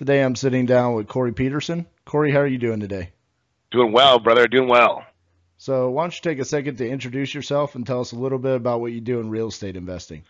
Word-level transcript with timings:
Today 0.00 0.24
I'm 0.24 0.34
sitting 0.34 0.64
down 0.64 0.94
with 0.94 1.08
Corey 1.08 1.34
Peterson. 1.34 1.84
Corey, 2.06 2.30
how 2.30 2.38
are 2.38 2.46
you 2.46 2.56
doing 2.56 2.80
today? 2.80 3.10
Doing 3.70 3.92
well, 3.92 4.18
brother. 4.18 4.48
Doing 4.48 4.66
well. 4.66 5.04
So, 5.58 5.90
why 5.90 6.04
don't 6.04 6.14
you 6.14 6.22
take 6.22 6.38
a 6.38 6.44
second 6.46 6.78
to 6.78 6.88
introduce 6.88 7.34
yourself 7.34 7.74
and 7.74 7.86
tell 7.86 8.00
us 8.00 8.12
a 8.12 8.16
little 8.16 8.38
bit 8.38 8.56
about 8.56 8.80
what 8.80 8.92
you 8.92 9.02
do 9.02 9.20
in 9.20 9.28
real 9.28 9.48
estate 9.48 9.76
investing? 9.76 10.22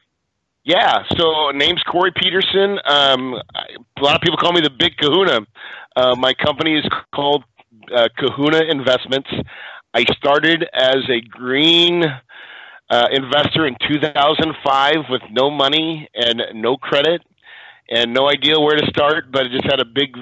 Yeah, 0.64 1.04
so 1.16 1.52
name's 1.52 1.84
Corey 1.84 2.10
Peterson. 2.20 2.80
Um, 2.84 3.34
a 3.96 4.02
lot 4.02 4.16
of 4.16 4.22
people 4.22 4.38
call 4.38 4.52
me 4.52 4.60
the 4.60 4.74
Big 4.76 4.96
Kahuna. 4.96 5.46
Uh, 5.94 6.16
my 6.16 6.34
company 6.34 6.76
is 6.76 6.84
called 7.14 7.44
uh, 7.94 8.08
Kahuna 8.18 8.62
Investments. 8.68 9.30
I 9.94 10.04
started 10.16 10.66
as 10.74 11.08
a 11.08 11.20
green 11.20 12.02
uh, 12.90 13.06
investor 13.12 13.68
in 13.68 13.76
2005 13.88 14.96
with 15.08 15.22
no 15.30 15.48
money 15.48 16.08
and 16.12 16.42
no 16.54 16.76
credit 16.76 17.22
and 17.90 18.14
no 18.14 18.28
idea 18.28 18.58
where 18.58 18.76
to 18.76 18.86
start, 18.86 19.32
but 19.32 19.46
I 19.46 19.48
just 19.48 19.64
had 19.64 19.80
a 19.80 19.84
big 19.84 20.14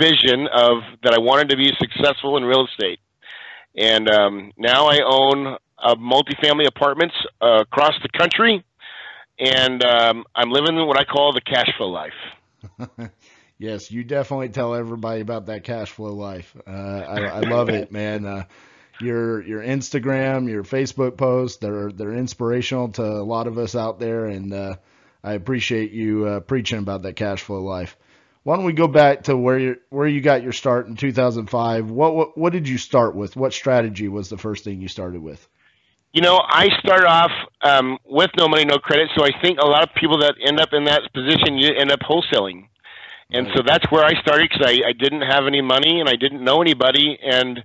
vision 0.00 0.46
of 0.46 0.78
that 1.02 1.12
I 1.12 1.18
wanted 1.18 1.50
to 1.50 1.56
be 1.56 1.72
successful 1.78 2.36
in 2.36 2.44
real 2.44 2.66
estate. 2.66 3.00
And 3.76 4.08
um, 4.08 4.52
now 4.56 4.86
I 4.86 5.00
own 5.04 5.56
multifamily 5.94 6.66
apartments 6.66 7.14
uh, 7.42 7.60
across 7.60 7.94
the 8.02 8.08
country, 8.16 8.64
and 9.38 9.84
um, 9.84 10.24
I'm 10.34 10.50
living 10.50 10.76
what 10.86 10.98
I 10.98 11.04
call 11.04 11.32
the 11.32 11.40
cash 11.40 11.68
flow 11.76 11.88
life. 11.88 13.10
yes, 13.58 13.90
you 13.90 14.04
definitely 14.04 14.48
tell 14.48 14.74
everybody 14.74 15.20
about 15.20 15.46
that 15.46 15.64
cash 15.64 15.90
flow 15.90 16.14
life. 16.14 16.56
Uh, 16.66 16.70
I, 16.70 17.20
I, 17.24 17.40
love 17.40 17.68
it, 17.68 17.92
man. 17.92 18.24
Uh, 18.24 18.44
your 19.00 19.42
your 19.42 19.60
Instagram, 19.60 20.48
your 20.48 20.64
Facebook 20.64 21.16
posts. 21.16 21.58
They're 21.58 21.92
they're 21.92 22.14
inspirational 22.14 22.88
to 22.92 23.02
a 23.02 23.22
lot 23.22 23.46
of 23.46 23.58
us 23.58 23.76
out 23.76 23.98
there, 23.98 24.26
and 24.26 24.52
uh, 24.52 24.76
I 25.26 25.32
appreciate 25.32 25.90
you 25.90 26.24
uh, 26.24 26.40
preaching 26.40 26.78
about 26.78 27.02
that 27.02 27.16
cash 27.16 27.42
flow 27.42 27.60
life. 27.60 27.96
Why 28.44 28.54
don't 28.54 28.64
we 28.64 28.72
go 28.72 28.86
back 28.86 29.24
to 29.24 29.36
where 29.36 29.58
you 29.58 29.76
where 29.90 30.06
you 30.06 30.20
got 30.20 30.44
your 30.44 30.52
start 30.52 30.86
in 30.86 30.94
2005? 30.94 31.90
What, 31.90 32.14
what 32.14 32.38
what 32.38 32.52
did 32.52 32.68
you 32.68 32.78
start 32.78 33.16
with? 33.16 33.34
What 33.34 33.52
strategy 33.52 34.06
was 34.06 34.28
the 34.28 34.38
first 34.38 34.62
thing 34.62 34.80
you 34.80 34.86
started 34.86 35.20
with? 35.20 35.48
You 36.12 36.22
know, 36.22 36.40
I 36.46 36.68
started 36.78 37.08
off 37.08 37.32
um, 37.62 37.98
with 38.04 38.30
no 38.38 38.46
money, 38.46 38.64
no 38.64 38.78
credit. 38.78 39.10
So 39.16 39.24
I 39.24 39.32
think 39.42 39.58
a 39.58 39.66
lot 39.66 39.82
of 39.82 39.92
people 39.96 40.18
that 40.20 40.36
end 40.40 40.60
up 40.60 40.68
in 40.72 40.84
that 40.84 41.02
position, 41.12 41.58
you 41.58 41.74
end 41.76 41.90
up 41.90 42.00
wholesaling. 42.08 42.68
And 43.32 43.48
so 43.52 43.62
that's 43.66 43.84
where 43.90 44.04
I 44.04 44.14
started 44.20 44.48
because 44.48 44.64
I, 44.64 44.88
I 44.88 44.92
didn't 44.92 45.22
have 45.22 45.48
any 45.48 45.60
money 45.60 45.98
and 45.98 46.08
I 46.08 46.14
didn't 46.14 46.44
know 46.44 46.62
anybody. 46.62 47.18
And 47.20 47.64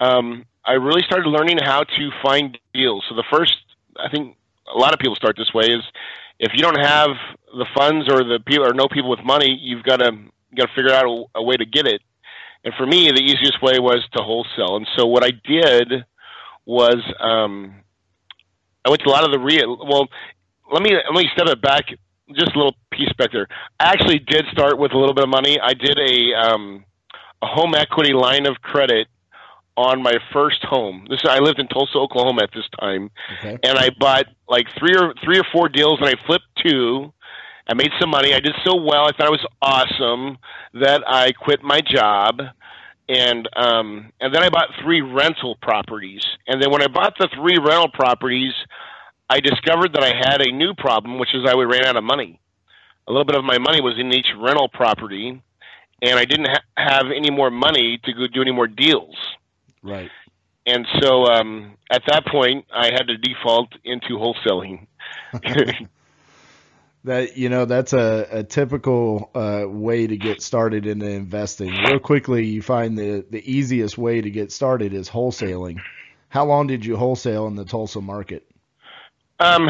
um, 0.00 0.46
I 0.64 0.72
really 0.72 1.02
started 1.02 1.28
learning 1.28 1.58
how 1.62 1.84
to 1.84 2.10
find 2.22 2.56
deals. 2.72 3.04
So 3.10 3.14
the 3.14 3.24
first, 3.30 3.52
I 3.98 4.08
think 4.08 4.38
a 4.74 4.78
lot 4.78 4.94
of 4.94 4.98
people 4.98 5.14
start 5.14 5.36
this 5.36 5.52
way 5.52 5.66
is 5.66 5.82
if 6.38 6.52
you 6.54 6.62
don't 6.62 6.80
have 6.80 7.10
the 7.46 7.66
funds 7.76 8.08
or 8.10 8.24
the 8.24 8.40
people 8.44 8.66
or 8.66 8.74
know 8.74 8.88
people 8.88 9.10
with 9.10 9.24
money, 9.24 9.58
you've 9.60 9.84
got 9.84 9.98
to 9.98 10.12
got 10.56 10.66
to 10.68 10.74
figure 10.74 10.92
out 10.92 11.04
a, 11.06 11.38
a 11.38 11.42
way 11.42 11.56
to 11.56 11.64
get 11.64 11.86
it. 11.86 12.00
And 12.64 12.72
for 12.78 12.86
me, 12.86 13.08
the 13.08 13.22
easiest 13.22 13.60
way 13.62 13.78
was 13.78 14.02
to 14.16 14.22
wholesale. 14.22 14.76
And 14.76 14.86
so 14.96 15.06
what 15.06 15.24
I 15.24 15.30
did 15.30 16.04
was 16.64 16.96
um, 17.20 17.74
I 18.84 18.90
went 18.90 19.02
to 19.02 19.08
a 19.08 19.12
lot 19.12 19.24
of 19.24 19.32
the 19.32 19.38
real. 19.38 19.76
Well, 19.76 20.08
let 20.72 20.82
me 20.82 20.90
let 20.92 21.14
me 21.14 21.28
step 21.34 21.48
it 21.48 21.60
back 21.60 21.84
just 22.32 22.54
a 22.54 22.58
little 22.58 22.74
piece 22.90 23.12
back 23.18 23.32
there. 23.32 23.46
I 23.78 23.92
actually 23.92 24.18
did 24.18 24.44
start 24.52 24.78
with 24.78 24.92
a 24.92 24.98
little 24.98 25.14
bit 25.14 25.24
of 25.24 25.30
money. 25.30 25.58
I 25.60 25.74
did 25.74 25.98
a 25.98 26.34
um, 26.34 26.84
a 27.42 27.46
home 27.46 27.74
equity 27.74 28.12
line 28.12 28.46
of 28.46 28.56
credit 28.62 29.08
on 29.76 30.02
my 30.02 30.14
first 30.32 30.62
home. 30.64 31.06
This 31.08 31.20
I 31.28 31.38
lived 31.38 31.58
in 31.58 31.68
Tulsa, 31.68 31.98
Oklahoma 31.98 32.44
at 32.44 32.50
this 32.54 32.64
time, 32.80 33.10
okay. 33.38 33.58
and 33.62 33.78
I 33.78 33.90
bought 33.98 34.26
like 34.48 34.66
three 34.78 34.96
or 34.96 35.14
three 35.24 35.38
or 35.38 35.44
four 35.52 35.68
deals, 35.68 35.98
and 36.00 36.08
I 36.08 36.14
flipped 36.26 36.46
two. 36.64 37.12
I 37.66 37.74
made 37.74 37.90
some 37.98 38.10
money. 38.10 38.34
I 38.34 38.40
did 38.40 38.54
so 38.64 38.76
well. 38.76 39.06
I 39.06 39.12
thought 39.12 39.26
it 39.26 39.30
was 39.30 39.46
awesome 39.62 40.38
that 40.74 41.02
I 41.06 41.32
quit 41.32 41.62
my 41.62 41.80
job, 41.80 42.40
and 43.08 43.48
um, 43.56 44.12
and 44.20 44.34
then 44.34 44.42
I 44.42 44.48
bought 44.50 44.68
three 44.82 45.00
rental 45.00 45.56
properties. 45.60 46.24
And 46.46 46.62
then 46.62 46.70
when 46.70 46.82
I 46.82 46.88
bought 46.88 47.14
the 47.18 47.28
three 47.34 47.58
rental 47.58 47.88
properties, 47.88 48.52
I 49.28 49.40
discovered 49.40 49.94
that 49.94 50.04
I 50.04 50.12
had 50.14 50.40
a 50.40 50.52
new 50.52 50.74
problem, 50.74 51.18
which 51.18 51.34
is 51.34 51.42
I 51.46 51.54
ran 51.54 51.86
out 51.86 51.96
of 51.96 52.04
money. 52.04 52.40
A 53.08 53.12
little 53.12 53.24
bit 53.24 53.36
of 53.36 53.44
my 53.44 53.58
money 53.58 53.80
was 53.80 53.98
in 53.98 54.12
each 54.12 54.28
rental 54.38 54.68
property, 54.68 55.42
and 56.02 56.18
I 56.18 56.24
didn't 56.24 56.46
ha- 56.46 56.62
have 56.76 57.06
any 57.14 57.30
more 57.30 57.50
money 57.50 57.98
to 58.04 58.12
go 58.12 58.26
do 58.26 58.42
any 58.42 58.52
more 58.52 58.66
deals. 58.66 59.16
Right. 59.84 60.10
And 60.66 60.86
so 61.00 61.26
um, 61.26 61.76
at 61.90 62.02
that 62.08 62.26
point, 62.26 62.64
I 62.74 62.86
had 62.86 63.06
to 63.08 63.18
default 63.18 63.68
into 63.84 64.14
wholesaling. 64.14 64.86
that 67.04 67.36
you 67.36 67.50
know 67.50 67.66
that's 67.66 67.92
a, 67.92 68.26
a 68.30 68.42
typical 68.42 69.30
uh, 69.34 69.64
way 69.68 70.06
to 70.06 70.16
get 70.16 70.40
started 70.42 70.86
into 70.86 71.06
investing. 71.06 71.70
Real 71.70 71.98
quickly, 71.98 72.46
you 72.46 72.62
find 72.62 72.96
the 72.98 73.26
the 73.28 73.42
easiest 73.50 73.98
way 73.98 74.22
to 74.22 74.30
get 74.30 74.50
started 74.52 74.94
is 74.94 75.10
wholesaling. 75.10 75.76
How 76.30 76.46
long 76.46 76.66
did 76.66 76.84
you 76.84 76.96
wholesale 76.96 77.46
in 77.46 77.56
the 77.56 77.64
Tulsa 77.64 78.00
market? 78.00 78.44
Um, 79.38 79.68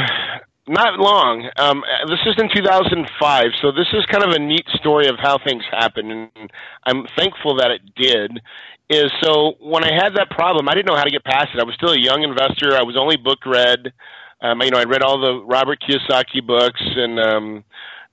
not 0.66 0.98
long. 0.98 1.50
Um, 1.56 1.82
this 2.08 2.20
is 2.25 2.36
in 2.38 2.48
2005, 2.54 3.44
so 3.60 3.72
this 3.72 3.88
is 3.92 4.06
kind 4.06 4.25
of 4.25 4.31
a 4.31 4.38
neat 4.38 4.64
story 4.76 5.08
of 5.08 5.16
how 5.20 5.36
things 5.38 5.62
happened 5.70 6.10
and 6.10 6.50
I'm 6.84 7.04
thankful 7.16 7.56
that 7.56 7.70
it 7.70 7.82
did 7.94 8.41
is 8.90 9.10
so 9.22 9.54
when 9.60 9.84
I 9.84 9.92
had 9.92 10.16
that 10.16 10.30
problem, 10.30 10.68
I 10.68 10.74
didn't 10.74 10.86
know 10.86 10.96
how 10.96 11.04
to 11.04 11.10
get 11.10 11.24
past 11.24 11.48
it. 11.54 11.60
I 11.60 11.64
was 11.64 11.74
still 11.74 11.92
a 11.92 11.98
young 11.98 12.22
investor. 12.22 12.76
I 12.76 12.82
was 12.82 12.96
only 12.96 13.16
book 13.16 13.46
read. 13.46 13.92
Um, 14.40 14.60
you 14.62 14.70
know, 14.70 14.78
I 14.78 14.84
read 14.84 15.02
all 15.02 15.20
the 15.20 15.42
Robert 15.44 15.80
Kiyosaki 15.80 16.46
books 16.46 16.80
and 16.84 17.18
um, 17.18 17.64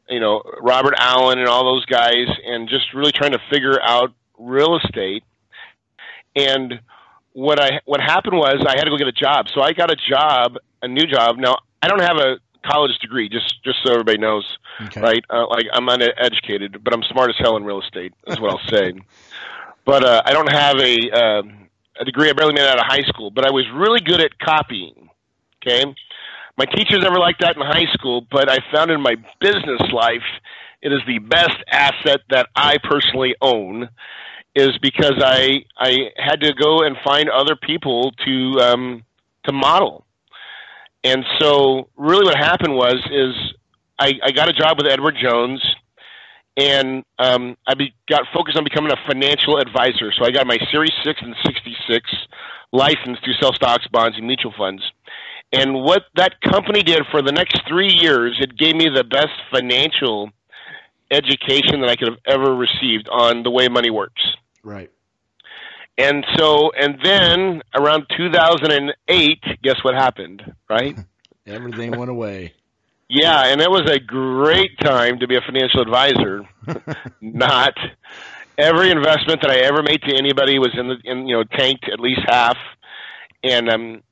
you 0.10 0.20
know 0.20 0.42
Robert 0.62 0.94
Allen 0.98 1.40
and 1.40 1.48
all 1.48 1.66
those 1.66 1.86
guys, 1.86 2.28
and 2.46 2.70
just 2.70 2.94
really 2.94 3.12
trying 3.12 3.32
to 3.32 3.42
figure 3.52 3.82
out 3.82 4.14
real 4.38 4.78
estate. 4.78 5.24
And 6.36 6.80
what 7.34 7.60
I 7.60 7.82
what 7.86 8.00
happened 8.00 8.38
was 8.38 8.64
I 8.66 8.78
had 8.78 8.86
to 8.86 8.92
go 8.92 8.98
get 8.98 9.08
a 9.08 9.12
job. 9.12 9.48
So 9.54 9.62
I 9.62 9.74
got 9.74 9.92
a 9.92 9.96
job, 9.96 10.56
a 10.82 10.88
new 10.88 11.06
job. 11.06 11.38
Now 11.38 11.58
I 11.82 11.88
don't 11.88 12.02
have 12.02 12.18
a 12.18 12.38
college 12.66 12.98
degree, 13.00 13.28
just 13.28 13.62
just 13.64 13.80
so 13.84 13.92
everybody 13.92 14.18
knows, 14.18 14.58
okay. 14.84 15.02
right? 15.02 15.26
Uh, 15.30 15.48
like 15.48 15.66
I'm 15.74 15.88
uneducated, 15.90 16.84
but 16.84 16.94
I'm 16.94 17.04
smart 17.04 17.30
as 17.30 17.36
hell 17.40 17.58
in 17.58 17.64
real 17.64 17.82
estate. 17.82 18.14
Is 18.28 18.40
what 18.40 18.52
I'll 18.52 18.70
say. 18.70 18.94
but 19.86 20.04
uh, 20.04 20.22
I 20.26 20.34
don't 20.34 20.52
have 20.52 20.78
a 20.78 21.12
uh, 21.12 21.42
a 22.00 22.06
degree. 22.06 22.30
I 22.30 22.34
barely 22.34 22.54
made 22.54 22.62
it 22.64 22.68
out 22.68 22.80
of 22.80 22.86
high 22.86 23.04
school, 23.08 23.32
but 23.32 23.46
I 23.46 23.52
was 23.52 23.66
really 23.74 24.00
good 24.00 24.22
at 24.22 24.38
copying. 24.40 25.10
Okay, 25.62 25.86
my 26.58 26.66
teachers 26.66 27.00
never 27.02 27.20
liked 27.20 27.42
that 27.42 27.56
in 27.56 27.62
high 27.62 27.92
school, 27.94 28.26
but 28.32 28.50
I 28.50 28.58
found 28.74 28.92
in 28.92 29.02
my 29.02 29.16
business 29.40 29.82
life 29.94 30.24
it 30.82 30.92
is 30.92 31.00
the 31.08 31.20
best 31.20 31.58
asset 31.72 32.22
that 32.30 32.48
I 32.56 32.78
personally 32.84 33.36
own. 33.42 33.90
Is 34.54 34.78
because 34.82 35.16
I 35.24 35.64
I 35.78 36.10
had 36.18 36.42
to 36.42 36.54
go 36.54 36.84
and 36.84 36.98
find 37.06 37.30
other 37.30 37.56
people 37.56 38.12
to 38.26 38.60
um, 38.60 39.04
to 39.46 39.54
model, 39.54 40.06
and 41.06 41.24
so 41.40 41.88
really 41.96 42.26
what 42.26 42.36
happened 42.36 42.76
was 42.76 42.96
is 43.10 43.34
I, 43.98 44.14
I 44.24 44.32
got 44.32 44.50
a 44.50 44.54
job 44.54 44.78
with 44.78 44.92
Edward 44.92 45.16
Jones 45.22 45.62
and 46.58 47.04
um, 47.18 47.56
I 47.68 47.76
be, 47.76 47.94
got 48.10 48.24
focused 48.34 48.58
on 48.58 48.64
becoming 48.64 48.92
a 48.92 49.08
financial 49.08 49.58
advisor. 49.58 50.12
So 50.18 50.26
I 50.26 50.32
got 50.32 50.48
my 50.48 50.58
Series 50.72 50.92
6 51.04 51.22
and 51.22 51.36
66 51.46 52.10
license 52.72 53.20
to 53.24 53.34
sell 53.40 53.54
stocks, 53.54 53.88
bonds, 53.92 54.18
and 54.18 54.28
mutual 54.28 54.54
funds. 54.58 54.84
And 55.54 55.76
what 55.76 56.04
that 56.16 56.40
company 56.42 56.82
did 56.82 57.04
for 57.12 57.22
the 57.22 57.32
next 57.32 57.62
three 57.68 57.92
years, 57.92 58.38
it 58.40 58.58
gave 58.58 58.76
me 58.76 58.88
the 58.94 59.04
best 59.04 59.34
financial 59.52 60.30
education 61.10 61.82
that 61.82 61.90
I 61.90 61.96
could 61.96 62.08
have 62.08 62.20
ever 62.26 62.56
received 62.56 63.10
on 63.10 63.44
the 63.44 63.52
way 63.52 63.68
money 63.68 63.90
works. 63.90 64.22
Right. 64.64 64.90
And 65.98 66.26
so, 66.38 66.72
and 66.72 66.98
then 67.04 67.62
around 67.76 68.06
2008, 68.16 69.44
guess 69.62 69.76
what 69.84 69.94
happened, 69.94 70.42
right? 70.70 70.98
Everything 71.46 71.98
went 71.98 72.10
away. 72.10 72.54
Yeah, 73.14 73.48
and 73.48 73.60
it 73.60 73.70
was 73.70 73.90
a 73.92 74.00
great 74.00 74.80
time 74.80 75.20
to 75.20 75.28
be 75.28 75.36
a 75.36 75.42
financial 75.42 75.82
advisor. 75.82 76.48
Not 77.22 77.74
every 78.58 78.90
investment 78.90 79.42
that 79.42 79.52
I 79.52 79.58
ever 79.58 79.84
made 79.84 80.02
to 80.04 80.16
anybody 80.16 80.60
was 80.60 80.72
in 80.78 80.88
the 80.88 80.96
in 81.04 81.28
you 81.28 81.36
know 81.36 81.44
tanked 81.44 81.90
at 81.92 82.00
least 82.00 82.22
half, 82.26 82.56
and 83.44 83.70
um, 83.70 84.04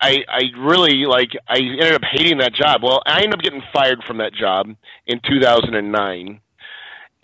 I 0.00 0.24
I 0.26 0.44
really 0.56 1.04
like 1.04 1.32
I 1.46 1.58
ended 1.58 1.92
up 1.92 2.02
hating 2.10 2.38
that 2.38 2.54
job. 2.54 2.82
Well, 2.82 3.02
I 3.04 3.18
ended 3.18 3.34
up 3.34 3.40
getting 3.40 3.62
fired 3.74 4.02
from 4.04 4.16
that 4.18 4.32
job 4.32 4.74
in 5.06 5.20
2009, 5.28 6.40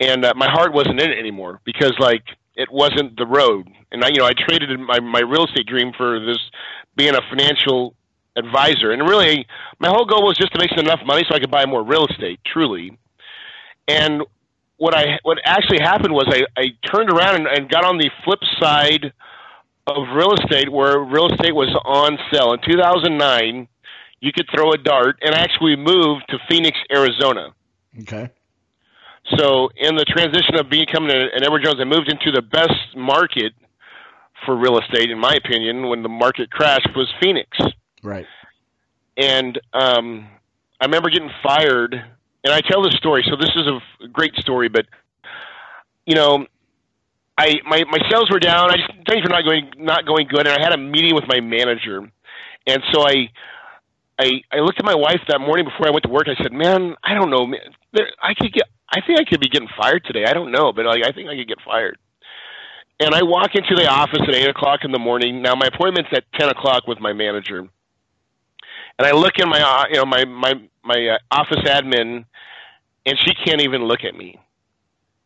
and 0.01 0.25
uh, 0.25 0.33
my 0.35 0.51
heart 0.51 0.71
wasn't 0.71 1.01
in 1.01 1.09
it 1.11 1.17
anymore 1.17 1.61
because 1.65 1.93
like 1.97 2.25
it 2.55 2.71
wasn't 2.71 3.17
the 3.17 3.25
road. 3.25 3.67
And 3.91 4.03
I, 4.05 4.09
you 4.09 4.19
know, 4.19 4.27
I 4.27 4.33
traded 4.37 4.79
my 4.79 4.99
my 4.99 5.21
real 5.21 5.45
estate 5.45 5.65
dream 5.65 5.93
for 5.97 6.19
this 6.19 6.37
being 6.95 7.15
a 7.15 7.21
financial 7.27 7.95
advisor. 8.35 8.91
And 8.91 9.01
really, 9.07 9.45
my 9.79 9.89
whole 9.89 10.05
goal 10.05 10.23
was 10.23 10.37
just 10.37 10.53
to 10.53 10.59
make 10.59 10.71
enough 10.77 11.01
money 11.05 11.23
so 11.27 11.35
I 11.35 11.39
could 11.39 11.51
buy 11.51 11.65
more 11.65 11.83
real 11.83 12.05
estate. 12.07 12.39
Truly, 12.45 12.97
and 13.87 14.23
what 14.77 14.95
I 14.95 15.19
what 15.23 15.37
actually 15.45 15.79
happened 15.81 16.13
was 16.13 16.25
I, 16.27 16.43
I 16.59 16.65
turned 16.93 17.09
around 17.09 17.35
and, 17.35 17.47
and 17.47 17.69
got 17.69 17.85
on 17.85 17.97
the 17.97 18.09
flip 18.23 18.39
side 18.59 19.13
of 19.87 20.15
real 20.15 20.33
estate 20.33 20.71
where 20.71 20.99
real 20.99 21.31
estate 21.31 21.53
was 21.53 21.69
on 21.85 22.17
sale 22.31 22.53
in 22.53 22.59
2009 22.65 23.67
you 24.21 24.31
could 24.31 24.47
throw 24.53 24.71
a 24.71 24.77
dart 24.77 25.17
and 25.21 25.35
I 25.35 25.39
actually 25.39 25.75
moved 25.75 26.23
to 26.29 26.37
phoenix 26.49 26.77
arizona 26.89 27.53
okay 28.01 28.29
so 29.37 29.69
in 29.75 29.95
the 29.95 30.05
transition 30.05 30.55
of 30.57 30.69
becoming 30.69 31.11
an 31.11 31.43
edward 31.43 31.63
jones 31.63 31.79
i 31.81 31.83
moved 31.83 32.09
into 32.09 32.31
the 32.31 32.41
best 32.41 32.95
market 32.95 33.51
for 34.45 34.55
real 34.55 34.79
estate 34.79 35.11
in 35.11 35.19
my 35.19 35.35
opinion 35.35 35.89
when 35.89 36.01
the 36.01 36.09
market 36.09 36.49
crashed 36.49 36.89
was 36.95 37.11
phoenix 37.21 37.49
right 38.03 38.25
and 39.17 39.59
um, 39.73 40.27
i 40.79 40.85
remember 40.85 41.09
getting 41.09 41.31
fired 41.41 42.03
and 42.43 42.53
I 42.53 42.61
tell 42.61 42.81
this 42.83 42.93
story. 42.95 43.23
So 43.29 43.35
this 43.35 43.51
is 43.55 43.67
a 44.03 44.07
great 44.07 44.35
story, 44.35 44.69
but 44.69 44.85
you 46.05 46.15
know, 46.15 46.45
I 47.37 47.55
my 47.65 47.83
my 47.89 47.99
sales 48.09 48.29
were 48.29 48.39
down. 48.39 48.69
I 48.71 48.77
just 48.77 48.91
things 49.07 49.23
were 49.23 49.29
not 49.29 49.43
going 49.43 49.71
not 49.77 50.05
going 50.05 50.27
good, 50.27 50.45
and 50.47 50.49
I 50.49 50.61
had 50.61 50.73
a 50.73 50.77
meeting 50.77 51.15
with 51.15 51.25
my 51.27 51.39
manager, 51.39 51.99
and 52.67 52.83
so 52.91 53.07
I. 53.07 53.29
I, 54.19 54.29
I 54.51 54.57
looked 54.59 54.77
at 54.77 54.85
my 54.85 54.93
wife 54.93 55.21
that 55.27 55.39
morning 55.41 55.65
before 55.65 55.87
I 55.87 55.89
went 55.89 56.03
to 56.03 56.09
work. 56.09 56.27
I 56.27 56.39
said, 56.41 56.53
"Man, 56.53 56.93
I 57.03 57.15
don't 57.15 57.31
know. 57.31 57.47
Man, 57.47 57.59
I 58.21 58.35
could 58.35 58.53
get. 58.53 58.69
I 58.87 59.01
think 59.01 59.19
I 59.19 59.23
could 59.27 59.39
be 59.39 59.49
getting 59.49 59.67
fired 59.75 60.05
today. 60.05 60.25
I 60.27 60.33
don't 60.33 60.51
know, 60.51 60.71
but 60.71 60.85
like 60.85 61.01
I 61.03 61.11
think 61.11 61.29
I 61.29 61.35
could 61.35 61.47
get 61.47 61.57
fired." 61.65 61.97
And 62.99 63.15
I 63.15 63.23
walk 63.23 63.55
into 63.55 63.73
the 63.73 63.87
office 63.87 64.21
at 64.21 64.35
eight 64.35 64.47
o'clock 64.47 64.81
in 64.83 64.91
the 64.91 64.99
morning. 64.99 65.41
Now 65.41 65.55
my 65.55 65.65
appointment's 65.65 66.11
at 66.13 66.25
ten 66.39 66.47
o'clock 66.47 66.85
with 66.87 66.99
my 66.99 67.11
manager, 67.11 67.67
and 68.99 69.07
I 69.07 69.11
look 69.11 69.33
in 69.37 69.49
my 69.49 69.61
uh, 69.61 69.85
you 69.89 69.95
know 69.95 70.05
my 70.05 70.25
my 70.25 70.53
my 70.83 71.07
uh, 71.07 71.17
office 71.31 71.63
admin 71.65 72.25
and 73.05 73.19
she 73.19 73.33
can't 73.45 73.61
even 73.61 73.83
look 73.83 74.03
at 74.03 74.15
me. 74.15 74.39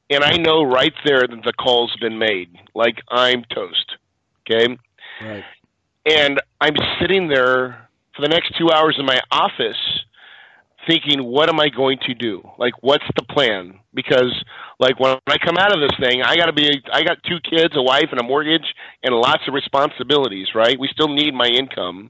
And 0.09 0.23
I 0.23 0.37
know 0.37 0.63
right 0.63 0.93
there 1.05 1.27
that 1.27 1.43
the 1.43 1.53
call's 1.53 1.95
been 1.99 2.17
made. 2.17 2.55
Like 2.73 2.97
I'm 3.09 3.43
toast. 3.53 3.97
Okay? 4.49 4.77
Right. 5.21 5.43
And 6.05 6.41
I'm 6.61 6.75
sitting 7.01 7.27
there 7.27 7.89
for 8.15 8.21
the 8.21 8.29
next 8.29 8.57
two 8.57 8.71
hours 8.71 8.95
in 8.97 9.05
my 9.05 9.21
office 9.31 9.75
thinking, 10.87 11.21
what 11.23 11.49
am 11.49 11.59
I 11.59 11.67
going 11.67 11.97
to 12.07 12.13
do? 12.13 12.41
Like, 12.57 12.73
what's 12.81 13.03
the 13.17 13.23
plan? 13.23 13.79
Because, 13.93 14.33
like, 14.79 14.97
when 15.01 15.17
I 15.27 15.37
come 15.37 15.57
out 15.57 15.73
of 15.73 15.81
this 15.81 15.97
thing, 15.99 16.21
I 16.23 16.37
got 16.37 16.45
to 16.45 16.53
be, 16.53 16.81
I 16.93 17.03
got 17.03 17.17
two 17.23 17.39
kids, 17.43 17.73
a 17.75 17.81
wife, 17.81 18.07
and 18.11 18.21
a 18.21 18.23
mortgage, 18.23 18.73
and 19.03 19.13
lots 19.13 19.43
of 19.49 19.53
responsibilities, 19.53 20.47
right? 20.55 20.79
We 20.79 20.87
still 20.93 21.09
need 21.09 21.33
my 21.33 21.47
income. 21.47 22.09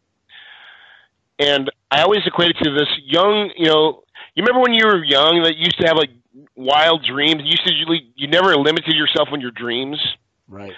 And 1.40 1.70
I 1.92 2.02
always 2.02 2.22
equated 2.26 2.58
to 2.64 2.72
this 2.72 2.90
young, 3.04 3.52
you 3.56 3.68
know, 3.68 4.04
you 4.36 4.44
remember 4.44 4.62
when 4.62 4.74
you 4.74 4.86
were 4.86 5.04
young 5.04 5.44
that 5.44 5.56
you 5.56 5.66
used 5.66 5.80
to 5.80 5.88
have 5.88 5.98
like 5.98 6.10
wild 6.56 7.06
dreams? 7.06 7.42
You 7.44 7.52
used 7.52 7.68
to 7.68 7.74
you 8.16 8.28
never 8.28 8.56
limited 8.56 8.96
yourself 8.96 9.30
in 9.34 9.42
your 9.42 9.52
dreams. 9.52 10.00
Right. 10.48 10.74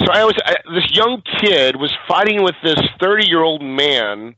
So 0.00 0.06
I 0.12 0.24
was 0.24 0.34
this 0.74 0.96
young 0.96 1.22
kid 1.40 1.76
was 1.76 1.92
fighting 2.08 2.42
with 2.42 2.54
this 2.64 2.80
thirty 3.00 3.28
year 3.28 3.42
old 3.42 3.62
man 3.62 4.34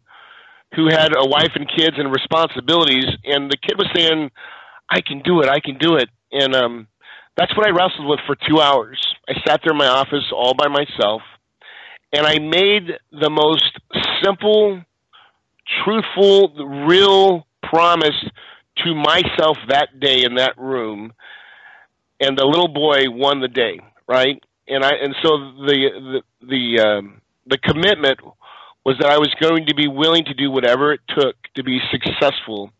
who 0.74 0.88
had 0.88 1.12
a 1.16 1.26
wife 1.26 1.52
and 1.54 1.68
kids 1.68 1.96
and 1.98 2.12
responsibilities, 2.12 3.06
and 3.24 3.50
the 3.50 3.56
kid 3.56 3.76
was 3.78 3.88
saying, 3.94 4.30
"I 4.90 5.00
can 5.00 5.20
do 5.22 5.40
it, 5.40 5.48
I 5.48 5.60
can 5.60 5.78
do 5.78 5.96
it," 5.96 6.08
and 6.32 6.54
um, 6.56 6.88
that's 7.36 7.56
what 7.56 7.66
I 7.66 7.70
wrestled 7.70 8.08
with 8.08 8.20
for 8.26 8.36
two 8.48 8.60
hours. 8.60 9.00
I 9.28 9.34
sat 9.46 9.60
there 9.64 9.72
in 9.72 9.78
my 9.78 9.86
office 9.86 10.32
all 10.34 10.54
by 10.54 10.68
myself, 10.68 11.22
and 12.12 12.26
I 12.26 12.38
made 12.38 12.98
the 13.12 13.30
most 13.30 13.78
simple, 14.22 14.82
truthful, 15.84 16.84
real 16.86 17.46
promise 17.62 18.16
to 18.84 18.94
myself 18.94 19.56
that 19.68 20.00
day 20.00 20.24
in 20.24 20.36
that 20.36 20.56
room, 20.58 21.12
and 22.20 22.38
the 22.38 22.44
little 22.44 22.68
boy 22.68 23.04
won 23.08 23.40
the 23.40 23.48
day, 23.48 23.80
right? 24.08 24.42
And 24.68 24.84
I 24.84 24.92
and 25.02 25.14
so 25.22 25.28
the 25.66 26.22
the 26.40 26.46
the 26.46 26.80
um, 26.80 27.20
the 27.46 27.58
commitment 27.58 28.20
was 28.84 28.96
that 29.00 29.10
I 29.10 29.18
was 29.18 29.32
going 29.40 29.66
to 29.66 29.74
be 29.74 29.88
willing 29.88 30.24
to 30.24 30.34
do 30.34 30.50
whatever 30.50 30.92
it 30.92 31.00
took 31.08 31.36
to 31.54 31.62
be 31.62 31.80
successful 31.90 32.72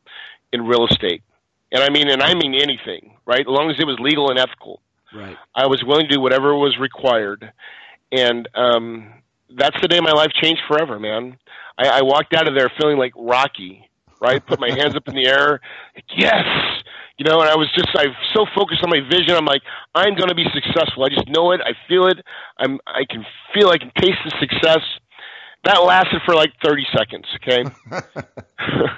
in 0.52 0.62
real 0.66 0.86
estate. 0.86 1.22
And 1.70 1.82
I 1.82 1.90
mean, 1.90 2.08
and 2.08 2.22
I 2.22 2.34
mean 2.34 2.54
anything, 2.54 3.16
right? 3.24 3.40
As 3.40 3.46
long 3.46 3.70
as 3.70 3.76
it 3.78 3.86
was 3.86 3.98
legal 4.00 4.30
and 4.30 4.38
ethical. 4.38 4.80
Right. 5.14 5.36
I 5.54 5.66
was 5.66 5.82
willing 5.84 6.08
to 6.08 6.14
do 6.16 6.20
whatever 6.20 6.54
was 6.56 6.78
required. 6.78 7.52
And 8.10 8.48
um, 8.54 9.12
that's 9.56 9.80
the 9.80 9.88
day 9.88 10.00
my 10.00 10.12
life 10.12 10.32
changed 10.32 10.62
forever, 10.68 10.98
man. 10.98 11.38
I, 11.78 11.88
I 11.88 12.02
walked 12.02 12.34
out 12.34 12.48
of 12.48 12.54
there 12.54 12.70
feeling 12.78 12.98
like 12.98 13.12
Rocky 13.16 13.88
right? 14.22 14.46
Put 14.46 14.60
my 14.60 14.70
hands 14.70 14.94
up 14.94 15.08
in 15.08 15.14
the 15.14 15.26
air. 15.26 15.60
Yes. 16.16 16.46
You 17.18 17.24
know, 17.26 17.40
and 17.40 17.50
I 17.50 17.56
was 17.56 17.68
just 17.74 17.88
I 17.98 18.04
am 18.04 18.14
so 18.32 18.46
focused 18.54 18.82
on 18.82 18.90
my 18.90 19.00
vision. 19.00 19.34
I'm 19.34 19.44
like, 19.44 19.62
I'm 19.94 20.14
going 20.14 20.28
to 20.28 20.34
be 20.34 20.46
successful. 20.54 21.04
I 21.04 21.08
just 21.08 21.28
know 21.28 21.52
it. 21.52 21.60
I 21.60 21.72
feel 21.88 22.06
it. 22.06 22.18
I'm 22.56 22.78
I 22.86 23.02
can 23.08 23.26
feel 23.52 23.68
I 23.68 23.78
can 23.78 23.90
taste 23.96 24.18
the 24.24 24.32
success. 24.40 24.80
That 25.64 25.82
lasted 25.84 26.22
for 26.24 26.34
like 26.34 26.52
30 26.64 26.86
seconds, 26.96 27.24
okay? 27.36 27.64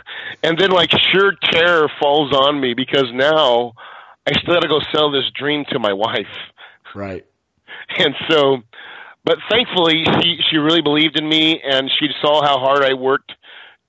and 0.43 0.59
then 0.59 0.71
like 0.71 0.91
sheer 0.91 1.35
terror 1.51 1.91
falls 2.01 2.33
on 2.33 2.59
me 2.59 2.73
because 2.73 3.07
now 3.13 3.73
I 4.27 4.33
still 4.41 4.55
got 4.55 4.61
to 4.61 4.69
go 4.69 4.81
sell 4.95 5.11
this 5.11 5.31
dream 5.35 5.67
to 5.71 5.79
my 5.79 5.93
wife. 5.93 6.27
Right. 6.95 7.27
And 7.99 8.15
so 8.31 8.63
but 9.25 9.39
thankfully 9.51 10.05
she 10.21 10.39
she 10.51 10.57
really 10.59 10.83
believed 10.83 11.19
in 11.19 11.29
me 11.29 11.61
and 11.63 11.91
she 11.99 12.09
saw 12.21 12.43
how 12.43 12.59
hard 12.59 12.85
I 12.85 12.95
worked 12.95 13.33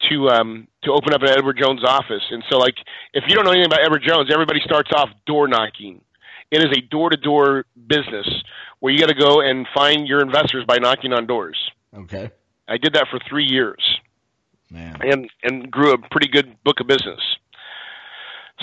to 0.09 0.29
um 0.29 0.67
to 0.83 0.91
open 0.91 1.13
up 1.13 1.21
an 1.21 1.29
Edward 1.29 1.57
Jones 1.61 1.83
office. 1.83 2.23
And 2.29 2.43
so 2.49 2.57
like 2.57 2.75
if 3.13 3.23
you 3.27 3.35
don't 3.35 3.45
know 3.45 3.51
anything 3.51 3.67
about 3.67 3.83
Edward 3.83 4.03
Jones, 4.05 4.29
everybody 4.31 4.61
starts 4.63 4.91
off 4.93 5.09
door 5.25 5.47
knocking. 5.47 6.01
It 6.51 6.59
is 6.59 6.77
a 6.77 6.81
door 6.81 7.09
to 7.09 7.17
door 7.17 7.65
business 7.87 8.27
where 8.79 8.93
you 8.93 8.99
got 8.99 9.09
to 9.09 9.15
go 9.15 9.41
and 9.41 9.67
find 9.73 10.07
your 10.07 10.21
investors 10.21 10.63
by 10.67 10.77
knocking 10.77 11.11
on 11.11 11.25
doors. 11.25 11.57
Okay. 11.93 12.29
I 12.67 12.77
did 12.77 12.93
that 12.93 13.07
for 13.09 13.19
3 13.27 13.45
years. 13.45 13.99
Man. 14.69 14.97
And 15.01 15.29
and 15.43 15.71
grew 15.71 15.93
a 15.93 15.97
pretty 16.09 16.27
good 16.27 16.55
book 16.63 16.79
of 16.79 16.87
business. 16.87 17.21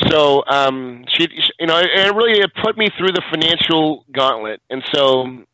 So 0.09 0.43
um 0.49 1.05
she 1.09 1.29
you 1.61 1.67
know, 1.67 1.79
it 1.79 2.15
really 2.15 2.41
it 2.41 2.51
put 2.63 2.77
me 2.77 2.89
through 2.97 3.13
the 3.13 3.23
financial 3.31 4.05
gauntlet. 4.13 4.61
And 4.71 4.83
so 4.93 5.45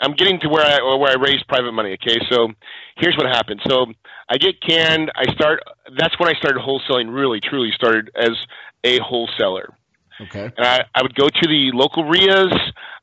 I'm 0.00 0.12
getting 0.12 0.38
to 0.40 0.48
where 0.48 0.64
I 0.64 0.96
where 0.96 1.10
I 1.10 1.20
raise 1.20 1.42
private 1.48 1.72
money. 1.72 1.92
Okay, 1.94 2.18
so 2.30 2.48
here's 2.96 3.16
what 3.16 3.26
happened. 3.26 3.60
So 3.68 3.86
I 4.28 4.36
get 4.36 4.60
canned. 4.60 5.10
I 5.14 5.32
start. 5.34 5.60
That's 5.96 6.18
when 6.18 6.28
I 6.28 6.38
started 6.38 6.60
wholesaling. 6.60 7.14
Really, 7.14 7.40
truly 7.40 7.70
started 7.74 8.10
as 8.16 8.32
a 8.84 8.98
wholesaler. 8.98 9.74
Okay. 10.20 10.50
And 10.56 10.66
I, 10.66 10.84
I 10.94 11.02
would 11.02 11.14
go 11.14 11.28
to 11.28 11.48
the 11.48 11.70
local 11.74 12.04
RIAs. 12.04 12.52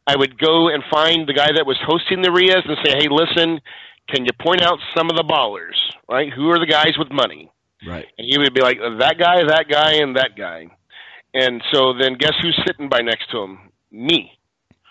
I 0.05 0.15
would 0.15 0.38
go 0.38 0.67
and 0.67 0.83
find 0.91 1.27
the 1.27 1.33
guy 1.33 1.51
that 1.55 1.65
was 1.65 1.77
hosting 1.85 2.21
the 2.21 2.31
RIAs 2.31 2.63
and 2.65 2.77
say, 2.83 2.93
"Hey, 2.97 3.07
listen, 3.09 3.62
can 4.09 4.25
you 4.25 4.31
point 4.41 4.62
out 4.62 4.79
some 4.95 5.09
of 5.09 5.15
the 5.15 5.23
ballers? 5.23 5.77
Right? 6.09 6.31
Who 6.33 6.50
are 6.50 6.59
the 6.59 6.67
guys 6.67 6.93
with 6.97 7.12
money?" 7.12 7.50
Right. 7.85 8.05
And 8.17 8.27
he 8.29 8.38
would 8.38 8.53
be 8.53 8.62
like, 8.62 8.77
"That 9.00 9.17
guy, 9.17 9.43
that 9.43 9.65
guy, 9.69 9.93
and 9.93 10.15
that 10.15 10.35
guy." 10.38 10.67
And 11.33 11.63
so 11.71 11.93
then, 11.93 12.15
guess 12.15 12.33
who's 12.41 12.59
sitting 12.65 12.89
by 12.89 13.01
next 13.01 13.31
to 13.31 13.41
him? 13.41 13.59
Me. 13.91 14.31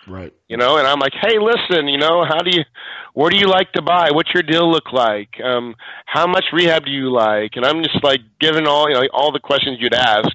Right. 0.06 0.32
You 0.48 0.56
know, 0.56 0.78
and 0.78 0.86
I'm 0.86 0.98
like, 0.98 1.12
hey, 1.20 1.38
listen, 1.38 1.88
you 1.88 1.98
know, 1.98 2.24
how 2.24 2.42
do 2.42 2.50
you, 2.50 2.64
where 3.14 3.30
do 3.30 3.36
you 3.36 3.46
like 3.46 3.72
to 3.72 3.82
buy? 3.82 4.10
What's 4.10 4.32
your 4.34 4.42
deal 4.42 4.70
look 4.70 4.92
like? 4.92 5.40
Um, 5.42 5.74
how 6.06 6.26
much 6.26 6.44
rehab 6.52 6.84
do 6.84 6.90
you 6.90 7.10
like? 7.12 7.52
And 7.54 7.64
I'm 7.64 7.82
just 7.82 8.02
like 8.02 8.20
giving 8.40 8.66
all, 8.66 8.88
you 8.88 8.94
know, 8.94 9.06
all 9.12 9.32
the 9.32 9.40
questions 9.40 9.78
you'd 9.80 9.94
ask. 9.94 10.30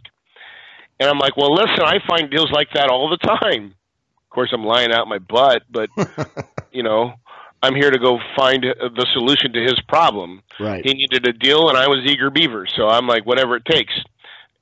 And 1.00 1.10
I'm 1.10 1.20
like, 1.20 1.38
well, 1.38 1.54
listen, 1.54 1.84
I 1.84 1.98
find 2.08 2.32
deals 2.32 2.52
like 2.52 2.70
that 2.74 2.90
all 2.90 3.10
the 3.10 3.18
time. 3.18 3.76
Of 4.24 4.30
course, 4.30 4.50
I'm 4.54 4.64
lying 4.64 4.92
out 4.92 5.08
my 5.08 5.20
butt, 5.20 5.64
but, 5.70 5.90
you 6.72 6.84
know, 6.84 7.14
I'm 7.62 7.76
here 7.76 7.92
to 7.92 8.00
go 8.00 8.20
find 8.36 8.64
the 8.64 9.08
solution 9.14 9.52
to 9.54 9.62
his 9.62 9.80
problem. 9.88 10.42
Right. 10.60 10.86
He 10.86 10.94
needed 10.94 11.28
a 11.28 11.34
deal, 11.34 11.70
and 11.70 11.78
I 11.78 11.88
was 11.88 12.06
eager 12.06 12.30
beaver. 12.30 12.68
So 12.76 12.88
I'm 12.88 13.08
like, 13.08 13.26
whatever 13.26 13.56
it 13.56 13.66
takes. 13.66 13.94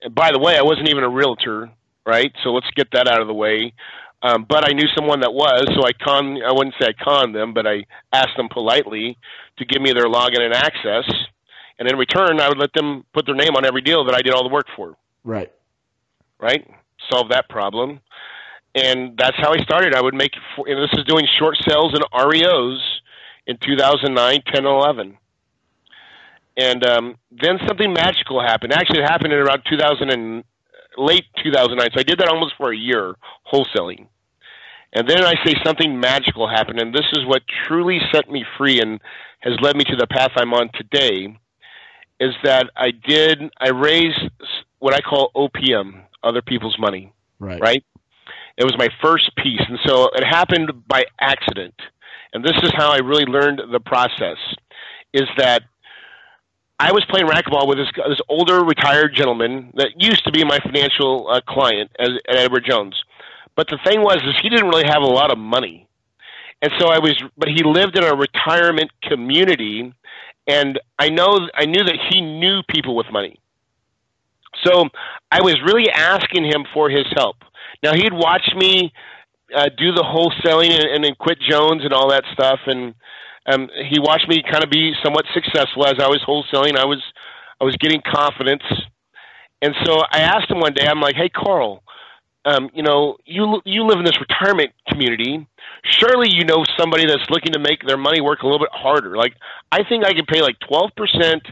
And 0.01 0.15
by 0.15 0.31
the 0.31 0.39
way, 0.39 0.57
I 0.57 0.62
wasn't 0.62 0.89
even 0.89 1.03
a 1.03 1.09
realtor, 1.09 1.69
right? 2.05 2.31
So 2.43 2.51
let's 2.51 2.69
get 2.75 2.88
that 2.93 3.07
out 3.07 3.21
of 3.21 3.27
the 3.27 3.33
way. 3.33 3.74
Um, 4.25 4.44
but 4.50 4.67
I 4.67 4.74
knew 4.74 4.88
someone 4.96 5.20
that 5.20 5.32
was, 5.32 5.67
so 5.75 5.86
I 5.86 5.94
con 5.94 6.41
I 6.41 6.51
wouldn't 6.51 6.74
say 6.82 6.88
I 6.88 6.94
conned 7.03 7.36
them, 7.36 7.53
but 7.53 7.67
I 7.67 7.86
asked 8.12 8.36
them 8.38 8.50
politely 8.50 9.15
to 9.58 9.65
give 9.65 9.84
me 9.84 9.91
their 9.91 10.05
login 10.05 10.41
and 10.41 10.51
access, 10.51 11.05
and 11.77 11.88
in 11.88 11.96
return, 11.96 12.39
I 12.41 12.50
would 12.50 12.58
let 12.58 12.74
them 12.74 13.05
put 13.13 13.27
their 13.27 13.36
name 13.36 13.55
on 13.55 13.65
every 13.65 13.82
deal 13.82 14.03
that 14.05 14.15
I 14.15 14.24
did 14.24 14.34
all 14.34 14.41
the 14.41 14.53
work 14.53 14.65
for. 14.75 14.96
Right. 15.24 15.51
Right. 16.39 16.67
Solve 17.12 17.29
that 17.29 17.48
problem, 17.50 18.00
and 18.74 19.15
that's 19.15 19.38
how 19.38 19.53
I 19.53 19.62
started. 19.62 19.94
I 19.94 20.01
would 20.01 20.15
make, 20.15 20.32
and 20.58 20.82
this 20.82 20.98
is 20.98 21.05
doing 21.05 21.27
short 21.38 21.58
sales 21.67 21.94
and 21.94 22.03
REOs 22.12 22.79
in 23.46 23.58
2009, 23.58 24.41
10, 24.48 24.55
and 24.55 24.65
11. 24.65 25.17
And 26.58 26.84
um, 26.84 27.15
then 27.29 27.60
something 27.67 27.94
magical 27.94 28.41
happened. 28.41 28.74
Actually, 28.74 29.01
it 29.01 29.08
happened 29.08 29.34
in 29.34 29.39
around 29.39 29.62
2000 29.70 30.10
and 30.10 30.44
late 30.98 31.25
2009. 31.44 31.89
So 31.94 32.00
I 32.00 32.03
did 32.03 32.17
that 32.17 32.29
almost 32.29 32.55
for 32.58 32.74
a 32.74 32.77
year, 32.77 33.13
wholesaling 33.53 34.08
And 34.95 35.09
then 35.09 35.25
I 35.25 35.33
say 35.45 35.53
something 35.63 35.99
magical 35.99 36.47
happened, 36.47 36.79
and 36.79 36.93
this 36.93 37.05
is 37.13 37.25
what 37.25 37.41
truly 37.67 37.99
set 38.13 38.29
me 38.29 38.45
free 38.57 38.79
and 38.79 39.01
has 39.41 39.53
led 39.61 39.75
me 39.75 39.83
to 39.83 39.95
the 39.97 40.07
path 40.07 40.31
I'm 40.37 40.53
on 40.53 40.69
today. 40.73 41.37
Is 42.19 42.33
that 42.43 42.69
I 42.77 42.91
did 42.91 43.41
I 43.59 43.69
raised 43.69 44.21
what 44.79 44.93
I 44.93 45.01
call 45.01 45.31
OPM, 45.35 46.01
other 46.23 46.41
people's 46.41 46.79
money, 46.79 47.11
Right. 47.39 47.59
right? 47.59 47.83
It 48.57 48.63
was 48.63 48.77
my 48.77 48.87
first 49.01 49.35
piece, 49.35 49.61
and 49.67 49.77
so 49.85 50.05
it 50.15 50.23
happened 50.23 50.87
by 50.87 51.03
accident. 51.19 51.75
And 52.33 52.43
this 52.43 52.55
is 52.63 52.71
how 52.73 52.89
I 52.91 52.99
really 52.99 53.25
learned 53.25 53.61
the 53.69 53.81
process: 53.81 54.37
is 55.13 55.27
that 55.37 55.63
I 56.79 56.93
was 56.93 57.03
playing 57.09 57.27
racquetball 57.27 57.67
with 57.67 57.77
this 57.77 57.89
this 58.07 58.19
older 58.29 58.63
retired 58.63 59.13
gentleman 59.13 59.73
that 59.75 59.89
used 59.97 60.23
to 60.23 60.31
be 60.31 60.45
my 60.45 60.59
financial 60.59 61.27
uh, 61.29 61.41
client 61.41 61.91
as, 61.99 62.09
at 62.29 62.37
Edward 62.37 62.63
Jones. 62.65 62.95
But 63.55 63.67
the 63.69 63.79
thing 63.85 64.01
was, 64.01 64.17
is 64.17 64.35
he 64.41 64.50
didn't 64.50 64.67
really 64.67 64.88
have 64.88 65.01
a 65.01 65.07
lot 65.07 65.31
of 65.31 65.38
money, 65.38 65.88
and 66.62 66.71
so 66.79 66.88
I 66.88 67.00
was. 67.00 67.15
But 67.38 67.50
he 67.50 67.63
lived 67.63 67.97
in 67.97 68.03
a 68.03 68.15
retirement 68.15 68.91
community, 69.03 69.93
and 70.47 70.79
I 71.00 71.09
know 71.09 71.39
I 71.53 71.65
knew 71.65 71.83
that 71.83 71.97
he 72.09 72.21
knew 72.21 72.62
people 72.69 72.95
with 72.95 73.07
money. 73.12 73.39
So 74.63 74.89
I 75.31 75.41
was 75.41 75.55
really 75.65 75.89
asking 75.89 76.45
him 76.45 76.65
for 76.74 76.89
his 76.89 77.05
help. 77.15 77.38
Now 77.83 77.93
he'd 77.93 78.13
watch 78.13 78.50
me 78.55 78.91
uh, 79.55 79.69
do 79.77 79.91
the 79.91 80.03
wholesaling 80.03 80.71
and, 80.71 80.85
and 80.85 81.03
then 81.03 81.15
quit 81.19 81.39
Jones 81.39 81.83
and 81.83 81.93
all 81.93 82.09
that 82.09 82.24
stuff, 82.33 82.59
and 82.65 82.95
um, 83.47 83.69
he 83.89 84.00
watched 84.00 84.27
me 84.27 84.41
kind 84.50 84.63
of 84.63 84.69
be 84.69 84.93
somewhat 85.03 85.25
successful 85.33 85.85
as 85.85 85.95
I 86.00 86.07
was 86.07 86.21
wholesaling. 86.27 86.77
I 86.77 86.85
was 86.85 87.01
I 87.62 87.63
was 87.63 87.75
getting 87.77 88.01
confidence, 88.01 88.63
and 89.62 89.74
so 89.85 90.01
I 90.12 90.19
asked 90.19 90.50
him 90.50 90.59
one 90.59 90.74
day. 90.74 90.88
I'm 90.88 91.00
like, 91.00 91.15
"Hey, 91.15 91.29
Carl, 91.29 91.83
um, 92.45 92.69
you 92.73 92.83
know, 92.83 93.17
you 93.25 93.61
you 93.65 93.85
live 93.85 93.97
in 93.97 94.05
this 94.05 94.19
retirement 94.19 94.71
community. 94.87 95.47
Surely 95.83 96.29
you 96.31 96.45
know 96.45 96.63
somebody 96.77 97.05
that's 97.05 97.29
looking 97.29 97.53
to 97.53 97.59
make 97.59 97.85
their 97.85 97.97
money 97.97 98.21
work 98.21 98.43
a 98.43 98.45
little 98.45 98.59
bit 98.59 98.69
harder. 98.71 99.17
Like, 99.17 99.33
I 99.71 99.83
think 99.83 100.05
I 100.05 100.13
could 100.13 100.27
pay 100.27 100.41
like 100.41 100.57
twelve 100.59 100.91
percent 100.95 101.43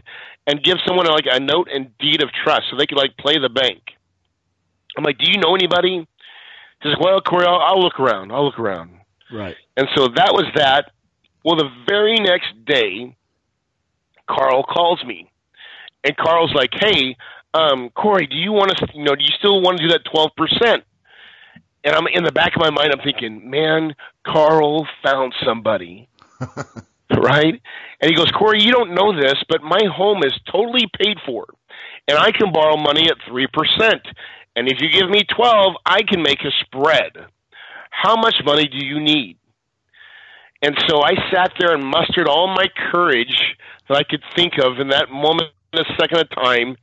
and 0.46 0.62
give 0.62 0.78
someone 0.86 1.06
like 1.06 1.26
a 1.30 1.40
note 1.40 1.68
and 1.72 1.96
deed 1.98 2.22
of 2.22 2.30
trust 2.32 2.66
so 2.70 2.76
they 2.76 2.86
could 2.86 2.98
like 2.98 3.16
play 3.16 3.38
the 3.38 3.48
bank. 3.48 3.82
I'm 4.96 5.02
like, 5.02 5.18
do 5.18 5.30
you 5.30 5.38
know 5.38 5.54
anybody? 5.54 6.06
He's 6.82 6.92
like, 6.92 7.00
well, 7.00 7.20
Corey, 7.20 7.46
I'll, 7.46 7.58
I'll 7.58 7.80
look 7.80 7.98
around. 7.98 8.30
I'll 8.30 8.44
look 8.44 8.58
around. 8.58 8.90
Right. 9.32 9.56
And 9.76 9.88
so 9.96 10.08
that 10.14 10.32
was 10.32 10.46
that. 10.54 10.92
Well, 11.44 11.56
the 11.56 11.70
very 11.88 12.16
next 12.16 12.52
day, 12.64 13.16
Carl 14.28 14.62
calls 14.62 15.02
me, 15.04 15.30
and 16.04 16.16
Carl's 16.16 16.52
like, 16.54 16.70
"Hey, 16.72 17.16
um, 17.54 17.90
Corey, 17.90 18.26
do 18.26 18.36
you 18.36 18.52
want 18.52 18.76
to? 18.76 18.86
You 18.94 19.04
know, 19.04 19.14
do 19.14 19.22
you 19.22 19.34
still 19.38 19.62
want 19.62 19.78
to 19.78 19.84
do 19.84 19.92
that 19.92 20.04
twelve 20.04 20.30
percent?" 20.36 20.84
And 21.84 21.94
I'm 21.94 22.06
in 22.06 22.24
the 22.24 22.32
back 22.32 22.56
of 22.56 22.60
my 22.60 22.70
mind, 22.70 22.92
I'm 22.92 23.04
thinking, 23.04 23.48
"Man, 23.48 23.94
Carl 24.26 24.86
found 25.02 25.34
somebody." 25.44 26.08
right? 27.16 27.60
And 28.00 28.10
he 28.10 28.14
goes, 28.14 28.30
Corey, 28.32 28.62
you 28.62 28.72
don't 28.72 28.94
know 28.94 29.18
this, 29.18 29.34
but 29.48 29.62
my 29.62 29.80
home 29.94 30.22
is 30.24 30.32
totally 30.50 30.88
paid 30.98 31.18
for, 31.24 31.46
and 32.08 32.18
I 32.18 32.32
can 32.32 32.52
borrow 32.52 32.76
money 32.76 33.08
at 33.08 33.16
three 33.28 33.46
percent. 33.52 34.02
And 34.56 34.68
if 34.68 34.80
you 34.80 34.90
give 34.90 35.10
me 35.10 35.22
twelve, 35.24 35.74
I 35.86 36.02
can 36.02 36.22
make 36.22 36.40
a 36.44 36.50
spread. 36.64 37.12
How 37.90 38.16
much 38.16 38.36
money 38.44 38.66
do 38.66 38.84
you 38.84 39.00
need? 39.00 39.38
And 40.62 40.76
so 40.88 41.02
I 41.02 41.12
sat 41.30 41.52
there 41.58 41.74
and 41.74 41.84
mustered 41.84 42.26
all 42.26 42.48
my 42.48 42.66
courage 42.90 43.54
that 43.88 43.98
I 43.98 44.02
could 44.02 44.22
think 44.34 44.54
of 44.58 44.80
in 44.80 44.88
that 44.88 45.10
moment, 45.10 45.50
a 45.74 45.84
second 45.98 46.20
of 46.20 46.30
time, 46.30 46.76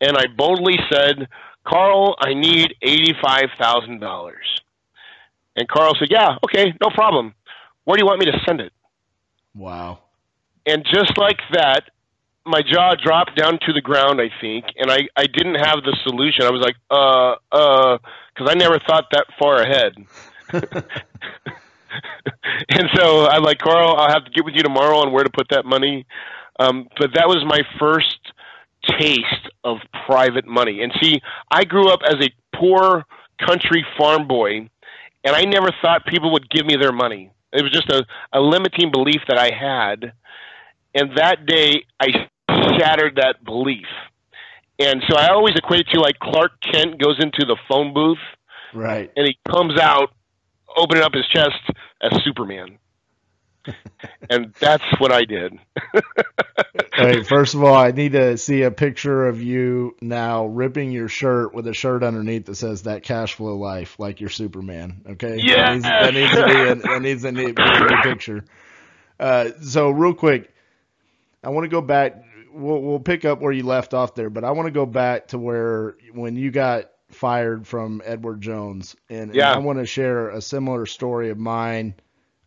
and 0.00 0.16
I 0.16 0.26
boldly 0.26 0.78
said, 0.90 1.28
Carl, 1.64 2.16
I 2.18 2.34
need 2.34 2.74
$85,000. 2.82 4.32
And 5.56 5.68
Carl 5.68 5.94
said, 5.98 6.08
Yeah, 6.10 6.36
okay, 6.44 6.72
no 6.80 6.90
problem. 6.90 7.34
Where 7.84 7.96
do 7.96 8.02
you 8.02 8.06
want 8.06 8.20
me 8.20 8.26
to 8.26 8.38
send 8.46 8.60
it? 8.60 8.72
Wow. 9.54 10.00
And 10.66 10.84
just 10.84 11.16
like 11.16 11.40
that, 11.52 11.84
my 12.44 12.62
jaw 12.62 12.94
dropped 12.94 13.36
down 13.36 13.58
to 13.66 13.72
the 13.72 13.80
ground, 13.80 14.20
I 14.20 14.30
think, 14.40 14.66
and 14.76 14.90
I, 14.90 15.08
I 15.16 15.26
didn't 15.26 15.56
have 15.56 15.82
the 15.82 15.96
solution. 16.02 16.44
I 16.44 16.50
was 16.50 16.62
like, 16.62 16.76
uh, 16.90 17.34
uh, 17.52 17.98
because 18.34 18.50
I 18.50 18.54
never 18.54 18.78
thought 18.78 19.06
that 19.12 19.26
far 19.38 19.60
ahead. 19.60 19.94
and 22.68 22.88
so 22.94 23.26
I'm 23.26 23.42
like, 23.42 23.58
Carl, 23.58 23.96
I'll 23.96 24.10
have 24.10 24.24
to 24.24 24.30
get 24.30 24.44
with 24.44 24.54
you 24.54 24.62
tomorrow 24.62 24.98
on 24.98 25.12
where 25.12 25.24
to 25.24 25.30
put 25.30 25.48
that 25.50 25.64
money. 25.64 26.06
Um, 26.58 26.88
but 26.98 27.10
that 27.14 27.28
was 27.28 27.44
my 27.46 27.60
first 27.78 28.18
taste 28.98 29.48
of 29.64 29.78
private 30.06 30.46
money. 30.46 30.82
And 30.82 30.92
see, 31.00 31.20
I 31.50 31.64
grew 31.64 31.88
up 31.90 32.00
as 32.04 32.16
a 32.24 32.30
poor 32.56 33.04
country 33.44 33.84
farm 33.96 34.26
boy, 34.28 34.68
and 35.24 35.36
I 35.36 35.42
never 35.44 35.70
thought 35.82 36.06
people 36.06 36.32
would 36.32 36.48
give 36.50 36.66
me 36.66 36.76
their 36.80 36.92
money. 36.92 37.30
It 37.52 37.62
was 37.62 37.72
just 37.72 37.88
a, 37.90 38.04
a 38.32 38.40
limiting 38.40 38.90
belief 38.90 39.20
that 39.28 39.38
I 39.38 39.50
had. 39.54 40.12
And 40.94 41.16
that 41.16 41.46
day, 41.46 41.84
I 42.00 42.08
shattered 42.78 43.16
that 43.16 43.44
belief. 43.44 43.86
And 44.78 45.02
so 45.08 45.16
I 45.16 45.28
always 45.28 45.54
equate 45.56 45.80
it 45.80 45.88
to 45.92 46.00
like 46.00 46.18
Clark 46.20 46.52
Kent 46.60 46.98
goes 47.00 47.16
into 47.20 47.44
the 47.44 47.56
phone 47.68 47.92
booth 47.92 48.18
Right. 48.74 49.10
and 49.16 49.26
he 49.26 49.36
comes 49.50 49.78
out 49.78 50.12
opening 50.76 51.02
up 51.02 51.14
his 51.14 51.26
chest 51.28 51.58
as 52.02 52.12
Superman. 52.24 52.78
And 54.30 54.52
that's 54.60 54.84
what 54.98 55.12
I 55.12 55.24
did. 55.24 55.58
Hey, 56.94 57.22
first 57.22 57.54
of 57.54 57.62
all, 57.62 57.74
I 57.76 57.92
need 57.92 58.12
to 58.12 58.36
see 58.36 58.62
a 58.62 58.72
picture 58.72 59.28
of 59.28 59.40
you 59.40 59.94
now 60.00 60.46
ripping 60.46 60.90
your 60.90 61.06
shirt 61.06 61.54
with 61.54 61.68
a 61.68 61.72
shirt 61.72 62.02
underneath 62.02 62.46
that 62.46 62.56
says 62.56 62.82
"That 62.82 63.04
Cash 63.04 63.34
Flow 63.34 63.56
Life," 63.56 64.00
like 64.00 64.20
you're 64.20 64.30
Superman. 64.30 65.02
Okay. 65.10 65.38
yeah, 65.40 65.78
That 65.78 65.78
needs, 65.78 65.84
that 65.84 66.14
needs 66.14 66.30
to 66.32 66.44
be 66.44 66.60
a, 66.60 66.74
that 66.74 67.02
needs 67.02 67.22
to 67.22 67.32
be 67.32 67.94
a 67.94 68.02
picture. 68.02 68.44
Uh, 69.20 69.50
so 69.62 69.90
real 69.90 70.12
quick, 70.12 70.52
I 71.44 71.50
want 71.50 71.64
to 71.66 71.68
go 71.68 71.80
back. 71.80 72.20
We'll, 72.52 72.82
we'll 72.82 72.98
pick 73.00 73.24
up 73.24 73.40
where 73.40 73.52
you 73.52 73.62
left 73.62 73.94
off 73.94 74.16
there, 74.16 74.30
but 74.30 74.42
I 74.42 74.50
want 74.50 74.66
to 74.66 74.72
go 74.72 74.84
back 74.86 75.28
to 75.28 75.38
where 75.38 75.96
when 76.12 76.34
you 76.34 76.50
got 76.50 76.90
fired 77.10 77.64
from 77.64 78.02
Edward 78.04 78.40
Jones, 78.40 78.96
and, 79.08 79.32
Yeah. 79.34 79.52
and 79.52 79.60
I 79.60 79.64
want 79.64 79.78
to 79.78 79.86
share 79.86 80.30
a 80.30 80.40
similar 80.42 80.84
story 80.84 81.30
of 81.30 81.38
mine. 81.38 81.94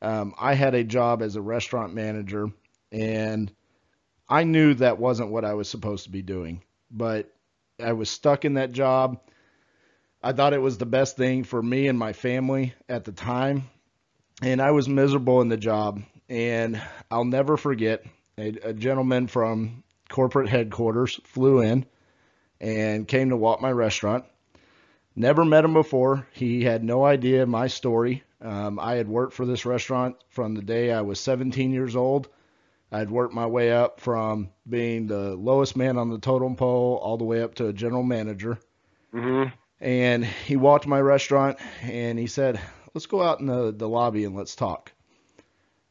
Um, 0.02 0.34
I 0.40 0.54
had 0.56 0.74
a 0.74 0.84
job 0.84 1.22
as 1.22 1.36
a 1.36 1.42
restaurant 1.42 1.94
manager, 1.94 2.52
and 2.92 3.52
I 4.28 4.44
knew 4.44 4.74
that 4.76 5.00
wasn't 5.00 5.32
what 5.32 5.46
I 5.46 5.54
was 5.54 5.70
supposed 5.70 6.06
to 6.06 6.10
be 6.10 6.22
doing, 6.22 6.64
but 6.90 7.32
I 7.80 7.94
was 7.94 8.10
stuck 8.10 8.46
in 8.46 8.56
that 8.56 8.72
job. 8.72 9.20
I 10.24 10.34
thought 10.34 10.54
it 10.54 10.62
was 10.62 10.78
the 10.78 10.86
best 10.86 11.18
thing 11.18 11.44
for 11.44 11.62
me 11.62 11.88
and 11.88 11.98
my 11.98 12.14
family 12.14 12.74
at 12.88 13.04
the 13.04 13.12
time, 13.12 13.70
and 14.42 14.62
I 14.62 14.72
was 14.72 14.88
miserable 14.88 15.42
in 15.42 15.50
the 15.50 15.58
job. 15.58 16.02
And 16.30 16.82
I'll 17.10 17.26
never 17.26 17.58
forget 17.58 18.06
a, 18.38 18.48
a 18.64 18.74
gentleman 18.74 19.28
from 19.28 19.84
corporate 20.10 20.48
headquarters 20.50 21.20
flew 21.26 21.62
in 21.62 21.86
and 22.60 23.08
came 23.08 23.30
to 23.30 23.38
walk 23.38 23.62
my 23.62 23.72
restaurant. 23.72 24.26
Never 25.16 25.44
met 25.44 25.66
him 25.66 25.74
before. 25.74 26.28
He 26.32 26.64
had 26.64 26.84
no 26.84 27.04
idea 27.04 27.46
my 27.46 27.68
story. 27.68 28.24
Um, 28.42 28.80
I 28.80 28.96
had 28.96 29.08
worked 29.08 29.34
for 29.34 29.46
this 29.46 29.66
restaurant 29.66 30.16
from 30.30 30.56
the 30.56 30.62
day 30.62 30.92
I 30.92 31.02
was 31.02 31.20
17 31.20 31.72
years 31.72 31.96
old. 31.96 32.28
I'd 32.92 33.10
worked 33.10 33.34
my 33.34 33.46
way 33.46 33.72
up 33.72 34.00
from 34.00 34.50
being 34.68 35.08
the 35.08 35.36
lowest 35.36 35.78
man 35.78 35.98
on 35.98 36.10
the 36.10 36.20
totem 36.20 36.56
pole 36.56 37.00
all 37.02 37.18
the 37.18 37.24
way 37.24 37.42
up 37.42 37.56
to 37.56 37.68
a 37.68 37.74
general 37.74 38.04
manager. 38.04 38.58
hmm 39.12 39.44
And 39.80 40.26
he 40.26 40.56
walked 40.58 40.88
my 40.88 41.00
restaurant 41.00 41.60
and 41.82 42.20
he 42.20 42.28
said, 42.28 42.60
Let's 42.94 43.06
go 43.06 43.22
out 43.22 43.40
in 43.40 43.46
the, 43.46 43.72
the 43.72 43.88
lobby 43.88 44.26
and 44.26 44.36
let's 44.36 44.56
talk. 44.56 44.92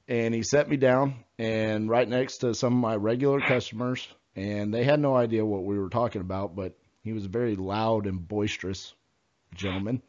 And 0.08 0.34
he 0.34 0.42
set 0.42 0.68
me 0.68 0.76
down 0.76 1.24
and 1.38 1.88
right 1.88 2.06
next 2.06 2.38
to 2.38 2.54
some 2.54 2.74
of 2.74 2.80
my 2.80 2.96
regular 2.96 3.40
customers, 3.40 4.06
and 4.36 4.74
they 4.74 4.84
had 4.84 5.00
no 5.00 5.16
idea 5.16 5.46
what 5.46 5.64
we 5.64 5.78
were 5.78 5.88
talking 5.88 6.20
about, 6.20 6.54
but 6.54 6.76
he 7.02 7.14
was 7.14 7.24
a 7.24 7.28
very 7.28 7.56
loud 7.56 8.06
and 8.06 8.28
boisterous 8.28 8.92
gentleman. 9.54 10.02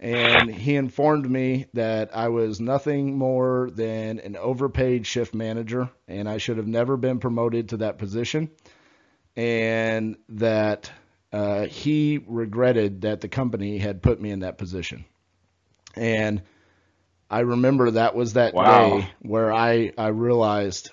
And 0.00 0.50
he 0.50 0.76
informed 0.76 1.30
me 1.30 1.66
that 1.72 2.14
I 2.16 2.28
was 2.28 2.60
nothing 2.60 3.16
more 3.16 3.70
than 3.70 4.18
an 4.20 4.36
overpaid 4.36 5.06
shift 5.06 5.34
manager, 5.34 5.88
and 6.08 6.28
I 6.28 6.38
should 6.38 6.56
have 6.58 6.66
never 6.66 6.96
been 6.96 7.20
promoted 7.20 7.70
to 7.70 7.78
that 7.78 7.98
position, 7.98 8.50
and 9.36 10.16
that 10.30 10.90
uh, 11.32 11.66
he 11.66 12.20
regretted 12.26 13.02
that 13.02 13.20
the 13.20 13.28
company 13.28 13.78
had 13.78 14.02
put 14.02 14.20
me 14.20 14.30
in 14.30 14.40
that 14.40 14.58
position. 14.58 15.04
And 15.94 16.42
I 17.30 17.40
remember 17.40 17.90
that 17.92 18.14
was 18.14 18.34
that 18.34 18.54
Wow. 18.54 18.64
day 18.64 19.12
where 19.20 19.52
I, 19.52 19.92
I 19.98 20.08
realized 20.08 20.90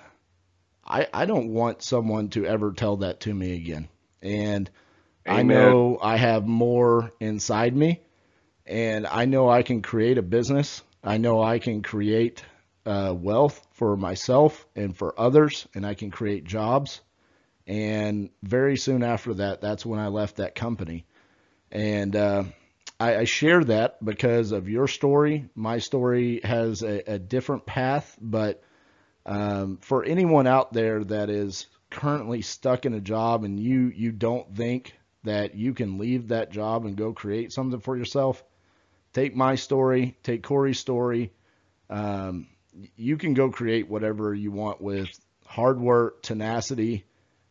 I, 0.86 1.08
I 1.13 1.25
don't 1.25 1.50
want 1.53 1.81
someone 1.84 2.29
to 2.29 2.46
ever 2.46 2.72
tell 2.74 2.98
that 2.98 3.22
to 3.22 3.34
me 3.34 3.55
again. 3.55 3.89
And 4.22 4.70
I 5.27 5.43
know 5.43 6.00
I 6.01 6.17
have 6.17 6.48
more 6.48 7.12
inside 7.20 7.75
me, 7.75 8.01
and 8.65 9.08
I 9.08 9.25
know 9.25 9.50
I 9.50 9.63
can 9.63 9.82
create 9.82 10.18
a 10.18 10.24
business. 10.24 10.82
I 11.03 11.18
know 11.18 11.41
I 11.41 11.60
can 11.60 11.82
create 11.82 12.44
uh, 12.86 13.13
wealth 13.18 13.65
for 13.72 13.96
myself 13.98 14.65
and 14.75 14.96
for 14.96 15.20
others, 15.20 15.68
and 15.74 15.86
I 15.86 15.94
can 15.94 16.12
create 16.12 16.46
jobs. 16.46 17.01
And 17.68 18.30
very 18.44 18.77
soon 18.77 19.03
after 19.03 19.34
that, 19.36 19.62
that's 19.62 19.86
when 19.86 20.00
I 20.00 20.08
left 20.08 20.38
that 20.38 20.56
company. 20.56 21.06
And 21.72 22.15
uh, 22.15 22.44
I, 23.00 23.18
I 23.18 23.24
share 23.24 23.63
that 23.65 24.03
because 24.03 24.51
of 24.51 24.70
your 24.70 24.88
story. 24.88 25.50
My 25.56 25.80
story 25.80 26.41
has 26.44 26.84
a, 26.84 27.13
a 27.13 27.20
different 27.20 27.65
path, 27.65 28.18
but 28.22 28.63
um, 29.25 29.77
for 29.77 30.03
anyone 30.03 30.48
out 30.48 30.74
there 30.74 31.03
that 31.06 31.30
is 31.30 31.68
currently 31.89 32.41
stuck 32.41 32.86
in 32.86 32.94
a 32.94 33.01
job 33.01 33.44
and 33.44 33.60
you 33.60 33.91
you 33.94 34.12
don't 34.12 34.56
think 34.56 34.98
that 35.24 35.56
you 35.56 35.74
can 35.74 35.98
leave 35.98 36.30
that 36.30 36.51
job 36.51 36.86
and 36.86 36.96
go 36.96 37.13
create 37.13 37.51
something 37.51 37.80
for 37.80 37.96
yourself, 37.96 38.44
take 39.13 39.36
my 39.36 39.56
story, 39.56 40.18
take 40.24 40.44
Corey's 40.44 40.80
story. 40.80 41.32
Um, 41.89 42.48
you 42.96 43.18
can 43.18 43.34
go 43.34 43.50
create 43.50 43.89
whatever 43.89 44.34
you 44.34 44.51
want 44.51 44.82
with 44.82 45.10
hard 45.46 45.80
work, 45.80 46.22
tenacity, 46.22 47.06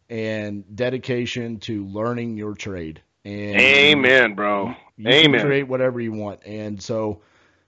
and 0.08 0.64
dedication 0.74 1.58
to 1.60 1.84
learning 1.86 2.36
your 2.36 2.54
trade. 2.54 3.02
And 3.24 3.60
Amen, 3.60 4.34
bro. 4.34 4.74
you 4.96 5.08
Amen. 5.08 5.32
can 5.40 5.46
create 5.46 5.68
whatever 5.68 6.00
you 6.00 6.12
want. 6.12 6.40
And 6.46 6.82
so, 6.82 7.20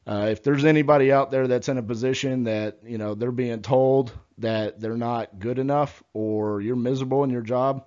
uh, 0.06 0.28
if 0.30 0.42
there's 0.42 0.64
anybody 0.64 1.12
out 1.12 1.30
there 1.30 1.46
that's 1.46 1.68
in 1.68 1.78
a 1.78 1.82
position 1.82 2.44
that 2.44 2.78
you 2.84 2.98
know 2.98 3.14
they're 3.14 3.30
being 3.30 3.60
told 3.62 4.12
that 4.38 4.80
they're 4.80 4.96
not 4.96 5.38
good 5.38 5.58
enough 5.58 6.02
or 6.14 6.60
you're 6.60 6.74
miserable 6.74 7.22
in 7.22 7.30
your 7.30 7.42
job, 7.42 7.86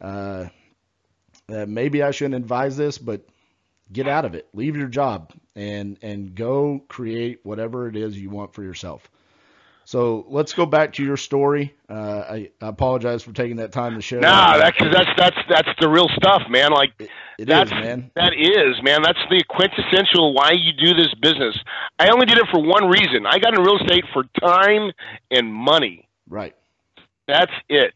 uh, 0.00 0.46
uh, 1.48 1.66
maybe 1.68 2.02
I 2.02 2.10
shouldn't 2.10 2.34
advise 2.34 2.76
this, 2.76 2.98
but 2.98 3.26
get 3.92 4.08
out 4.08 4.24
of 4.24 4.34
it. 4.34 4.48
Leave 4.52 4.76
your 4.76 4.88
job 4.88 5.32
and 5.54 5.98
and 6.02 6.34
go 6.34 6.82
create 6.88 7.40
whatever 7.42 7.88
it 7.88 7.96
is 7.96 8.18
you 8.18 8.30
want 8.30 8.54
for 8.54 8.62
yourself. 8.62 9.08
So 9.86 10.26
let's 10.28 10.52
go 10.52 10.66
back 10.66 10.94
to 10.94 11.04
your 11.04 11.16
story. 11.16 11.72
Uh, 11.88 12.24
I, 12.28 12.50
I 12.60 12.66
apologize 12.66 13.22
for 13.22 13.32
taking 13.32 13.58
that 13.58 13.70
time 13.70 13.94
to 13.94 14.00
share. 14.00 14.18
Nah, 14.18 14.58
that. 14.58 14.74
that's 14.80 14.92
that's 14.92 15.10
that's 15.16 15.36
that's 15.48 15.68
the 15.80 15.88
real 15.88 16.08
stuff, 16.16 16.42
man. 16.50 16.72
Like 16.72 16.90
It 17.38 17.46
that's 17.46 17.70
is, 17.70 17.78
man. 17.78 18.10
that 18.16 18.32
is, 18.34 18.82
man. 18.82 19.02
That's 19.02 19.20
the 19.30 19.44
quintessential 19.48 20.34
why 20.34 20.54
you 20.58 20.72
do 20.72 20.92
this 20.92 21.14
business. 21.22 21.56
I 22.00 22.08
only 22.08 22.26
did 22.26 22.38
it 22.38 22.46
for 22.50 22.60
one 22.60 22.88
reason. 22.88 23.26
I 23.26 23.38
got 23.38 23.56
in 23.56 23.62
real 23.62 23.76
estate 23.76 24.04
for 24.12 24.24
time 24.40 24.90
and 25.30 25.54
money. 25.54 26.08
Right. 26.28 26.56
That's 27.28 27.52
it. 27.68 27.94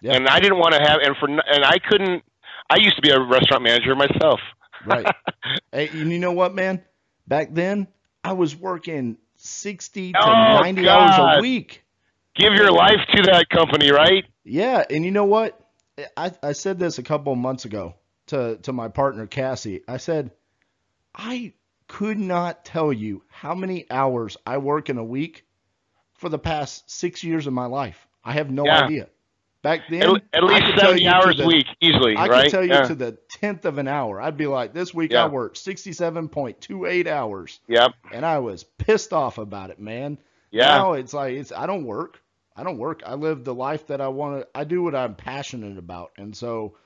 Yeah. 0.00 0.14
And 0.14 0.28
I 0.28 0.40
didn't 0.40 0.58
want 0.58 0.72
to 0.72 0.80
have 0.80 1.00
and 1.02 1.14
for 1.18 1.28
and 1.28 1.64
I 1.66 1.76
couldn't. 1.86 2.22
I 2.70 2.76
used 2.78 2.96
to 2.96 3.02
be 3.02 3.10
a 3.10 3.20
restaurant 3.20 3.62
manager 3.62 3.94
myself. 3.94 4.40
Right. 4.86 5.06
hey, 5.72 5.88
and 6.00 6.12
you 6.12 6.18
know 6.18 6.32
what, 6.32 6.54
man? 6.54 6.84
Back 7.26 7.48
then, 7.52 7.88
I 8.24 8.32
was 8.32 8.56
working 8.56 9.18
60 9.36 10.12
to 10.12 10.18
Oh, 10.20 10.34
90 10.34 10.88
hours 10.88 11.18
a 11.18 11.40
week. 11.40 11.84
Give 12.36 12.52
your 12.54 12.70
life 12.70 13.00
to 13.14 13.22
that 13.24 13.48
company, 13.50 13.90
right? 13.90 14.24
Yeah, 14.44 14.84
and 14.90 15.04
you 15.04 15.10
know 15.10 15.24
what? 15.24 15.58
I, 16.16 16.32
I 16.42 16.52
said 16.52 16.78
this 16.78 16.98
a 16.98 17.02
couple 17.02 17.32
of 17.32 17.38
months 17.38 17.64
ago 17.64 17.94
to, 18.26 18.58
to 18.62 18.72
my 18.72 18.88
partner, 18.88 19.26
Cassie. 19.26 19.82
I 19.88 19.96
said, 19.96 20.30
I 21.14 21.54
could 21.88 22.18
not 22.18 22.64
tell 22.64 22.92
you 22.92 23.22
how 23.28 23.54
many 23.54 23.86
hours 23.90 24.36
I 24.46 24.58
work 24.58 24.90
in 24.90 24.98
a 24.98 25.04
week 25.04 25.46
for 26.14 26.28
the 26.28 26.38
past 26.38 26.90
six 26.90 27.24
years 27.24 27.46
of 27.46 27.52
my 27.52 27.66
life. 27.66 28.06
I 28.24 28.32
have 28.32 28.50
no 28.50 28.66
Yeah. 28.66 28.82
idea. 28.84 29.08
Back 29.66 29.80
then, 29.90 30.02
At, 30.04 30.22
at 30.32 30.44
least 30.44 30.78
seventy 30.78 31.08
hours 31.08 31.40
a 31.40 31.44
week, 31.44 31.66
easily, 31.80 32.14
I 32.14 32.28
right? 32.28 32.42
could 32.44 32.52
tell 32.52 32.62
you 32.62 32.70
yeah. 32.70 32.86
to 32.86 32.94
the 32.94 33.18
tenth 33.40 33.64
of 33.64 33.78
an 33.78 33.88
hour. 33.88 34.20
I'd 34.20 34.36
be 34.36 34.46
like, 34.46 34.72
this 34.72 34.94
week 34.94 35.10
Yeah. 35.10 35.24
I 35.24 35.26
worked 35.26 35.56
67.28 35.56 37.08
hours 37.08 37.58
Yep. 37.66 37.90
and 38.12 38.24
I 38.24 38.38
was 38.38 38.62
pissed 38.62 39.12
off 39.12 39.38
about 39.38 39.70
it, 39.70 39.80
man. 39.80 40.18
Yeah. 40.52 40.66
Now 40.66 40.92
it's 40.92 41.12
like 41.12 41.34
it's 41.34 41.50
I 41.50 41.66
don't 41.66 41.82
work. 41.84 42.22
I 42.54 42.62
don't 42.62 42.78
work. 42.78 43.02
I 43.04 43.14
live 43.14 43.42
the 43.42 43.54
life 43.54 43.88
that 43.88 44.00
I 44.00 44.06
want 44.06 44.42
to. 44.42 44.48
I 44.54 44.62
do 44.62 44.84
what 44.84 44.94
I'm 44.94 45.16
passionate 45.16 45.78
about. 45.78 46.12
And 46.16 46.36
so, 46.36 46.76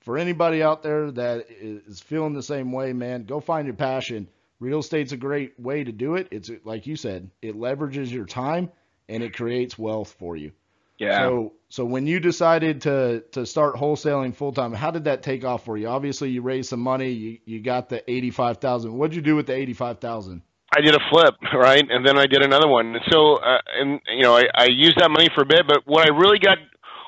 for 0.00 0.18
anybody 0.18 0.60
out 0.60 0.82
there 0.82 1.12
that 1.12 1.46
is 1.48 2.00
feeling 2.00 2.34
the 2.34 2.42
same 2.42 2.72
way, 2.72 2.92
man, 2.92 3.26
go 3.26 3.38
find 3.38 3.64
your 3.64 3.76
passion. 3.76 4.26
Real 4.58 4.80
estate's 4.80 5.12
a 5.12 5.16
great 5.16 5.60
way 5.60 5.84
to 5.84 5.92
do 5.92 6.16
it. 6.16 6.26
It's 6.32 6.50
like 6.64 6.88
you 6.88 6.96
said, 6.96 7.30
it 7.40 7.54
leverages 7.54 8.10
your 8.10 8.24
time 8.26 8.72
and 9.08 9.22
it 9.22 9.36
creates 9.36 9.78
wealth 9.78 10.16
for 10.18 10.34
you. 10.36 10.50
Yeah. 10.98 11.20
So, 11.20 11.52
so 11.68 11.84
when 11.84 12.06
you 12.06 12.20
decided 12.20 12.82
to 12.82 13.24
to 13.32 13.44
start 13.46 13.74
wholesaling 13.74 14.34
full 14.34 14.52
time, 14.52 14.72
how 14.72 14.90
did 14.90 15.04
that 15.04 15.22
take 15.22 15.44
off 15.44 15.64
for 15.64 15.76
you? 15.76 15.88
Obviously, 15.88 16.30
you 16.30 16.42
raised 16.42 16.68
some 16.68 16.80
money. 16.80 17.10
You 17.10 17.38
you 17.44 17.60
got 17.62 17.88
the 17.88 18.08
eighty 18.10 18.30
five 18.30 18.58
thousand. 18.58 18.96
What'd 18.96 19.14
you 19.14 19.22
do 19.22 19.36
with 19.36 19.46
the 19.46 19.54
eighty 19.54 19.72
five 19.74 19.98
thousand? 19.98 20.42
I 20.76 20.80
did 20.80 20.94
a 20.94 21.00
flip, 21.10 21.34
right, 21.54 21.84
and 21.88 22.06
then 22.06 22.18
I 22.18 22.26
did 22.26 22.42
another 22.42 22.68
one. 22.68 22.94
And 22.94 23.04
so, 23.10 23.36
uh, 23.36 23.58
and 23.78 24.00
you 24.16 24.22
know, 24.22 24.36
I, 24.36 24.44
I 24.54 24.66
used 24.66 24.98
that 24.98 25.10
money 25.10 25.28
for 25.34 25.42
a 25.42 25.46
bit. 25.46 25.66
But 25.66 25.82
what 25.84 26.06
I 26.08 26.16
really 26.16 26.38
got 26.38 26.58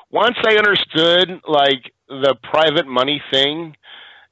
once 0.09 0.37
I 0.45 0.55
understood 0.55 1.41
like 1.47 1.91
the 2.07 2.35
private 2.43 2.87
money 2.87 3.21
thing, 3.31 3.75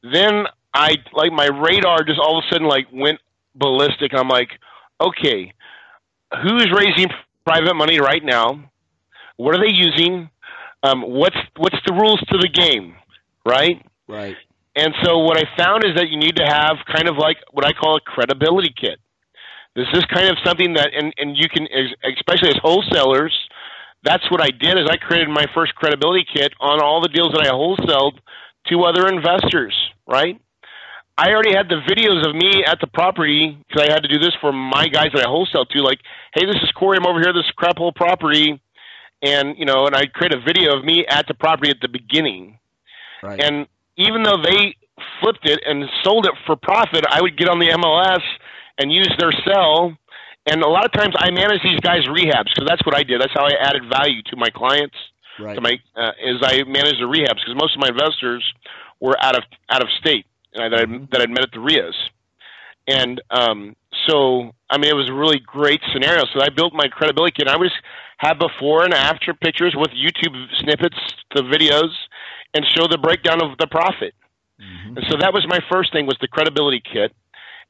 then 0.04 0.46
I 0.74 0.96
like 1.14 1.32
my 1.32 1.48
radar 1.48 2.04
just 2.04 2.20
all 2.20 2.38
of 2.38 2.44
a 2.46 2.54
sudden 2.54 2.68
like 2.68 2.88
went 2.92 3.20
ballistic. 3.56 4.12
I'm 4.14 4.30
like, 4.30 4.50
okay, 5.02 5.54
who's 6.44 6.70
raising 6.76 7.10
private 7.46 7.76
money 7.76 8.00
right 8.00 8.24
now? 8.24 8.72
What 9.38 9.56
are 9.56 9.60
they 9.60 9.74
using? 9.74 10.30
Um, 10.84 11.02
what's 11.02 11.38
what's 11.58 11.78
the 11.86 11.94
rules 11.94 12.20
to 12.32 12.38
the 12.38 12.50
game, 12.50 12.96
right? 13.46 13.84
Right. 14.08 14.36
And 14.76 14.94
so 15.04 15.20
what 15.20 15.38
I 15.38 15.44
found 15.58 15.84
is 15.86 15.96
that 15.96 16.10
you 16.10 16.18
need 16.18 16.36
to 16.36 16.46
have 16.46 16.78
kind 16.86 17.08
of 17.08 17.16
like 17.18 17.38
what 17.52 17.66
I 17.66 17.72
call 17.72 17.96
a 17.96 18.02
credibility 18.02 18.74
kit. 18.76 19.00
This 19.76 19.88
is 19.94 20.04
kind 20.06 20.30
of 20.30 20.38
something 20.46 20.74
that, 20.74 20.92
and, 20.94 21.14
and 21.18 21.36
you 21.36 21.48
can, 21.50 21.68
especially 22.16 22.50
as 22.50 22.56
wholesalers, 22.62 23.36
that's 24.04 24.30
what 24.32 24.42
I 24.42 24.50
did 24.50 24.78
is 24.78 24.88
I 24.90 24.98
created 24.98 25.30
my 25.30 25.46
first 25.54 25.76
credibility 25.76 26.26
kit 26.32 26.54
on 26.60 26.82
all 26.82 27.02
the 27.02 27.10
deals 27.10 27.34
that 27.34 27.44
I 27.44 27.52
wholesaled 27.52 28.20
to 28.68 28.84
other 28.84 29.08
investors, 29.08 29.76
right? 30.08 30.40
I 31.18 31.32
already 31.32 31.56
had 31.56 31.70
the 31.70 31.80
videos 31.88 32.28
of 32.28 32.36
me 32.36 32.64
at 32.66 32.80
the 32.82 32.88
property 32.88 33.58
because 33.68 33.88
I 33.88 33.92
had 33.92 34.04
to 34.04 34.10
do 34.10 34.20
this 34.20 34.34
for 34.42 34.52
my 34.52 34.88
guys 34.88 35.10
that 35.14 35.26
I 35.26 35.30
wholesale 35.30 35.66
to. 35.66 35.82
Like, 35.82 36.00
hey, 36.34 36.46
this 36.46 36.60
is 36.62 36.72
Corey. 36.72 36.98
I'm 37.00 37.08
over 37.08 37.22
here. 37.22 37.32
This 37.32 37.50
crap 37.56 37.78
hole 37.78 37.94
property, 37.94 38.60
and 39.22 39.58
you 39.58 39.66
know, 39.66 39.86
and 39.86 39.96
I 39.96 40.06
create 40.08 40.34
a 40.34 40.40
video 40.40 40.78
of 40.78 40.86
me 40.86 41.06
at 41.08 41.28
the 41.28 41.34
property 41.34 41.70
at 41.70 41.78
the 41.82 41.88
beginning. 41.88 42.60
Right. 43.24 43.40
And 43.40 43.68
even 43.98 44.24
though 44.24 44.42
they 44.42 44.76
flipped 45.22 45.48
it 45.48 45.60
and 45.66 45.86
sold 46.04 46.26
it 46.26 46.34
for 46.46 46.56
profit, 46.56 47.06
I 47.10 47.22
would 47.22 47.38
get 47.38 47.50
on 47.50 47.60
the 47.60 47.68
MLS 47.68 48.22
and 48.78 48.92
use 48.92 49.12
their 49.18 49.32
cell. 49.46 49.96
And 50.48 50.62
a 50.62 50.68
lot 50.68 50.86
of 50.86 50.92
times 50.92 51.16
I 51.18 51.32
manage 51.32 51.64
these 51.64 51.80
guys' 51.80 52.06
rehabs 52.06 52.54
because 52.54 52.68
that's 52.68 52.86
what 52.86 52.96
I 52.96 53.04
did. 53.04 53.20
That's 53.20 53.34
how 53.34 53.46
I 53.46 53.54
added 53.60 53.84
value 53.90 54.22
to 54.28 54.36
my 54.36 54.50
clients. 54.50 54.96
right. 55.40 55.56
To 55.56 55.62
my 55.62 55.80
uh, 55.96 56.12
is 56.24 56.38
I 56.44 56.64
managed 56.64 57.02
the 57.02 57.10
rehabs 57.10 57.42
because 57.42 57.56
most 57.56 57.76
of 57.76 57.82
my 57.82 57.90
investors 57.90 58.44
were 59.00 59.18
out 59.22 59.36
of 59.36 59.44
out 59.70 59.82
of 59.82 59.90
state 60.00 60.26
and 60.54 60.64
I, 60.64 60.70
that 60.70 60.80
I 60.80 61.08
that 61.12 61.22
I'd 61.22 61.30
met 61.30 61.42
at 61.42 61.52
the 61.52 61.60
RIAs. 61.60 61.96
And 62.88 63.22
um, 63.32 63.76
so, 64.08 64.52
I 64.70 64.78
mean, 64.78 64.92
it 64.92 64.96
was 64.96 65.10
a 65.10 65.14
really 65.14 65.40
great 65.40 65.82
scenario. 65.92 66.24
So 66.34 66.42
I 66.42 66.50
built 66.50 66.74
my 66.74 66.88
credibility 66.88 67.42
and 67.42 67.50
I 67.50 67.58
just 67.58 67.76
have 68.18 68.40
before 68.40 68.84
and 68.84 68.94
after 68.94 69.34
pictures 69.34 69.76
with 69.76 69.92
YouTube 69.92 70.36
snippets 70.60 70.98
the 71.36 71.42
videos 71.42 71.92
and 72.54 72.66
show 72.76 72.88
the 72.88 72.98
breakdown 72.98 73.44
of 73.44 73.58
the 73.58 73.68
profit. 73.68 74.14
Mhm. 74.60 74.98
And 74.98 75.06
so 75.10 75.18
that 75.18 75.34
was 75.34 75.46
my 75.48 75.60
first 75.72 75.92
thing 75.92 76.06
was 76.06 76.18
the 76.22 76.28
credibility 76.28 76.82
kit. 76.82 77.14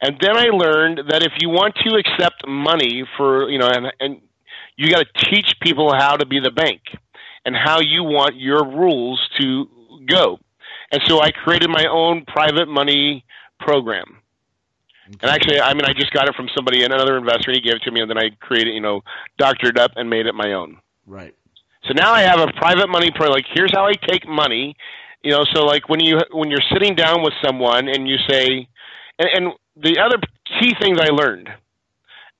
And 0.01 0.17
then 0.19 0.37
I 0.37 0.47
learned 0.47 1.09
that 1.09 1.23
if 1.23 1.33
you 1.39 1.49
want 1.49 1.75
to 1.83 1.95
accept 1.95 2.45
money 2.47 3.05
for, 3.17 3.49
you 3.49 3.57
know, 3.57 3.67
and, 3.67 3.91
and 3.99 4.21
you 4.75 4.89
got 4.89 5.05
to 5.05 5.25
teach 5.29 5.55
people 5.61 5.93
how 5.95 6.17
to 6.17 6.25
be 6.25 6.39
the 6.39 6.51
bank 6.51 6.81
and 7.45 7.55
how 7.55 7.79
you 7.79 8.03
want 8.03 8.35
your 8.35 8.65
rules 8.65 9.19
to 9.39 9.67
go. 10.05 10.39
And 10.91 11.01
so 11.05 11.21
I 11.21 11.31
created 11.31 11.69
my 11.69 11.85
own 11.89 12.25
private 12.25 12.67
money 12.67 13.25
program. 13.59 14.21
And 15.07 15.23
actually, 15.23 15.59
I 15.59 15.73
mean, 15.73 15.85
I 15.85 15.93
just 15.93 16.11
got 16.11 16.27
it 16.27 16.35
from 16.35 16.49
somebody, 16.55 16.83
and 16.83 16.93
another 16.93 17.17
investor, 17.17 17.51
and 17.51 17.55
he 17.55 17.61
gave 17.61 17.75
it 17.75 17.83
to 17.83 17.91
me, 17.91 18.01
and 18.01 18.09
then 18.09 18.17
I 18.17 18.29
created, 18.39 18.73
you 18.73 18.81
know, 18.81 19.01
doctored 19.37 19.77
up 19.77 19.91
and 19.95 20.09
made 20.09 20.25
it 20.25 20.33
my 20.33 20.53
own. 20.53 20.77
Right. 21.05 21.35
So 21.87 21.93
now 21.93 22.11
I 22.11 22.21
have 22.21 22.39
a 22.39 22.51
private 22.53 22.89
money 22.89 23.11
pro. 23.13 23.29
Like, 23.29 23.45
here's 23.53 23.71
how 23.73 23.85
I 23.85 23.93
take 24.07 24.27
money. 24.27 24.75
You 25.21 25.31
know, 25.31 25.43
so 25.53 25.65
like 25.65 25.89
when 25.89 25.99
you 25.99 26.19
when 26.31 26.49
you're 26.49 26.59
sitting 26.71 26.95
down 26.95 27.23
with 27.23 27.33
someone 27.43 27.87
and 27.87 28.07
you 28.07 28.15
say, 28.29 28.67
and, 29.17 29.29
and 29.33 29.53
the 29.75 29.99
other 29.99 30.17
key 30.59 30.73
things 30.79 30.99
I 30.99 31.09
learned 31.09 31.49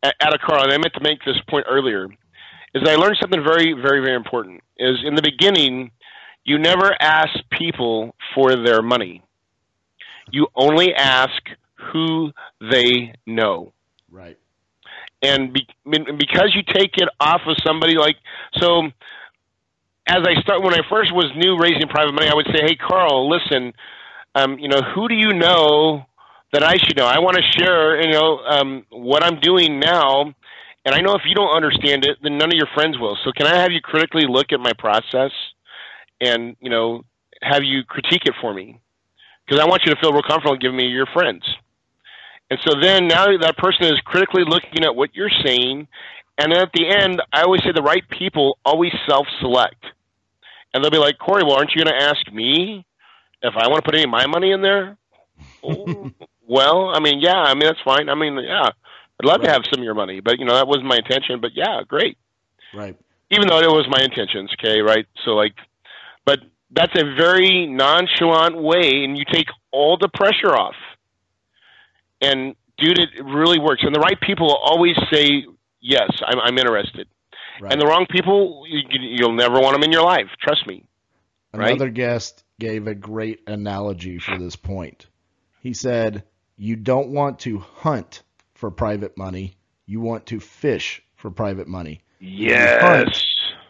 at, 0.03 0.15
at 0.19 0.33
a 0.33 0.37
car, 0.37 0.63
and 0.63 0.71
I 0.71 0.77
meant 0.77 0.93
to 0.93 1.01
make 1.01 1.23
this 1.25 1.37
point 1.49 1.65
earlier, 1.69 2.07
is 2.75 2.83
I 2.87 2.95
learned 2.95 3.17
something 3.19 3.43
very, 3.43 3.73
very, 3.73 4.01
very 4.01 4.15
important. 4.15 4.61
Is 4.77 4.97
in 5.03 5.15
the 5.15 5.21
beginning, 5.21 5.91
you 6.43 6.59
never 6.59 6.95
ask 6.99 7.31
people 7.51 8.15
for 8.33 8.55
their 8.55 8.81
money. 8.81 9.23
You 10.31 10.47
only 10.55 10.93
ask 10.93 11.41
who 11.91 12.31
they 12.61 13.13
know. 13.25 13.73
Right. 14.11 14.37
and 15.21 15.51
be, 15.53 15.67
because 15.83 16.53
you 16.55 16.61
take 16.63 16.97
it 16.97 17.09
off 17.19 17.41
of 17.47 17.57
somebody 17.65 17.95
like 17.95 18.15
so 18.59 18.83
as 20.07 20.21
i 20.23 20.39
start 20.41 20.61
when 20.63 20.73
i 20.73 20.81
first 20.89 21.13
was 21.13 21.25
new 21.35 21.57
raising 21.57 21.87
private 21.89 22.13
money 22.13 22.27
i 22.29 22.33
would 22.33 22.47
say 22.47 22.61
hey 22.65 22.75
carl 22.75 23.29
listen 23.29 23.73
um, 24.35 24.59
you 24.59 24.67
know 24.67 24.81
who 24.93 25.07
do 25.07 25.15
you 25.15 25.33
know 25.33 26.05
that 26.53 26.63
i 26.63 26.75
should 26.77 26.97
know? 26.97 27.05
I 27.05 27.19
want 27.19 27.37
to 27.37 27.43
share 27.57 28.01
you 28.01 28.11
know 28.11 28.39
um, 28.39 28.85
what 28.89 29.23
i'm 29.23 29.39
doing 29.39 29.79
now 29.79 30.33
and 30.85 30.95
i 30.95 31.01
know 31.01 31.15
if 31.15 31.23
you 31.25 31.35
don't 31.35 31.55
understand 31.55 32.05
it 32.05 32.17
then 32.21 32.37
none 32.37 32.49
of 32.49 32.55
your 32.55 32.67
friends 32.73 32.97
will. 32.99 33.17
So 33.25 33.31
can 33.35 33.47
i 33.47 33.55
have 33.61 33.71
you 33.71 33.81
critically 33.81 34.25
look 34.27 34.53
at 34.53 34.59
my 34.59 34.73
process 34.77 35.31
and 36.21 36.55
you 36.61 36.69
know 36.69 37.03
have 37.41 37.63
you 37.63 37.83
critique 37.83 38.23
it 38.25 38.35
for 38.39 38.53
me? 38.53 38.79
Because 39.45 39.59
i 39.61 39.65
want 39.65 39.83
you 39.85 39.93
to 39.93 39.99
feel 39.99 40.13
real 40.13 40.23
comfortable 40.23 40.57
giving 40.57 40.77
me 40.77 40.85
your 40.85 41.07
friends 41.13 41.43
And 42.55 42.63
so 42.65 42.79
then 42.79 43.09
now 43.09 43.25
that 43.37 43.57
person 43.57 43.83
is 43.83 43.99
critically 44.05 44.43
looking 44.47 44.85
at 44.85 44.95
what 44.95 45.13
you're 45.13 45.31
saying, 45.43 45.89
and 46.37 46.53
then 46.53 46.61
at 46.61 46.71
the 46.73 46.87
end, 46.87 47.21
I 47.33 47.41
always 47.41 47.61
say 47.63 47.73
the 47.75 47.81
right 47.81 48.03
people 48.09 48.57
always 48.63 48.93
self-select, 49.09 49.83
and 50.73 50.81
they'll 50.81 50.91
be 50.91 50.97
like, 50.97 51.17
Corey, 51.17 51.43
well, 51.43 51.57
aren't 51.57 51.71
you 51.75 51.83
going 51.83 51.93
to 51.93 52.01
ask 52.01 52.31
me 52.31 52.85
if 53.41 53.53
I 53.57 53.67
want 53.67 53.83
to 53.83 53.85
put 53.85 53.95
any 53.95 54.05
of 54.05 54.09
my 54.09 54.25
money 54.27 54.51
in 54.51 54.61
there? 54.61 54.97
Oh, 55.61 56.11
well, 56.47 56.91
I 56.95 56.99
mean, 56.99 57.19
yeah, 57.19 57.35
I 57.35 57.55
mean 57.55 57.65
that's 57.65 57.81
fine. 57.83 58.07
I 58.07 58.15
mean, 58.15 58.37
yeah, 58.37 58.69
I'd 58.69 59.25
love 59.25 59.39
right. 59.39 59.47
to 59.47 59.51
have 59.51 59.63
some 59.69 59.81
of 59.81 59.83
your 59.83 59.95
money, 59.95 60.21
but 60.21 60.39
you 60.39 60.45
know 60.45 60.53
that 60.53 60.67
wasn't 60.67 60.85
my 60.85 60.95
intention. 60.95 61.41
But 61.41 61.51
yeah, 61.55 61.81
great. 61.85 62.17
Right. 62.73 62.95
Even 63.31 63.47
though 63.47 63.59
it 63.59 63.67
was 63.67 63.85
my 63.89 64.01
intentions, 64.01 64.51
okay, 64.53 64.79
right? 64.79 65.07
So 65.25 65.31
like, 65.31 65.55
but 66.23 66.39
that's 66.71 66.93
a 66.95 67.15
very 67.17 67.65
nonchalant 67.65 68.55
way, 68.55 69.03
and 69.03 69.17
you 69.17 69.25
take 69.29 69.47
all 69.71 69.97
the 69.99 70.07
pressure 70.07 70.55
off. 70.55 70.75
And 72.21 72.55
dude, 72.77 72.99
it 72.99 73.09
really 73.23 73.59
works. 73.59 73.83
And 73.83 73.93
the 73.93 73.99
right 73.99 74.19
people 74.19 74.53
always 74.53 74.95
say 75.11 75.45
yes, 75.81 76.09
I'm, 76.25 76.39
I'm 76.39 76.57
interested. 76.57 77.07
Right. 77.61 77.71
And 77.71 77.81
the 77.81 77.85
wrong 77.85 78.05
people, 78.09 78.63
you, 78.67 78.81
you'll 78.89 79.33
never 79.33 79.59
want 79.59 79.73
them 79.73 79.83
in 79.83 79.91
your 79.91 80.03
life. 80.03 80.27
Trust 80.41 80.67
me. 80.67 80.83
Another 81.53 81.85
right? 81.85 81.93
guest 81.93 82.43
gave 82.59 82.87
a 82.87 82.95
great 82.95 83.41
analogy 83.47 84.19
for 84.19 84.37
this 84.37 84.57
point. 84.57 85.07
He 85.61 85.73
said, 85.73 86.23
"You 86.57 86.75
don't 86.75 87.09
want 87.09 87.39
to 87.39 87.59
hunt 87.59 88.23
for 88.55 88.71
private 88.71 89.17
money. 89.17 89.55
You 89.85 90.01
want 90.01 90.25
to 90.27 90.39
fish 90.39 91.01
for 91.15 91.31
private 91.31 91.67
money. 91.67 92.01
Yes. 92.19 92.81
Hunt, 92.81 93.25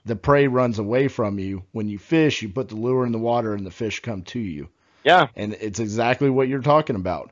the 0.06 0.16
prey 0.16 0.48
runs 0.48 0.80
away 0.80 1.08
from 1.08 1.40
you. 1.40 1.64
When 1.72 1.90
you 1.90 1.98
fish, 1.98 2.42
you 2.42 2.50
put 2.50 2.70
the 2.70 2.76
lure 2.76 3.06
in 3.06 3.12
the 3.12 3.20
water 3.20 3.54
and 3.54 3.66
the 3.66 3.72
fish 3.72 4.00
come 4.00 4.24
to 4.24 4.40
you. 4.40 4.70
Yeah. 5.04 5.28
And 5.36 5.54
it's 5.60 5.80
exactly 5.80 6.30
what 6.30 6.48
you're 6.48 6.62
talking 6.62 6.96
about. 6.96 7.32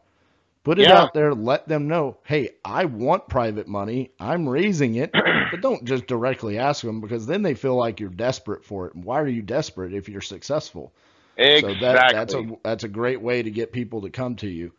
Put 0.64 0.80
it 0.80 0.88
yeah. 0.88 1.02
out 1.02 1.14
there, 1.14 1.34
let 1.34 1.68
them 1.68 1.90
know, 1.90 2.18
hey, 2.24 2.52
I 2.64 2.86
want 2.86 3.28
private 3.28 3.68
money. 3.68 4.12
I'm 4.18 4.48
raising 4.48 4.96
it. 4.96 5.12
but 5.52 5.62
don't 5.62 5.84
just 5.84 6.08
directly 6.08 6.58
ask 6.58 6.84
them 6.84 7.02
because 7.02 7.26
then 7.26 7.42
they 7.42 7.54
feel 7.54 7.76
like 7.76 8.00
you're 8.00 8.10
desperate 8.10 8.64
for 8.64 8.88
it. 8.88 8.96
And 8.96 9.04
why 9.04 9.20
are 9.20 9.28
you 9.28 9.42
desperate 9.42 9.94
if 9.94 10.08
you're 10.08 10.22
successful? 10.22 10.94
Exactly. 11.36 11.74
So 11.74 11.80
that, 11.82 12.12
that's 12.14 12.34
a 12.34 12.58
that's 12.64 12.84
a 12.84 12.88
great 12.88 13.22
way 13.22 13.44
to 13.44 13.52
get 13.52 13.74
people 13.74 14.02
to 14.02 14.10
come 14.10 14.36
to 14.38 14.48
you. 14.48 14.72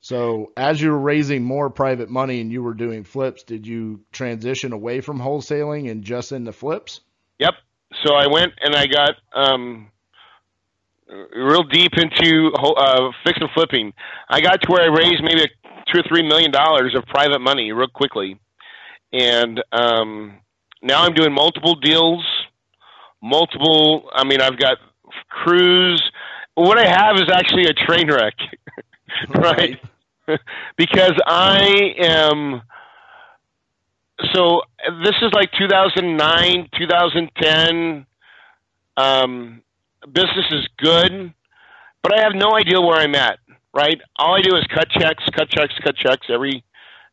So 0.00 0.52
as 0.56 0.80
you 0.80 0.90
were 0.90 0.98
raising 0.98 1.42
more 1.42 1.68
private 1.68 2.08
money 2.08 2.40
and 2.40 2.50
you 2.50 2.62
were 2.62 2.74
doing 2.74 3.04
flips, 3.04 3.42
did 3.42 3.66
you 3.66 4.00
transition 4.12 4.72
away 4.72 5.00
from 5.00 5.18
wholesaling 5.18 5.90
and 5.90 6.04
just 6.04 6.32
into 6.32 6.52
flips? 6.52 7.00
Yep. 7.40 7.54
So 8.04 8.14
I 8.14 8.26
went 8.26 8.52
and 8.62 8.74
I 8.74 8.86
got 8.86 9.16
um, 9.34 9.90
real 11.08 11.62
deep 11.64 11.92
into 11.96 12.52
uh, 12.54 13.10
fix 13.24 13.38
and 13.40 13.50
flipping. 13.54 13.92
I 14.28 14.40
got 14.40 14.60
to 14.62 14.72
where 14.72 14.82
I 14.82 14.94
raised 14.94 15.22
maybe 15.22 15.48
two 15.92 16.00
or 16.00 16.02
three 16.08 16.26
million 16.26 16.50
dollars 16.50 16.94
of 16.96 17.04
private 17.06 17.40
money 17.40 17.72
real 17.72 17.88
quickly, 17.88 18.38
and 19.12 19.62
um, 19.72 20.38
now 20.82 21.02
I'm 21.02 21.14
doing 21.14 21.32
multiple 21.32 21.74
deals, 21.76 22.24
multiple. 23.22 24.10
I 24.12 24.24
mean, 24.24 24.40
I've 24.40 24.58
got 24.58 24.78
crews. 25.28 26.02
What 26.54 26.78
I 26.78 26.86
have 26.88 27.16
is 27.16 27.30
actually 27.32 27.66
a 27.66 27.72
train 27.72 28.10
wreck, 28.10 28.34
right? 29.34 29.78
because 30.76 31.14
I 31.26 31.94
am 31.98 32.62
so 34.34 34.62
this 35.02 35.14
is 35.22 35.32
like 35.32 35.50
2009, 35.58 36.68
2010. 36.78 38.06
Um, 38.96 39.62
business 40.12 40.46
is 40.50 40.68
good, 40.78 41.32
but 42.02 42.18
I 42.18 42.22
have 42.22 42.34
no 42.34 42.54
idea 42.54 42.80
where 42.80 42.96
I'm 42.96 43.14
at. 43.14 43.38
Right? 43.74 44.00
All 44.16 44.34
I 44.34 44.40
do 44.40 44.56
is 44.56 44.64
cut 44.74 44.88
checks, 44.88 45.22
cut 45.36 45.50
checks, 45.50 45.74
cut 45.84 45.96
checks 45.96 46.26
every 46.32 46.64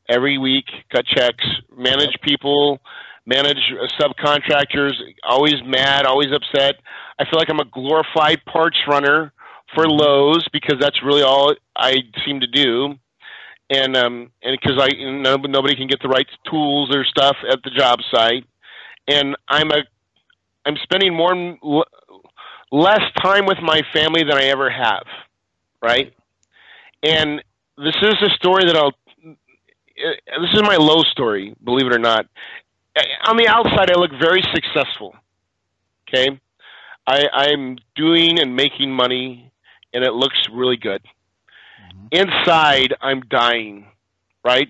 every 0.07 0.37
week. 0.37 0.65
Cut 0.93 1.05
checks, 1.05 1.43
manage 1.75 2.15
people, 2.21 2.79
manage 3.25 3.59
subcontractors. 3.99 4.93
Always 5.23 5.55
mad, 5.65 6.05
always 6.05 6.29
upset. 6.31 6.75
I 7.19 7.25
feel 7.25 7.37
like 7.37 7.49
I'm 7.49 7.59
a 7.59 7.65
glorified 7.65 8.45
parts 8.45 8.77
runner 8.87 9.33
for. 9.75 9.87
Lowe's 9.87 10.45
because 10.53 10.77
that's 10.79 11.03
really 11.03 11.21
all 11.21 11.53
I 11.75 11.95
seem 12.25 12.39
to 12.39 12.47
do 12.47 12.95
and 13.69 13.95
um 13.95 14.31
and 14.41 14.57
because 14.59 14.77
I 14.79 14.89
nobody 15.47 15.75
can 15.75 15.87
get 15.87 16.01
the 16.01 16.09
right 16.09 16.27
tools 16.49 16.95
or 16.95 17.03
stuff 17.05 17.35
at 17.49 17.59
the 17.63 17.71
job 17.71 17.99
site, 18.13 18.45
and 19.07 19.35
I'm 19.47 19.71
a 19.71 19.83
I'm 20.65 20.75
spending 20.83 21.13
more 21.15 21.33
less 22.73 23.03
time 23.21 23.45
with 23.45 23.59
my 23.61 23.81
family 23.93 24.23
than 24.23 24.35
I 24.35 24.45
ever 24.45 24.69
have, 24.69 25.05
right? 25.81 26.11
And 27.03 27.43
this 27.77 27.95
is 28.01 28.15
a 28.21 28.29
story 28.35 28.65
that 28.65 28.75
I'll. 28.75 28.93
Uh, 29.25 30.41
this 30.41 30.49
is 30.53 30.61
my 30.63 30.77
low 30.77 31.03
story, 31.03 31.55
believe 31.63 31.85
it 31.85 31.93
or 31.93 31.99
not. 31.99 32.25
Uh, 32.97 33.01
on 33.27 33.37
the 33.37 33.47
outside, 33.47 33.91
I 33.91 33.99
look 33.99 34.11
very 34.19 34.43
successful. 34.53 35.13
Okay, 36.09 36.39
I, 37.05 37.27
I'm 37.31 37.77
doing 37.95 38.39
and 38.39 38.55
making 38.55 38.91
money, 38.91 39.51
and 39.93 40.03
it 40.03 40.13
looks 40.13 40.37
really 40.51 40.77
good 40.77 41.03
mm-hmm. 41.03 42.07
inside 42.11 42.95
I'm 42.99 43.21
dying, 43.21 43.85
right? 44.43 44.69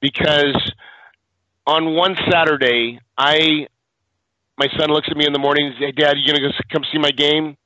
Because 0.00 0.56
on 1.66 1.94
one 1.94 2.16
Saturday, 2.30 3.00
I 3.18 3.68
my 4.58 4.68
son 4.78 4.90
looks 4.90 5.08
at 5.10 5.16
me 5.16 5.26
in 5.26 5.32
the 5.32 5.38
morning 5.38 5.66
and 5.66 5.74
says, 5.74 5.86
"Hey, 5.86 5.92
Dad, 5.92 6.16
you 6.18 6.26
gonna 6.26 6.40
go 6.40 6.50
come 6.72 6.82
see 6.92 6.98
my 6.98 7.10
game?" 7.10 7.56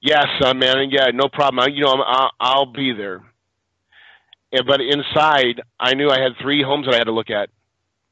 Yes, 0.00 0.26
son, 0.40 0.58
man. 0.58 0.90
Yeah, 0.90 1.10
no 1.12 1.28
problem. 1.28 1.60
I, 1.60 1.66
you 1.66 1.82
know, 1.82 1.92
I'm, 1.92 2.00
I'll, 2.00 2.30
I'll 2.40 2.72
be 2.72 2.92
there. 2.92 3.22
Yeah, 4.52 4.60
but 4.66 4.80
inside, 4.80 5.60
I 5.78 5.94
knew 5.94 6.08
I 6.08 6.20
had 6.20 6.32
three 6.40 6.62
homes 6.62 6.86
that 6.86 6.94
I 6.94 6.98
had 6.98 7.04
to 7.04 7.12
look 7.12 7.30
at, 7.30 7.50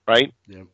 right? 0.07 0.33
Yeah. 0.47 0.65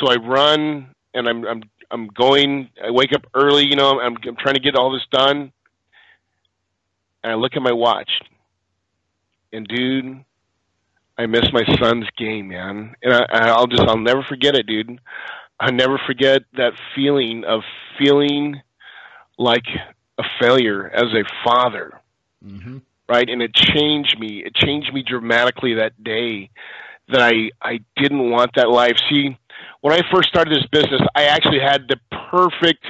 So 0.00 0.10
I 0.10 0.16
run 0.16 0.94
and 1.14 1.28
I'm 1.28 1.44
I'm 1.44 1.62
I'm 1.90 2.08
going. 2.08 2.68
I 2.82 2.90
wake 2.90 3.12
up 3.14 3.22
early. 3.34 3.64
You 3.66 3.76
know, 3.76 4.00
I'm 4.00 4.16
I'm 4.26 4.36
trying 4.36 4.54
to 4.54 4.60
get 4.60 4.76
all 4.76 4.92
this 4.92 5.06
done. 5.10 5.52
And 7.22 7.32
I 7.32 7.34
look 7.34 7.52
at 7.54 7.60
my 7.60 7.72
watch 7.72 8.10
and 9.52 9.66
dude, 9.66 10.24
I 11.18 11.26
miss 11.26 11.46
my 11.52 11.64
son's 11.80 12.06
game, 12.16 12.48
man. 12.48 12.94
And 13.02 13.12
I, 13.12 13.48
I'll 13.48 13.66
just, 13.66 13.82
I'll 13.82 13.98
never 13.98 14.22
forget 14.22 14.54
it, 14.54 14.66
dude. 14.66 15.00
I'll 15.60 15.72
never 15.72 16.00
forget 16.06 16.42
that 16.56 16.72
feeling 16.94 17.44
of 17.44 17.62
feeling 17.98 18.62
like 19.38 19.66
a 20.18 20.22
failure 20.40 20.88
as 20.88 21.12
a 21.14 21.24
father. 21.44 22.00
Mm-hmm. 22.44 22.78
Right. 23.08 23.28
And 23.28 23.42
it 23.42 23.54
changed 23.54 24.18
me. 24.18 24.42
It 24.44 24.54
changed 24.54 24.94
me 24.94 25.02
dramatically 25.02 25.74
that 25.74 26.02
day 26.02 26.50
that 27.08 27.20
I, 27.20 27.50
I 27.60 27.80
didn't 27.96 28.30
want 28.30 28.52
that 28.54 28.70
life. 28.70 28.96
See, 29.10 29.36
when 29.80 29.92
I 29.92 30.00
first 30.12 30.28
started 30.28 30.54
this 30.54 30.66
business, 30.70 31.00
I 31.14 31.24
actually 31.24 31.58
had 31.58 31.88
the 31.88 31.96
perfect 32.30 32.86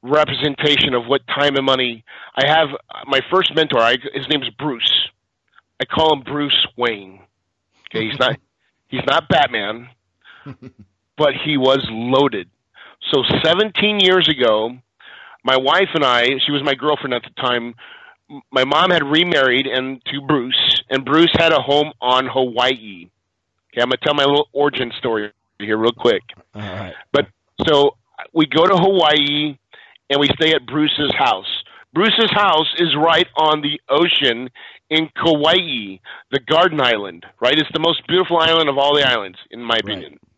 representation 0.00 0.94
of 0.94 1.06
what 1.06 1.20
time 1.28 1.54
and 1.56 1.66
money 1.66 2.02
I 2.34 2.46
have. 2.46 2.68
My 3.06 3.20
first 3.30 3.54
mentor, 3.54 3.80
I, 3.80 3.98
his 4.14 4.26
name 4.28 4.42
is 4.42 4.48
Bruce 4.58 5.10
I 5.82 5.84
call 5.84 6.14
him 6.14 6.22
Bruce 6.22 6.66
Wayne. 6.76 7.18
Okay, 7.90 8.08
he's 8.08 8.18
not 8.18 8.36
he's 8.88 9.04
not 9.04 9.28
Batman, 9.28 9.88
but 11.16 11.32
he 11.44 11.56
was 11.56 11.86
loaded. 11.90 12.48
So 13.12 13.22
17 13.44 14.00
years 14.00 14.28
ago, 14.28 14.76
my 15.44 15.56
wife 15.56 15.88
and 15.94 16.04
I, 16.04 16.24
she 16.44 16.52
was 16.52 16.62
my 16.64 16.74
girlfriend 16.74 17.14
at 17.14 17.22
the 17.22 17.42
time. 17.42 17.74
My 18.50 18.64
mom 18.64 18.90
had 18.90 19.02
remarried 19.02 19.66
and 19.66 20.02
to 20.06 20.20
Bruce, 20.26 20.82
and 20.88 21.04
Bruce 21.04 21.32
had 21.36 21.52
a 21.52 21.60
home 21.60 21.92
on 22.00 22.26
Hawaii. 22.26 23.08
Okay, 23.72 23.80
I'm 23.80 23.88
gonna 23.88 23.96
tell 24.02 24.14
my 24.14 24.24
little 24.24 24.48
origin 24.52 24.92
story 24.98 25.32
here 25.58 25.76
real 25.76 25.92
quick. 25.92 26.22
All 26.54 26.62
right. 26.62 26.94
But 27.12 27.26
so 27.66 27.96
we 28.32 28.46
go 28.46 28.66
to 28.66 28.74
Hawaii 28.74 29.58
and 30.10 30.20
we 30.20 30.28
stay 30.34 30.52
at 30.54 30.66
Bruce's 30.66 31.12
house. 31.16 31.62
Bruce's 31.94 32.30
house 32.30 32.72
is 32.78 32.94
right 32.96 33.26
on 33.36 33.60
the 33.60 33.80
ocean 33.88 34.48
in 34.88 35.08
Kauai, 35.14 35.98
the 36.30 36.40
Garden 36.46 36.80
Island, 36.80 37.26
right? 37.40 37.58
It's 37.58 37.70
the 37.72 37.80
most 37.80 38.06
beautiful 38.06 38.38
island 38.38 38.68
of 38.68 38.78
all 38.78 38.94
the 38.94 39.06
islands, 39.06 39.38
in 39.50 39.62
my 39.62 39.76
opinion. 39.76 40.12
Right. 40.12 40.31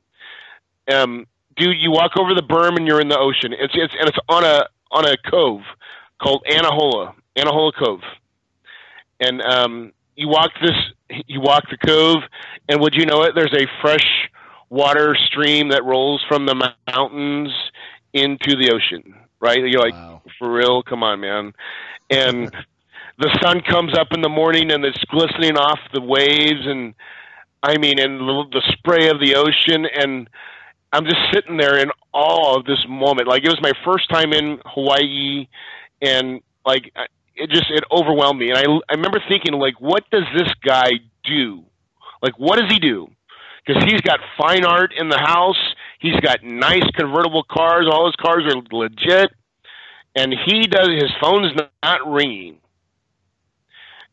Um, 0.93 1.27
dude, 1.57 1.77
you 1.79 1.91
walk 1.91 2.13
over 2.19 2.35
the 2.35 2.43
berm 2.43 2.77
and 2.77 2.87
you're 2.87 3.01
in 3.01 3.09
the 3.09 3.19
ocean. 3.19 3.53
It's 3.53 3.75
it's 3.75 3.95
and 3.99 4.09
it's 4.09 4.19
on 4.29 4.45
a 4.45 4.67
on 4.91 5.07
a 5.07 5.17
cove 5.17 5.63
called 6.23 6.45
Anahola, 6.51 7.15
Anahola 7.37 7.73
Cove, 7.75 8.03
and 9.21 9.43
um, 9.43 9.93
you 10.17 10.29
walk 10.29 10.53
this 10.63 10.77
you 11.27 11.41
walk 11.41 11.65
the 11.71 11.79
cove, 11.79 12.23
and 12.69 12.81
would 12.81 12.95
you 12.95 13.07
know 13.07 13.23
it? 13.23 13.35
There's 13.35 13.55
a 13.55 13.67
fresh 13.81 14.07
water 14.71 15.17
stream 15.27 15.69
that 15.69 15.85
rolls 15.85 16.23
from 16.29 16.47
the 16.47 16.75
mountains 16.87 17.53
into 18.13 18.57
the 18.57 18.73
ocean. 18.73 19.15
Right? 19.41 19.59
You're 19.59 19.83
like, 19.83 19.93
wow. 19.93 20.23
for 20.39 20.51
real? 20.51 20.83
Come 20.83 21.03
on, 21.03 21.21
man. 21.21 21.53
And 22.09 22.51
the 23.19 23.39
sun 23.43 23.61
comes 23.61 23.97
up 23.97 24.09
in 24.13 24.23
the 24.23 24.29
morning 24.31 24.73
and 24.73 24.85
it's 24.87 25.05
glistening 25.05 25.59
off 25.59 25.79
the 25.93 26.01
waves 26.01 26.65
and 26.65 26.95
I 27.65 27.79
mean, 27.79 27.99
and 27.99 28.21
the 28.21 28.63
spray 28.73 29.09
of 29.09 29.21
the 29.21 29.37
ocean, 29.37 29.87
and 29.87 30.29
I'm 30.95 31.05
just 31.05 31.19
sitting 31.33 31.57
there 31.57 31.79
in 31.79 31.91
awe 32.13 32.57
of 32.57 32.65
this 32.65 32.85
moment. 32.89 33.27
Like 33.27 33.45
it 33.45 33.49
was 33.49 33.61
my 33.61 33.73
first 33.85 34.09
time 34.09 34.33
in 34.33 34.61
Hawaii, 34.65 35.49
and 36.01 36.41
like 36.65 36.93
it 37.35 37.51
just 37.51 37.71
it 37.71 37.85
overwhelmed 37.91 38.39
me. 38.39 38.51
And 38.51 38.59
I 38.59 38.63
I 38.89 38.95
remember 38.95 39.21
thinking, 39.29 39.55
like, 39.55 39.81
what 39.81 40.09
does 40.11 40.25
this 40.37 40.49
guy 40.65 40.91
do? 41.25 41.65
Like, 42.23 42.39
what 42.39 42.59
does 42.59 42.71
he 42.71 42.79
do? 42.79 43.11
Because 43.67 43.83
he's 43.85 44.01
got 44.03 44.21
fine 44.39 44.65
art 44.65 44.93
in 44.97 45.09
the 45.09 45.19
house. 45.19 45.59
He's 45.99 46.19
got 46.21 46.45
nice 46.45 46.85
convertible 46.95 47.45
cars. 47.45 47.89
All 47.91 48.07
his 48.07 48.17
cars 48.17 48.45
are 48.47 48.63
legit. 48.71 49.33
And 50.15 50.33
he 50.47 50.63
does, 50.63 50.89
his 50.89 51.11
phone's 51.21 51.53
not 51.83 52.07
ringing. 52.07 52.59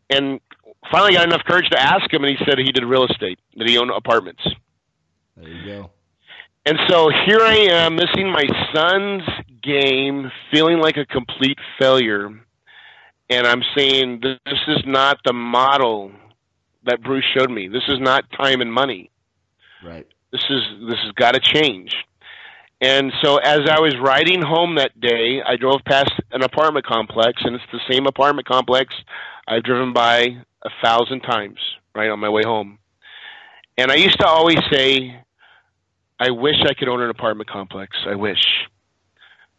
And 0.10 0.40
finally 0.90 1.14
got 1.14 1.28
enough 1.28 1.44
courage 1.46 1.70
to 1.70 1.80
ask 1.80 2.12
him, 2.12 2.24
and 2.24 2.36
he 2.36 2.44
said 2.44 2.58
he 2.58 2.72
did 2.72 2.84
real 2.84 3.06
estate, 3.06 3.40
that 3.58 3.70
he 3.70 3.78
owned 3.78 3.92
apartments. 3.92 4.42
There 5.38 5.50
you 5.50 5.66
go. 5.66 5.92
And 6.66 6.78
so 6.88 7.10
here 7.26 7.40
I 7.40 7.56
am 7.72 7.96
missing 7.96 8.32
my 8.32 8.46
son's 8.74 9.24
game, 9.64 10.32
feeling 10.52 10.80
like 10.80 10.98
a 10.98 11.06
complete 11.06 11.58
failure. 11.80 12.30
And 13.30 13.48
I'm 13.48 13.64
saying, 13.76 14.22
this 14.22 14.60
is 14.68 14.84
not 14.86 15.18
the 15.26 15.34
model 15.34 16.12
that 16.84 17.02
Bruce 17.02 17.26
showed 17.36 17.50
me. 17.50 17.68
This 17.68 17.84
is 17.88 18.00
not 18.00 18.26
time 18.32 18.62
and 18.62 18.72
money. 18.72 19.10
Right. 19.84 20.06
This 20.32 20.44
is 20.50 20.62
this 20.88 21.00
has 21.04 21.12
got 21.14 21.34
to 21.34 21.40
change. 21.40 21.96
And 22.80 23.12
so 23.24 23.38
as 23.38 23.62
I 23.70 23.80
was 23.80 23.96
riding 24.02 24.42
home 24.42 24.76
that 24.76 25.00
day, 25.00 25.42
I 25.46 25.56
drove 25.56 25.82
past 25.86 26.12
an 26.32 26.44
apartment 26.44 26.86
complex, 26.86 27.42
and 27.44 27.56
it's 27.56 27.64
the 27.72 27.80
same 27.90 28.08
apartment 28.08 28.48
complex 28.48 28.94
I've 29.48 29.64
driven 29.64 29.94
by 29.94 30.38
a 30.64 30.70
thousand 30.84 31.22
times 31.22 31.60
right 31.94 32.10
on 32.10 32.20
my 32.20 32.30
way 32.30 32.42
home. 32.44 32.80
And 33.78 33.92
I 33.92 33.96
used 33.96 34.20
to 34.20 34.28
always 34.28 34.60
say, 34.72 35.24
I 36.22 36.30
wish 36.30 36.58
I 36.70 36.76
could 36.76 36.88
own 36.88 37.02
an 37.02 37.10
apartment 37.10 37.50
complex. 37.50 37.98
I 38.08 38.14
wish. 38.14 38.44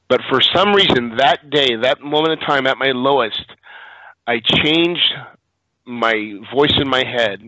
But 0.09 0.21
for 0.31 0.41
some 0.41 0.73
reason, 0.75 1.17
that 1.17 1.51
day, 1.51 1.75
that 1.83 2.01
moment 2.01 2.41
in 2.41 2.47
time, 2.47 2.69
at 2.69 2.79
my 2.79 2.93
lowest, 2.95 3.45
I 4.29 4.39
changed 4.39 5.13
my 5.85 6.39
voice 6.55 6.75
in 6.81 6.89
my 6.89 7.03
head 7.05 7.41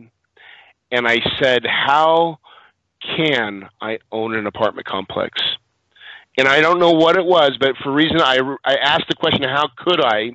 and 0.91 1.07
I 1.07 1.21
said, 1.41 1.65
How 1.65 2.39
can 3.17 3.69
I 3.81 3.99
own 4.11 4.35
an 4.35 4.49
apartment 4.49 4.89
complex? 4.89 5.41
And 6.37 6.49
I 6.49 6.61
don't 6.61 6.81
know 6.81 6.91
what 6.91 7.17
it 7.17 7.25
was, 7.25 7.53
but 7.61 7.77
for 7.85 7.91
a 7.91 7.95
reason 7.95 8.21
I, 8.21 8.41
I 8.65 8.75
asked 8.75 9.07
the 9.09 9.15
question, 9.15 9.45
How 9.45 9.69
could 9.77 10.01
I? 10.01 10.33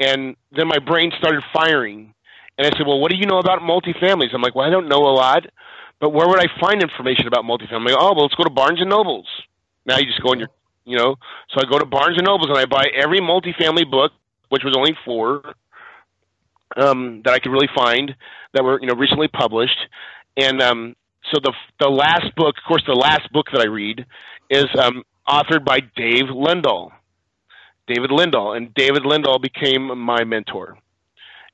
And 0.00 0.36
then 0.52 0.68
my 0.68 0.78
brain 0.78 1.12
started 1.18 1.42
firing. 1.52 2.14
And 2.56 2.66
I 2.66 2.70
said, 2.70 2.86
Well, 2.86 2.98
what 2.98 3.10
do 3.10 3.18
you 3.18 3.26
know 3.26 3.40
about 3.40 3.60
multifamilies? 3.60 4.34
I'm 4.34 4.40
like, 4.40 4.54
Well, 4.54 4.66
I 4.66 4.70
don't 4.70 4.88
know 4.88 5.02
a 5.02 5.12
lot. 5.12 5.44
But 6.00 6.10
where 6.10 6.28
would 6.28 6.40
I 6.40 6.46
find 6.60 6.82
information 6.82 7.26
about 7.26 7.44
multifamily? 7.44 7.94
Oh, 7.98 8.12
well, 8.14 8.24
let's 8.24 8.34
go 8.34 8.44
to 8.44 8.50
Barnes 8.50 8.80
and 8.80 8.90
Nobles. 8.90 9.26
Now 9.86 9.98
you 9.98 10.06
just 10.06 10.22
go 10.22 10.32
in 10.32 10.40
your, 10.40 10.48
you 10.84 10.96
know. 10.96 11.16
So 11.50 11.60
I 11.60 11.70
go 11.70 11.78
to 11.78 11.86
Barnes 11.86 12.18
and 12.18 12.26
Nobles 12.26 12.48
and 12.48 12.58
I 12.58 12.66
buy 12.66 12.86
every 12.94 13.20
multifamily 13.20 13.90
book, 13.90 14.12
which 14.50 14.62
was 14.62 14.74
only 14.76 14.96
four, 15.04 15.54
um, 16.76 17.22
that 17.24 17.32
I 17.32 17.38
could 17.38 17.52
really 17.52 17.68
find 17.74 18.14
that 18.52 18.62
were, 18.62 18.80
you 18.80 18.86
know, 18.86 18.94
recently 18.94 19.28
published. 19.28 19.78
And 20.36 20.60
um, 20.60 20.96
so 21.32 21.40
the 21.42 21.52
the 21.80 21.88
last 21.88 22.34
book, 22.36 22.56
of 22.58 22.68
course, 22.68 22.82
the 22.86 22.94
last 22.94 23.32
book 23.32 23.46
that 23.52 23.60
I 23.60 23.66
read 23.66 24.04
is 24.50 24.66
um, 24.78 25.02
authored 25.26 25.64
by 25.64 25.80
Dave 25.80 26.26
Lindahl, 26.30 26.90
David 27.86 28.10
Lindahl, 28.10 28.56
and 28.56 28.74
David 28.74 29.02
Lindahl 29.02 29.40
became 29.40 29.98
my 29.98 30.24
mentor. 30.24 30.78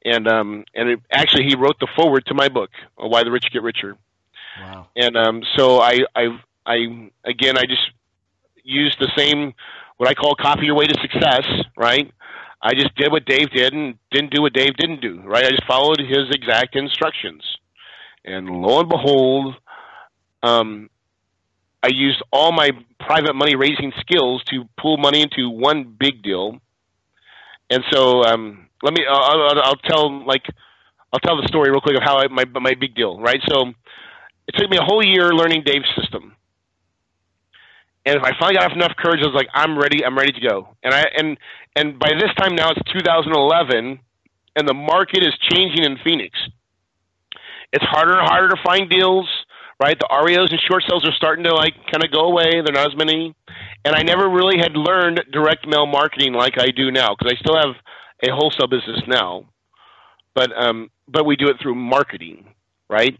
And 0.04 0.26
um, 0.26 0.64
and 0.74 0.88
it, 0.90 1.00
actually, 1.12 1.44
he 1.44 1.54
wrote 1.54 1.78
the 1.78 1.88
foreword 1.94 2.26
to 2.26 2.34
my 2.34 2.48
book, 2.48 2.70
Why 2.96 3.22
the 3.22 3.30
Rich 3.30 3.52
Get 3.52 3.62
Richer. 3.62 3.96
Wow. 4.60 4.88
And 4.96 5.16
um, 5.16 5.42
so 5.56 5.80
I, 5.80 6.00
I, 6.14 6.38
I, 6.66 7.10
again, 7.24 7.56
I 7.58 7.62
just 7.62 7.82
used 8.64 8.98
the 9.00 9.10
same, 9.16 9.54
what 9.96 10.08
I 10.08 10.14
call 10.14 10.34
copy 10.34 10.66
your 10.66 10.74
way 10.74 10.86
to 10.86 11.00
success, 11.00 11.44
right? 11.76 12.10
I 12.60 12.74
just 12.74 12.94
did 12.94 13.10
what 13.10 13.24
Dave 13.24 13.50
did 13.50 13.72
and 13.72 13.98
didn't 14.12 14.32
do 14.32 14.42
what 14.42 14.52
Dave 14.52 14.76
didn't 14.76 15.00
do, 15.00 15.20
right? 15.24 15.44
I 15.44 15.50
just 15.50 15.64
followed 15.66 15.98
his 15.98 16.30
exact 16.30 16.76
instructions. 16.76 17.42
And 18.24 18.48
lo 18.48 18.80
and 18.80 18.88
behold, 18.88 19.56
um, 20.44 20.88
I 21.82 21.88
used 21.88 22.22
all 22.32 22.52
my 22.52 22.70
private 23.00 23.34
money 23.34 23.56
raising 23.56 23.92
skills 24.00 24.44
to 24.50 24.68
pull 24.80 24.96
money 24.96 25.22
into 25.22 25.50
one 25.50 25.96
big 25.98 26.22
deal. 26.22 26.60
And 27.68 27.82
so, 27.90 28.22
um, 28.22 28.68
let 28.82 28.94
me, 28.94 29.04
I'll, 29.08 29.42
I'll, 29.42 29.62
I'll 29.62 29.76
tell, 29.76 30.24
like, 30.24 30.44
I'll 31.12 31.20
tell 31.20 31.40
the 31.40 31.48
story 31.48 31.70
real 31.70 31.80
quick 31.80 31.96
of 31.96 32.02
how 32.04 32.18
I, 32.18 32.28
my, 32.28 32.44
my 32.44 32.74
big 32.78 32.94
deal, 32.94 33.18
right? 33.20 33.40
So, 33.48 33.72
it 34.48 34.54
took 34.56 34.70
me 34.70 34.76
a 34.76 34.84
whole 34.84 35.04
year 35.04 35.32
learning 35.32 35.62
Dave's 35.64 35.88
system. 36.00 36.34
And 38.04 38.16
if 38.16 38.22
I 38.22 38.32
finally 38.38 38.58
got 38.58 38.72
enough 38.72 38.96
courage, 38.98 39.20
I 39.22 39.26
was 39.26 39.34
like, 39.34 39.48
I'm 39.54 39.78
ready. 39.78 40.04
I'm 40.04 40.18
ready 40.18 40.32
to 40.32 40.40
go. 40.40 40.76
And 40.82 40.92
I 40.92 41.04
and 41.16 41.38
and 41.76 41.98
by 41.98 42.10
this 42.18 42.34
time 42.36 42.54
now, 42.56 42.70
it's 42.70 42.92
2011, 42.92 44.00
and 44.56 44.68
the 44.68 44.74
market 44.74 45.22
is 45.22 45.32
changing 45.50 45.84
in 45.84 45.98
Phoenix. 46.04 46.36
It's 47.72 47.84
harder 47.84 48.18
and 48.18 48.28
harder 48.28 48.48
to 48.48 48.62
find 48.64 48.90
deals. 48.90 49.28
Right, 49.80 49.98
the 49.98 50.06
REOs 50.06 50.52
and 50.52 50.60
short 50.70 50.84
sales 50.88 51.04
are 51.08 51.14
starting 51.16 51.44
to 51.44 51.54
like 51.54 51.74
kind 51.90 52.04
of 52.04 52.12
go 52.12 52.26
away. 52.26 52.62
They're 52.62 52.72
not 52.72 52.92
as 52.92 52.96
many, 52.96 53.34
and 53.84 53.96
I 53.96 54.02
never 54.02 54.28
really 54.28 54.58
had 54.58 54.76
learned 54.76 55.24
direct 55.32 55.66
mail 55.66 55.86
marketing 55.86 56.34
like 56.34 56.54
I 56.56 56.70
do 56.70 56.92
now 56.92 57.16
because 57.18 57.34
I 57.34 57.40
still 57.40 57.56
have 57.56 57.74
a 58.22 58.32
wholesale 58.32 58.68
business 58.68 59.00
now, 59.08 59.46
but 60.36 60.50
um, 60.56 60.88
but 61.08 61.26
we 61.26 61.34
do 61.34 61.48
it 61.48 61.56
through 61.60 61.74
marketing, 61.74 62.46
right? 62.88 63.18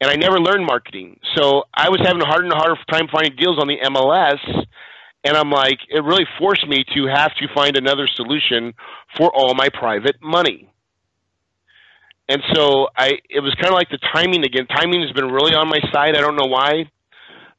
And 0.00 0.10
I 0.10 0.16
never 0.16 0.38
learned 0.38 0.66
marketing. 0.66 1.18
So 1.36 1.64
I 1.72 1.88
was 1.88 2.00
having 2.04 2.22
a 2.22 2.26
harder 2.26 2.44
and 2.44 2.52
harder 2.52 2.76
time 2.90 3.08
finding 3.12 3.36
deals 3.36 3.58
on 3.58 3.68
the 3.68 3.78
MLS. 3.84 4.66
And 5.24 5.36
I'm 5.36 5.50
like, 5.50 5.78
it 5.88 6.04
really 6.04 6.26
forced 6.38 6.66
me 6.68 6.84
to 6.94 7.06
have 7.06 7.34
to 7.36 7.46
find 7.54 7.76
another 7.76 8.06
solution 8.14 8.74
for 9.16 9.34
all 9.34 9.54
my 9.54 9.68
private 9.70 10.16
money. 10.22 10.68
And 12.28 12.42
so 12.54 12.88
I, 12.96 13.12
it 13.28 13.40
was 13.40 13.54
kind 13.54 13.68
of 13.68 13.74
like 13.74 13.90
the 13.90 13.98
timing 14.14 14.44
again. 14.44 14.66
Timing 14.66 15.02
has 15.02 15.12
been 15.12 15.30
really 15.30 15.54
on 15.54 15.68
my 15.68 15.80
side. 15.92 16.16
I 16.16 16.20
don't 16.20 16.36
know 16.36 16.48
why, 16.48 16.90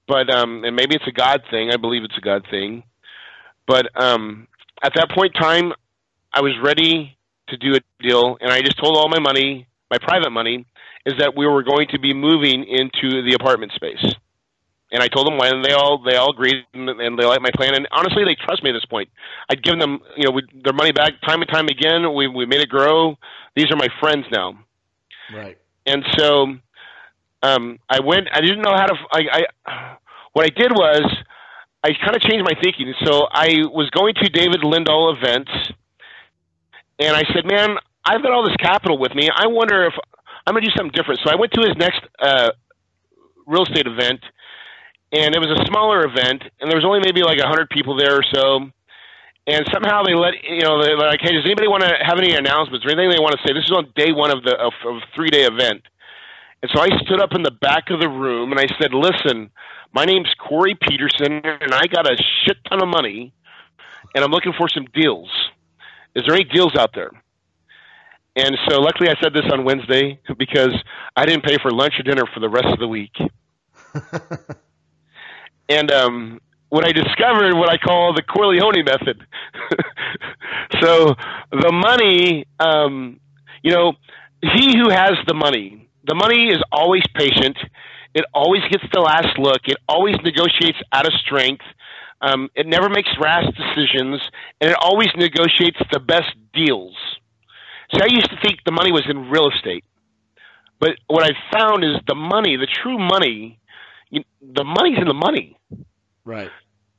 but 0.07 0.29
um, 0.29 0.63
and 0.63 0.75
maybe 0.75 0.95
it's 0.95 1.07
a 1.07 1.11
God 1.11 1.41
thing. 1.51 1.71
I 1.71 1.77
believe 1.77 2.03
it's 2.03 2.17
a 2.17 2.21
God 2.21 2.45
thing. 2.49 2.83
But 3.67 3.89
um, 3.99 4.47
at 4.83 4.93
that 4.95 5.09
point 5.15 5.33
in 5.35 5.41
time, 5.41 5.73
I 6.33 6.41
was 6.41 6.53
ready 6.63 7.17
to 7.49 7.57
do 7.57 7.75
a 7.75 7.79
deal, 8.03 8.37
and 8.41 8.51
I 8.51 8.61
just 8.61 8.77
told 8.77 8.97
all 8.97 9.07
my 9.07 9.19
money, 9.19 9.67
my 9.91 9.97
private 9.97 10.31
money, 10.31 10.65
is 11.05 11.13
that 11.19 11.35
we 11.35 11.47
were 11.47 11.63
going 11.63 11.87
to 11.89 11.99
be 11.99 12.13
moving 12.13 12.63
into 12.63 13.21
the 13.23 13.35
apartment 13.39 13.71
space. 13.73 14.03
And 14.91 15.01
I 15.01 15.07
told 15.07 15.27
them 15.27 15.37
when 15.37 15.61
they 15.61 15.73
all 15.73 16.01
they 16.03 16.15
all 16.15 16.31
agreed 16.31 16.63
and 16.73 16.87
they 17.19 17.25
liked 17.25 17.41
my 17.41 17.51
plan. 17.55 17.73
And 17.75 17.87
honestly, 17.91 18.23
they 18.23 18.35
trust 18.35 18.63
me 18.63 18.69
at 18.69 18.73
this 18.73 18.85
point. 18.85 19.09
I'd 19.49 19.63
given 19.63 19.79
them 19.79 19.99
you 20.15 20.29
know 20.29 20.39
their 20.63 20.73
money 20.73 20.91
back 20.91 21.13
time 21.21 21.41
and 21.41 21.49
time 21.49 21.67
again. 21.67 22.13
We 22.13 22.27
we 22.27 22.45
made 22.45 22.61
it 22.61 22.69
grow. 22.69 23.17
These 23.55 23.71
are 23.71 23.77
my 23.77 23.89
friends 23.99 24.25
now. 24.31 24.59
Right. 25.33 25.57
And 25.85 26.03
so 26.17 26.55
um, 27.41 27.79
I 27.89 27.99
went. 27.99 28.27
I 28.31 28.41
didn't 28.41 28.61
know 28.61 28.73
how 28.75 28.85
to. 28.85 28.95
I, 29.11 29.21
I 29.65 29.97
what 30.33 30.45
I 30.45 30.49
did 30.49 30.71
was 30.71 31.03
I 31.83 31.89
kind 32.03 32.15
of 32.15 32.21
changed 32.21 32.43
my 32.43 32.59
thinking. 32.61 32.93
So 33.05 33.27
I 33.31 33.63
was 33.71 33.89
going 33.91 34.15
to 34.15 34.29
David 34.29 34.61
Lindahl 34.61 35.15
events, 35.17 35.51
and 36.99 37.15
I 37.15 37.23
said, 37.33 37.45
"Man, 37.45 37.77
I've 38.05 38.21
got 38.21 38.31
all 38.31 38.43
this 38.43 38.55
capital 38.57 38.97
with 38.97 39.15
me. 39.15 39.29
I 39.33 39.47
wonder 39.47 39.85
if 39.85 39.93
I'm 40.45 40.53
going 40.53 40.63
to 40.63 40.69
do 40.69 40.75
something 40.77 40.93
different. 40.93 41.21
So 41.25 41.31
I 41.31 41.35
went 41.35 41.53
to 41.53 41.61
his 41.61 41.75
next 41.77 42.01
uh, 42.19 42.51
real 43.47 43.63
estate 43.63 43.87
event, 43.87 44.21
and 45.11 45.33
it 45.33 45.39
was 45.39 45.49
a 45.49 45.65
smaller 45.65 46.05
event, 46.05 46.43
and 46.61 46.69
there 46.69 46.77
was 46.77 46.85
only 46.85 46.99
maybe 47.01 47.23
like 47.23 47.39
a 47.39 47.49
100 47.49 47.69
people 47.69 47.97
there 47.97 48.17
or 48.17 48.25
so. 48.33 48.69
And 49.47 49.65
somehow 49.71 50.01
they 50.03 50.15
let 50.15 50.33
you 50.43 50.61
know 50.61 50.81
they're 50.81 50.97
like, 50.97 51.21
hey, 51.21 51.33
does 51.33 51.45
anybody 51.45 51.67
want 51.67 51.83
to 51.83 51.93
have 52.01 52.17
any 52.17 52.33
announcements 52.33 52.85
or 52.85 52.89
anything 52.89 53.09
they 53.09 53.21
want 53.21 53.37
to 53.37 53.41
say? 53.45 53.53
This 53.53 53.65
is 53.65 53.71
on 53.71 53.93
day 53.95 54.11
one 54.11 54.31
of 54.31 54.43
the 54.43 54.57
of, 54.57 54.73
of 54.85 55.01
three 55.13 55.29
day 55.29 55.45
event. 55.45 55.85
And 56.63 56.71
so 56.73 56.81
I 56.81 56.89
stood 57.05 57.21
up 57.21 57.33
in 57.35 57.43
the 57.43 57.51
back 57.51 57.91
of 57.91 57.99
the 57.99 58.09
room 58.09 58.51
and 58.51 58.59
I 58.59 58.65
said, 58.81 58.91
listen, 58.91 59.51
my 59.93 60.05
name's 60.05 60.33
Corey 60.39 60.75
Peterson, 60.75 61.41
and 61.45 61.73
I 61.73 61.85
got 61.85 62.09
a 62.09 62.17
shit 62.43 62.57
ton 62.67 62.81
of 62.81 62.89
money, 62.89 63.33
and 64.15 64.23
I'm 64.23 64.31
looking 64.31 64.53
for 64.57 64.67
some 64.67 64.85
deals. 64.93 65.29
Is 66.15 66.23
there 66.25 66.35
any 66.35 66.43
deals 66.45 66.75
out 66.75 66.89
there? 66.95 67.11
And 68.35 68.57
so, 68.67 68.81
luckily, 68.81 69.09
I 69.09 69.15
said 69.21 69.33
this 69.33 69.45
on 69.51 69.63
Wednesday 69.63 70.19
because 70.37 70.73
I 71.15 71.25
didn't 71.25 71.45
pay 71.45 71.57
for 71.61 71.71
lunch 71.71 71.93
or 71.99 72.03
dinner 72.03 72.23
for 72.33 72.41
the 72.41 72.49
rest 72.49 72.67
of 72.67 72.79
the 72.79 72.87
week. 72.87 73.15
and 75.69 75.89
um, 75.91 76.41
what 76.69 76.83
I 76.83 76.91
discovered, 76.91 77.55
what 77.55 77.69
I 77.69 77.77
call 77.77 78.13
the 78.13 78.23
Corleone 78.23 78.83
method. 78.83 79.25
so, 80.81 81.15
the 81.51 81.71
money, 81.71 82.45
um, 82.59 83.21
you 83.63 83.71
know, 83.71 83.93
he 84.41 84.77
who 84.77 84.89
has 84.89 85.13
the 85.27 85.33
money, 85.33 85.87
the 86.05 86.15
money 86.15 86.49
is 86.49 86.61
always 86.71 87.03
patient. 87.15 87.57
It 88.13 88.25
always 88.33 88.61
gets 88.69 88.83
the 88.93 88.99
last 88.99 89.37
look. 89.37 89.61
It 89.65 89.77
always 89.87 90.15
negotiates 90.23 90.77
out 90.91 91.05
of 91.05 91.13
strength. 91.25 91.63
Um, 92.21 92.49
it 92.55 92.67
never 92.67 92.89
makes 92.89 93.09
rash 93.19 93.45
decisions, 93.55 94.21
and 94.59 94.71
it 94.71 94.77
always 94.79 95.09
negotiates 95.15 95.77
the 95.91 95.99
best 95.99 96.35
deals. 96.53 96.95
See, 97.93 98.01
I 98.01 98.07
used 98.09 98.29
to 98.29 98.37
think 98.41 98.59
the 98.65 98.71
money 98.71 98.91
was 98.91 99.03
in 99.09 99.29
real 99.29 99.49
estate, 99.49 99.83
but 100.79 100.91
what 101.07 101.23
I 101.23 101.33
found 101.57 101.83
is 101.83 101.97
the 102.07 102.15
money, 102.15 102.57
the 102.57 102.67
true 102.67 102.97
money, 102.97 103.59
you, 104.09 104.23
the 104.41 104.63
money's 104.63 104.97
in 104.97 105.07
the 105.07 105.13
money. 105.13 105.57
Right. 106.23 106.49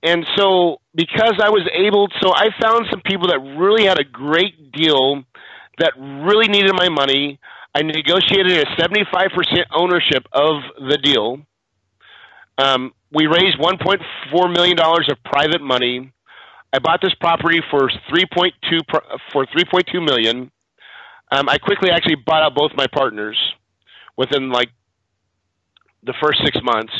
And 0.03 0.27
so, 0.37 0.81
because 0.94 1.35
I 1.42 1.51
was 1.51 1.68
able, 1.75 2.09
so 2.20 2.33
I 2.35 2.49
found 2.61 2.87
some 2.90 3.01
people 3.01 3.29
that 3.29 3.40
really 3.59 3.87
had 3.87 3.99
a 3.99 4.05
great 4.05 4.70
deal 4.70 5.25
that 5.79 5.92
really 5.96 6.49
needed 6.49 6.72
my 6.75 6.88
money. 6.88 7.38
I 7.75 7.83
negotiated 7.83 8.53
a 8.53 8.64
75% 8.81 9.64
ownership 9.75 10.27
of 10.33 10.62
the 10.79 10.99
deal. 11.03 11.40
Um, 12.59 12.92
we 13.12 13.27
raised 13.27 13.59
1.4 13.59 14.53
million 14.53 14.77
dollars 14.77 15.09
of 15.11 15.18
private 15.25 15.61
money. 15.61 16.12
I 16.72 16.79
bought 16.79 17.01
this 17.03 17.14
property 17.14 17.61
for 17.70 17.90
3.2 18.11 18.53
for 19.33 19.46
3.2 19.46 20.05
million. 20.05 20.51
Um, 21.31 21.49
I 21.49 21.59
quickly 21.59 21.91
actually 21.91 22.17
bought 22.17 22.43
out 22.43 22.55
both 22.55 22.71
my 22.77 22.87
partners 22.87 23.37
within 24.17 24.51
like 24.51 24.71
the 26.03 26.15
first 26.23 26.41
six 26.45 26.59
months, 26.62 26.93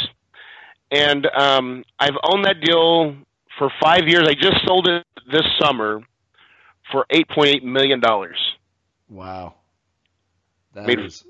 and 0.91 1.27
um, 1.27 1.85
I've 1.99 2.17
owned 2.25 2.45
that 2.45 2.61
deal 2.61 3.17
for 3.59 3.71
five 3.81 4.09
years. 4.09 4.27
I 4.29 4.35
just 4.35 4.67
sold 4.67 4.89
it 4.89 5.05
this 5.31 5.45
summer 5.61 6.01
for 6.91 7.07
8.8 7.12 7.62
million 7.62 8.01
dollars. 8.01 8.39
Wow, 9.09 9.55
that 10.75 10.87
Made- 10.87 11.01
is 11.01 11.25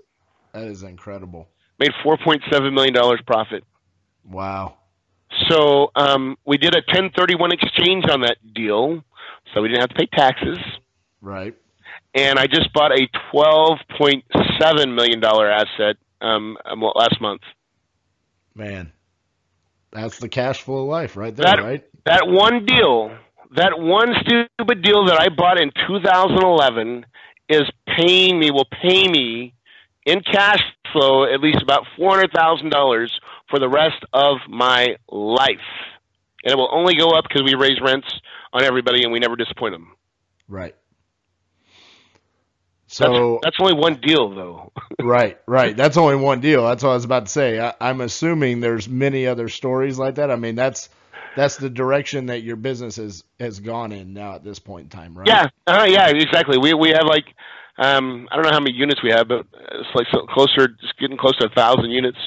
that 0.53 0.65
is 0.65 0.83
incredible. 0.83 1.49
Made 1.79 1.93
4.7 2.03 2.73
million 2.73 2.95
dollars 2.95 3.21
profit. 3.27 3.63
Wow. 4.25 4.79
So 5.49 5.91
um, 5.95 6.39
we 6.47 6.57
did 6.57 6.75
a 6.75 6.79
1031 6.79 7.53
exchange 7.53 8.05
on 8.09 8.23
that 8.23 8.39
deal, 8.55 9.05
so 9.53 9.61
we 9.61 9.69
didn't 9.69 9.81
have 9.83 9.91
to 9.91 9.95
pay 9.97 10.07
taxes. 10.07 10.59
Right. 11.21 11.55
And 12.17 12.39
I 12.39 12.47
just 12.47 12.73
bought 12.73 12.93
a 12.93 13.07
12.7 13.33 14.95
million 14.95 15.21
dollar 15.21 15.51
asset 15.51 15.97
um, 16.21 16.57
um, 16.65 16.81
last 16.81 17.21
month. 17.21 17.43
Man, 18.55 18.91
that's 19.93 20.19
the 20.19 20.29
cash 20.29 20.63
flow 20.63 20.83
of 20.85 20.89
life 20.89 21.17
right 21.17 21.37
there, 21.37 21.45
That- 21.45 21.63
right? 21.63 21.85
That 22.07 22.29
one 22.29 22.65
deal, 22.65 23.11
that 23.57 23.79
one 23.79 24.15
stupid 24.21 24.83
deal 24.83 25.07
that 25.07 25.21
I 25.21 25.29
bought 25.29 25.61
in 25.61 25.73
2011, 25.89 27.05
is 27.49 27.65
paying 27.87 28.39
me 28.39 28.51
will 28.51 28.69
pay 28.81 29.09
me 29.09 29.55
in 30.05 30.21
cash 30.21 30.63
flow 30.93 31.25
at 31.25 31.41
least 31.41 31.63
about 31.63 31.85
four 31.97 32.11
hundred 32.15 32.33
thousand 32.33 32.71
dollars 32.71 33.13
for 33.51 33.59
the 33.59 33.69
rest 33.69 34.05
of 34.13 34.39
my 34.49 34.97
life, 35.11 35.59
and 36.45 36.53
it 36.53 36.57
will 36.57 36.71
only 36.73 36.95
go 36.95 37.11
up 37.11 37.25
because 37.29 37.43
we 37.43 37.55
raise 37.55 37.81
rents 37.81 38.09
on 38.53 38.63
everybody 38.63 39.03
and 39.03 39.13
we 39.13 39.19
never 39.19 39.37
disappoint 39.37 39.75
them. 39.75 39.93
Right. 40.49 40.75
That's, 42.87 42.97
So 42.97 43.41
that's 43.43 43.57
only 43.61 43.75
one 43.75 44.01
deal, 44.01 44.35
though. 44.35 44.73
right, 45.03 45.39
right. 45.47 45.77
That's 45.77 45.97
only 45.97 46.17
one 46.17 46.41
deal. 46.41 46.65
That's 46.65 46.85
what 46.85 46.91
I 46.91 46.95
was 46.95 47.05
about 47.05 47.27
to 47.27 47.33
say. 47.33 47.61
I, 47.61 47.75
I'm 47.81 48.01
assuming 48.01 48.61
there's 48.61 48.89
many 48.89 49.27
other 49.27 49.49
stories 49.49 49.99
like 49.99 50.17
that. 50.17 50.31
I 50.31 50.37
mean, 50.37 50.55
that's 50.55 50.89
that's 51.37 51.57
the 51.57 51.69
direction 51.69 52.27
that 52.27 52.43
your 52.43 52.57
business 52.57 52.97
has 52.97 53.25
has 53.41 53.61
gone 53.61 53.93
in 53.93 54.15
now 54.15 54.35
at 54.35 54.45
this 54.45 54.59
point 54.59 54.85
in 54.85 54.89
time, 54.89 55.17
right? 55.17 55.27
Yeah, 55.29 55.49
uh, 55.67 55.87
yeah, 55.89 56.09
exactly. 56.09 56.59
We 56.59 56.75
we 56.75 56.91
have 56.91 57.05
like 57.07 57.27
um, 57.79 58.29
I 58.31 58.37
don't 58.37 58.45
know 58.45 58.53
how 58.53 58.61
many 58.61 58.73
units 58.73 59.03
we 59.03 59.11
have, 59.11 59.29
but 59.29 59.47
it's 59.53 59.95
like 59.95 60.07
so 60.13 60.27
closer, 60.27 60.69
just 60.69 60.99
getting 60.99 61.19
close 61.19 61.37
to 61.39 61.47
a 61.47 61.51
thousand 61.51 61.91
units. 61.91 62.19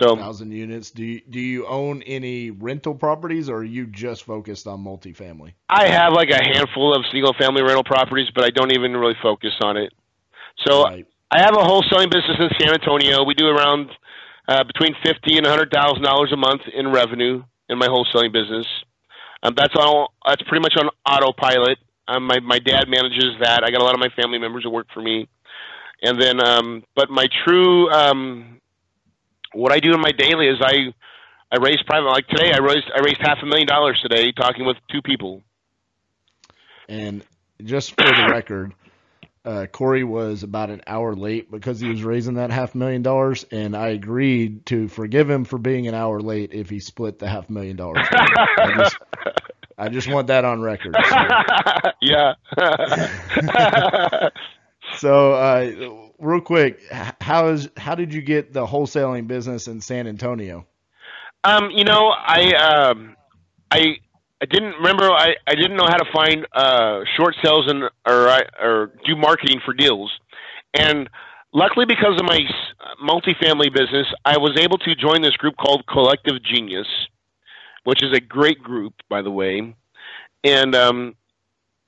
So 0.00 0.16
Thousand 0.16 0.52
units. 0.52 0.90
Do 0.90 1.04
you 1.04 1.20
do 1.28 1.38
you 1.38 1.66
own 1.66 2.02
any 2.02 2.50
rental 2.50 2.94
properties, 2.94 3.48
or 3.48 3.58
are 3.58 3.64
you 3.64 3.86
just 3.86 4.24
focused 4.24 4.66
on 4.66 4.82
multifamily? 4.82 5.52
I 5.68 5.88
have 5.88 6.12
like 6.12 6.30
a 6.30 6.42
handful 6.42 6.94
of 6.94 7.04
single 7.12 7.34
family 7.34 7.62
rental 7.62 7.84
properties, 7.84 8.28
but 8.34 8.44
I 8.44 8.50
don't 8.50 8.72
even 8.72 8.96
really 8.96 9.16
focus 9.22 9.52
on 9.62 9.76
it. 9.76 9.92
So 10.66 10.84
Right. 10.84 11.06
I 11.30 11.40
have 11.40 11.54
a 11.54 11.62
wholesaling 11.62 12.10
business 12.10 12.36
in 12.38 12.48
San 12.58 12.74
Antonio. 12.74 13.24
We 13.24 13.34
do 13.34 13.46
around 13.46 13.90
uh, 14.48 14.64
between 14.64 14.94
fifty 15.02 15.36
and 15.36 15.46
hundred 15.46 15.70
thousand 15.70 16.02
dollars 16.02 16.32
a 16.32 16.36
month 16.36 16.62
in 16.72 16.90
revenue 16.90 17.42
in 17.68 17.78
my 17.78 17.86
wholesaling 17.86 18.32
business. 18.32 18.66
Um, 19.42 19.54
that's 19.56 19.74
all. 19.76 20.14
That's 20.26 20.42
pretty 20.42 20.62
much 20.62 20.74
on 20.78 20.88
autopilot. 21.06 21.78
Um, 22.08 22.26
my 22.26 22.40
my 22.40 22.58
dad 22.58 22.88
manages 22.88 23.34
that. 23.40 23.62
I 23.64 23.70
got 23.70 23.80
a 23.80 23.84
lot 23.84 23.94
of 23.94 24.00
my 24.00 24.10
family 24.20 24.38
members 24.38 24.64
that 24.64 24.70
work 24.70 24.86
for 24.92 25.02
me, 25.02 25.28
and 26.02 26.20
then 26.20 26.40
um, 26.44 26.84
but 26.94 27.10
my 27.10 27.26
true 27.44 27.90
um, 27.90 28.60
what 29.54 29.72
I 29.72 29.80
do 29.80 29.92
in 29.92 30.00
my 30.00 30.12
daily 30.12 30.48
is 30.48 30.58
I 30.60 30.94
I 31.50 31.58
raise 31.60 31.82
private. 31.86 32.08
Like 32.08 32.26
today, 32.28 32.52
I 32.52 32.58
raised 32.58 32.90
I 32.94 33.00
raised 33.00 33.20
half 33.20 33.38
a 33.42 33.46
million 33.46 33.66
dollars 33.66 34.00
today 34.02 34.32
talking 34.32 34.64
with 34.64 34.76
two 34.90 35.02
people. 35.02 35.42
And 36.88 37.24
just 37.62 37.90
for 37.90 38.04
the 38.04 38.28
record, 38.30 38.74
uh, 39.44 39.66
Corey 39.66 40.04
was 40.04 40.42
about 40.42 40.70
an 40.70 40.82
hour 40.86 41.14
late 41.14 41.50
because 41.50 41.80
he 41.80 41.88
was 41.88 42.02
raising 42.02 42.34
that 42.34 42.50
half 42.50 42.74
million 42.74 43.02
dollars, 43.02 43.44
and 43.50 43.76
I 43.76 43.88
agreed 43.88 44.66
to 44.66 44.88
forgive 44.88 45.28
him 45.28 45.44
for 45.44 45.58
being 45.58 45.88
an 45.88 45.94
hour 45.94 46.20
late 46.20 46.52
if 46.52 46.70
he 46.70 46.80
split 46.80 47.18
the 47.18 47.28
half 47.28 47.50
million 47.50 47.76
dollars. 47.76 48.06
I 48.10 48.74
just, 48.76 48.96
I 49.78 49.88
just 49.88 50.08
want 50.08 50.28
that 50.28 50.44
on 50.44 50.60
record. 50.60 50.96
So, 51.08 51.16
yeah. 52.02 52.34
so 54.96 55.32
uh, 55.32 56.10
real 56.18 56.40
quick, 56.40 56.80
how 57.20 57.48
is 57.48 57.68
how 57.76 57.94
did 57.94 58.12
you 58.12 58.22
get 58.22 58.52
the 58.52 58.66
wholesaling 58.66 59.26
business 59.26 59.68
in 59.68 59.80
San 59.80 60.06
Antonio? 60.06 60.66
um, 61.44 61.70
you 61.70 61.84
know, 61.84 62.08
I 62.08 62.54
um, 62.54 63.16
I 63.70 63.96
I 64.40 64.46
didn't 64.46 64.74
remember. 64.74 65.10
I, 65.10 65.34
I 65.46 65.54
didn't 65.54 65.76
know 65.76 65.86
how 65.86 65.96
to 65.96 66.12
find 66.12 66.46
uh, 66.52 67.00
short 67.16 67.34
sales 67.42 67.66
and 67.68 67.84
or 68.06 68.42
or 68.60 68.92
do 69.04 69.16
marketing 69.16 69.60
for 69.64 69.74
deals, 69.74 70.12
and 70.74 71.08
luckily 71.52 71.86
because 71.86 72.18
of 72.18 72.24
my 72.24 72.40
multifamily 73.02 73.72
business, 73.74 74.06
I 74.24 74.38
was 74.38 74.56
able 74.58 74.78
to 74.78 74.94
join 74.94 75.22
this 75.22 75.36
group 75.36 75.56
called 75.56 75.84
Collective 75.86 76.42
Genius, 76.42 76.86
which 77.84 78.02
is 78.02 78.16
a 78.16 78.20
great 78.20 78.62
group, 78.62 78.94
by 79.08 79.22
the 79.22 79.30
way, 79.30 79.74
and 80.44 80.74
um, 80.76 81.14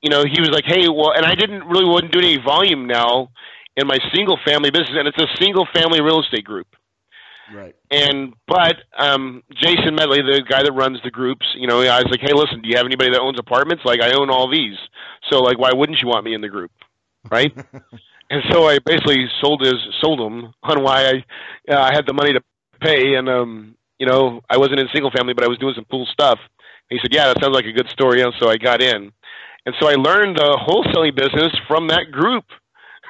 you 0.05 0.11
know, 0.11 0.23
he 0.23 0.38
was 0.38 0.51
like, 0.51 0.64
"Hey, 0.67 0.87
well," 0.87 1.12
and 1.17 1.25
I 1.25 1.35
didn't 1.35 1.64
really 1.64 1.87
wasn't 1.87 2.12
doing 2.12 2.27
any 2.27 2.37
volume 2.37 2.87
now 2.87 3.31
in 3.75 3.87
my 3.87 3.97
single 4.14 4.38
family 4.45 4.71
business, 4.71 4.93
and 4.93 5.09
it's 5.09 5.19
a 5.19 5.27
single 5.40 5.67
family 5.73 6.03
real 6.03 6.21
estate 6.21 6.45
group. 6.45 6.67
Right. 7.53 7.75
And 7.90 8.35
but 8.47 8.77
um, 8.99 9.43
Jason 9.51 9.95
Medley, 9.95 10.21
the 10.21 10.45
guy 10.47 10.62
that 10.62 10.73
runs 10.73 10.99
the 11.05 11.11
groups, 11.11 11.47
you 11.57 11.67
know, 11.67 11.81
I 11.81 12.03
was 12.03 12.09
like, 12.11 12.21
"Hey, 12.21 12.35
listen, 12.35 12.61
do 12.61 12.69
you 12.69 12.77
have 12.77 12.85
anybody 12.85 13.12
that 13.12 13.21
owns 13.21 13.38
apartments? 13.38 13.83
Like, 13.87 14.03
I 14.03 14.12
own 14.12 14.29
all 14.29 14.51
these, 14.51 14.77
so 15.31 15.40
like, 15.40 15.59
why 15.59 15.73
wouldn't 15.73 15.99
you 16.03 16.09
want 16.09 16.25
me 16.27 16.35
in 16.35 16.43
the 16.43 16.49
group, 16.49 16.71
right?" 17.31 17.53
and 18.31 18.43
so 18.51 18.69
I 18.69 18.79
basically 18.85 19.25
sold 19.40 19.62
his 19.62 19.81
sold 20.03 20.21
him 20.21 20.53
on 20.64 20.83
why 20.83 21.07
I 21.07 21.73
uh, 21.73 21.81
I 21.81 21.95
had 21.95 22.07
the 22.07 22.12
money 22.12 22.35
to 22.35 22.43
pay, 22.83 23.14
and 23.14 23.29
um, 23.29 23.75
you 23.99 24.07
know, 24.07 24.43
I 24.51 24.59
wasn't 24.59 24.81
in 24.81 24.88
single 24.93 25.11
family, 25.11 25.33
but 25.33 25.45
I 25.45 25.49
was 25.49 25.59
doing 25.59 25.75
some 25.75 25.87
cool 25.90 26.07
stuff. 26.12 26.38
And 26.90 26.99
he 26.99 27.01
said, 27.03 27.14
"Yeah, 27.14 27.29
that 27.29 27.43
sounds 27.43 27.55
like 27.55 27.64
a 27.64 27.73
good 27.73 27.88
story," 27.88 28.21
and 28.21 28.35
so 28.38 28.51
I 28.51 28.59
got 28.59 28.83
in, 28.83 29.12
and 29.66 29.74
so 29.81 29.88
I 29.88 29.94
learned 29.94 30.37
the 30.37 30.59
wholesaling 30.66 31.16
business 31.16 31.53
from 31.66 31.88
that 31.88 32.11
group. 32.11 32.44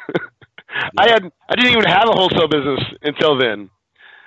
I 0.99 1.09
had 1.09 1.31
I 1.49 1.55
didn't 1.57 1.73
even 1.73 1.85
have 1.85 2.09
a 2.09 2.13
wholesale 2.13 2.49
business 2.49 2.81
until 3.03 3.39
then. 3.39 3.71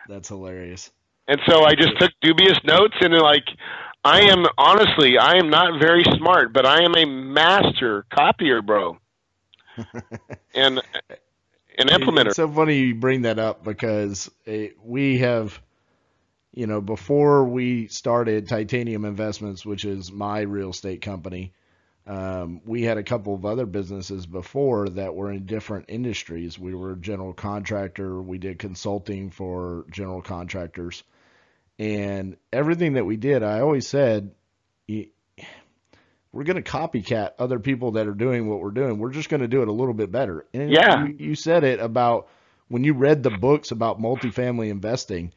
That's 0.07 0.29
hilarious. 0.29 0.91
And 1.27 1.39
so 1.47 1.63
I 1.63 1.75
just 1.75 1.99
took 1.99 2.11
dubious 2.21 2.57
notes 2.63 2.95
and 3.01 3.13
like 3.13 3.43
I 4.03 4.21
am 4.21 4.45
honestly, 4.57 5.17
I 5.17 5.35
am 5.35 5.49
not 5.49 5.81
very 5.81 6.03
smart, 6.17 6.53
but 6.53 6.65
I 6.65 6.83
am 6.83 6.95
a 6.95 7.05
master 7.05 8.05
copier, 8.09 8.61
bro. 8.61 8.97
and 10.55 10.81
an 11.77 11.87
implementer. 11.87 12.27
It's 12.27 12.37
so 12.37 12.49
funny 12.49 12.77
you 12.79 12.95
bring 12.95 13.23
that 13.23 13.37
up 13.37 13.63
because 13.63 14.31
it, 14.45 14.77
we 14.83 15.19
have, 15.19 15.59
you 16.53 16.67
know, 16.67 16.81
before 16.81 17.43
we 17.43 17.87
started 17.87 18.47
Titanium 18.47 19.05
Investments, 19.05 19.65
which 19.65 19.85
is 19.85 20.11
my 20.11 20.41
real 20.41 20.69
estate 20.69 21.01
company, 21.01 21.53
um, 22.07 22.61
we 22.65 22.83
had 22.83 22.97
a 22.97 23.03
couple 23.03 23.35
of 23.35 23.45
other 23.45 23.65
businesses 23.65 24.25
before 24.25 24.87
that 24.89 25.13
were 25.13 25.31
in 25.31 25.45
different 25.45 25.85
industries. 25.89 26.57
We 26.57 26.73
were 26.73 26.93
a 26.93 26.97
general 26.97 27.33
contractor. 27.33 28.21
We 28.21 28.37
did 28.37 28.59
consulting 28.59 29.29
for 29.29 29.85
general 29.91 30.21
contractors, 30.21 31.03
and 31.77 32.37
everything 32.51 32.93
that 32.93 33.05
we 33.05 33.17
did, 33.17 33.43
I 33.43 33.59
always 33.59 33.87
said, 33.87 34.31
we're 34.87 36.43
going 36.43 36.61
to 36.61 36.71
copycat 36.71 37.31
other 37.39 37.59
people 37.59 37.91
that 37.91 38.07
are 38.07 38.13
doing 38.13 38.47
what 38.47 38.59
we're 38.59 38.71
doing. 38.71 38.99
We're 38.99 39.11
just 39.11 39.29
going 39.29 39.41
to 39.41 39.47
do 39.47 39.61
it 39.61 39.67
a 39.67 39.73
little 39.73 39.93
bit 39.93 40.11
better. 40.11 40.45
And 40.53 40.71
Yeah. 40.71 41.05
you, 41.05 41.15
you 41.19 41.35
said 41.35 41.63
it 41.63 41.79
about 41.79 42.27
when 42.67 42.83
you 42.83 42.93
read 42.93 43.23
the 43.23 43.31
books 43.31 43.71
about 43.71 43.99
multifamily 43.99 44.69
investing, 44.69 45.31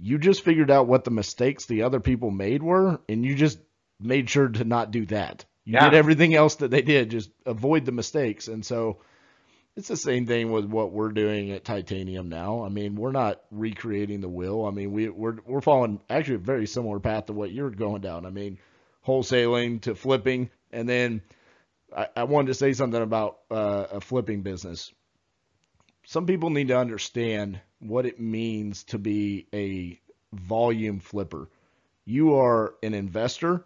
you 0.00 0.18
just 0.18 0.42
figured 0.42 0.70
out 0.70 0.86
what 0.88 1.04
the 1.04 1.10
mistakes 1.10 1.66
the 1.66 1.82
other 1.82 2.00
people 2.00 2.30
made 2.30 2.62
were, 2.62 3.00
and 3.08 3.24
you 3.24 3.34
just 3.34 3.58
made 4.00 4.28
sure 4.28 4.48
to 4.48 4.64
not 4.64 4.90
do 4.90 5.06
that. 5.06 5.44
You 5.66 5.76
Yeah. 5.76 5.80
did 5.80 5.94
everything 5.94 6.34
else 6.34 6.56
that 6.56 6.70
they 6.70 6.82
did, 6.82 7.10
just 7.10 7.30
avoid 7.46 7.84
the 7.86 7.92
mistakes. 7.92 8.48
And 8.48 8.64
so 8.64 8.98
it's 9.76 9.88
the 9.88 9.96
same 9.96 10.26
thing 10.26 10.52
with 10.52 10.66
what 10.66 10.92
we're 10.92 11.10
doing 11.12 11.50
at 11.52 11.64
Titanium 11.64 12.28
now. 12.28 12.64
I 12.64 12.68
mean, 12.68 12.96
we're 12.96 13.12
not 13.12 13.42
recreating 13.50 14.20
the 14.20 14.28
wheel. 14.28 14.64
I 14.64 14.70
mean, 14.70 14.92
we, 14.92 15.08
we're 15.08 15.38
we're 15.46 15.60
following 15.62 16.00
actually 16.10 16.36
a 16.36 16.38
very 16.38 16.66
similar 16.66 17.00
path 17.00 17.26
to 17.26 17.32
what 17.32 17.52
you're 17.52 17.70
going 17.70 18.02
down. 18.02 18.26
I 18.26 18.30
mean, 18.30 18.58
wholesaling 19.06 19.82
to 19.82 19.94
flipping, 19.94 20.50
and 20.72 20.88
then 20.88 21.22
I, 21.96 22.08
I 22.16 22.24
wanted 22.24 22.48
to 22.48 22.54
say 22.54 22.72
something 22.72 23.02
about 23.02 23.38
uh, 23.50 23.86
a 23.92 24.00
flipping 24.00 24.42
business. 24.42 24.92
Some 26.06 26.26
people 26.26 26.50
need 26.50 26.68
to 26.68 26.78
understand 26.78 27.60
what 27.80 28.06
it 28.06 28.20
means 28.20 28.84
to 28.84 28.98
be 28.98 29.46
a 29.54 30.00
volume 30.32 31.00
flipper. 31.00 31.48
You 32.04 32.34
are 32.36 32.74
an 32.82 32.94
investor. 32.94 33.64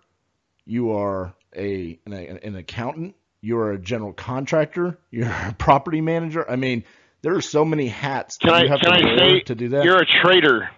You 0.68 0.92
are 0.92 1.34
a 1.56 1.98
an, 2.04 2.12
an 2.12 2.54
accountant. 2.56 3.16
You 3.40 3.58
are 3.58 3.72
a 3.72 3.78
general 3.78 4.12
contractor. 4.12 4.98
You're 5.10 5.28
a 5.30 5.54
property 5.58 6.00
manager. 6.02 6.48
I 6.48 6.56
mean, 6.56 6.84
there 7.22 7.34
are 7.34 7.40
so 7.40 7.64
many 7.64 7.88
hats 7.88 8.36
Can 8.36 8.50
that 8.50 8.60
you 8.62 8.66
I 8.66 8.68
have 8.68 8.80
can 8.80 8.92
to 8.92 8.96
I 8.98 9.16
say 9.18 9.40
to 9.40 9.54
do 9.54 9.68
that. 9.70 9.84
you're 9.84 9.96
a 10.02 10.06
trader 10.22 10.68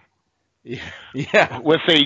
yeah, 0.62 0.78
yeah, 1.14 1.58
with 1.58 1.80
a 1.88 2.02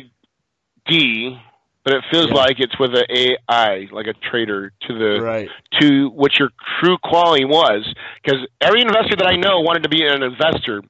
D, 0.86 1.36
but 1.84 1.94
it 1.94 2.04
feels 2.10 2.28
Yeah. 2.28 2.34
like 2.34 2.56
it's 2.58 2.78
with 2.78 2.92
a 2.94 3.04
AI, 3.50 3.88
like 3.92 4.06
a 4.06 4.14
trader 4.30 4.72
to 4.88 4.98
the 4.98 5.20
right. 5.20 5.50
to 5.80 6.08
what 6.08 6.38
your 6.38 6.50
true 6.80 6.96
quality 7.02 7.44
was. 7.44 7.84
Because 8.22 8.40
every 8.62 8.80
investor 8.80 9.16
that 9.16 9.26
I 9.26 9.36
know 9.36 9.60
wanted 9.60 9.82
to 9.82 9.88
be 9.90 10.06
an 10.06 10.22
investor, 10.22 10.82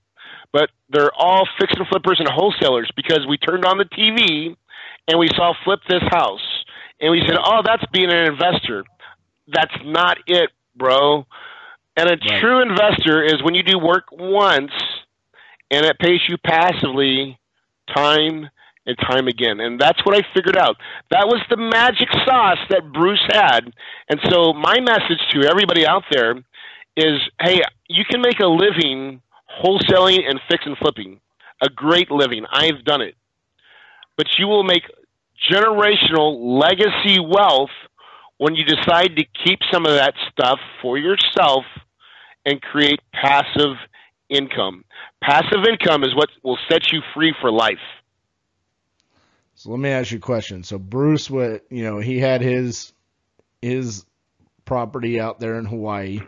but 0.53 0.71
they're 0.91 1.13
all 1.17 1.49
fix 1.59 1.73
and 1.77 1.87
flippers 1.89 2.21
and 2.21 2.29
wholesalers 2.29 2.91
because 2.95 3.27
we 3.29 3.37
turned 3.37 3.65
on 3.65 3.79
the 3.79 3.85
TV 3.87 4.55
and 5.09 5.19
we 5.19 5.29
saw 5.35 5.53
flip 5.65 5.81
this 5.89 6.03
house 6.11 6.64
and 7.05 7.13
we 7.13 7.21
said, 7.27 7.37
oh, 7.39 7.61
that's 7.63 7.85
being 7.93 8.11
an 8.11 8.33
investor. 8.33 8.83
That's 9.47 9.75
not 9.85 10.17
it, 10.27 10.51
bro. 10.75 11.27
And 11.97 12.09
a 12.09 12.17
Right. 12.17 12.41
true 12.41 12.63
investor 12.63 13.23
is 13.23 13.43
when 13.43 13.55
you 13.55 13.63
do 13.63 13.79
work 13.79 14.05
once 14.11 14.73
and 15.71 15.85
it 15.85 15.99
pays 15.99 16.21
you 16.29 16.39
passively 16.39 17.39
time 17.95 18.49
and 18.87 18.99
time 18.99 19.29
again. 19.29 19.61
And 19.61 19.79
that's 19.79 20.03
what 20.07 20.17
I 20.17 20.23
figured 20.35 20.57
out. 20.57 20.77
That 21.11 21.27
was 21.27 21.43
the 21.51 21.59
magic 21.59 22.09
sauce 22.25 22.59
that 22.71 22.91
Bruce 22.91 23.23
had. 23.31 23.71
And 24.09 24.19
so 24.31 24.55
my 24.55 24.81
message 24.81 25.21
to 25.33 25.47
everybody 25.47 25.87
out 25.87 26.05
there 26.11 26.37
is, 26.97 27.21
hey, 27.39 27.61
you 27.89 28.05
can 28.11 28.23
make 28.23 28.41
a 28.41 28.47
living 28.47 29.21
wholesaling 29.63 30.21
and 30.29 30.41
fix 30.51 30.65
and 30.65 30.77
flipping. 30.79 31.21
A 31.61 31.69
great 31.69 32.11
living. 32.11 32.47
I've 32.51 32.83
done 32.85 33.03
it. 33.03 33.15
But 34.17 34.39
you 34.39 34.47
will 34.47 34.65
make 34.65 34.85
generational 35.51 36.61
legacy 36.61 37.21
wealth 37.21 37.71
when 38.39 38.55
you 38.55 38.65
decide 38.65 39.17
to 39.17 39.25
keep 39.45 39.61
some 39.73 39.87
of 39.87 39.93
that 39.93 40.15
stuff 40.31 40.59
for 40.83 40.99
yourself 40.99 41.65
and 42.45 42.61
create 42.61 43.01
passive 43.13 43.77
income. 44.29 44.85
Passive 45.23 45.65
income 45.69 46.05
is 46.05 46.15
what 46.15 46.29
will 46.43 46.59
set 46.69 46.93
you 46.93 47.01
free 47.15 47.35
for 47.41 47.51
life. 47.51 47.79
So 49.55 49.71
let 49.71 49.79
me 49.79 49.91
ask 49.91 50.11
you 50.11 50.19
a 50.19 50.21
question. 50.21 50.65
So 50.65 50.79
Bruce, 50.79 51.31
what 51.31 51.65
you 51.71 51.85
know, 51.85 52.01
he 52.01 52.19
had 52.19 52.41
his 52.41 52.93
his 53.63 54.05
property 54.65 55.21
out 55.21 55.41
there 55.41 55.59
in 55.59 55.65
Hawaii, 55.65 56.21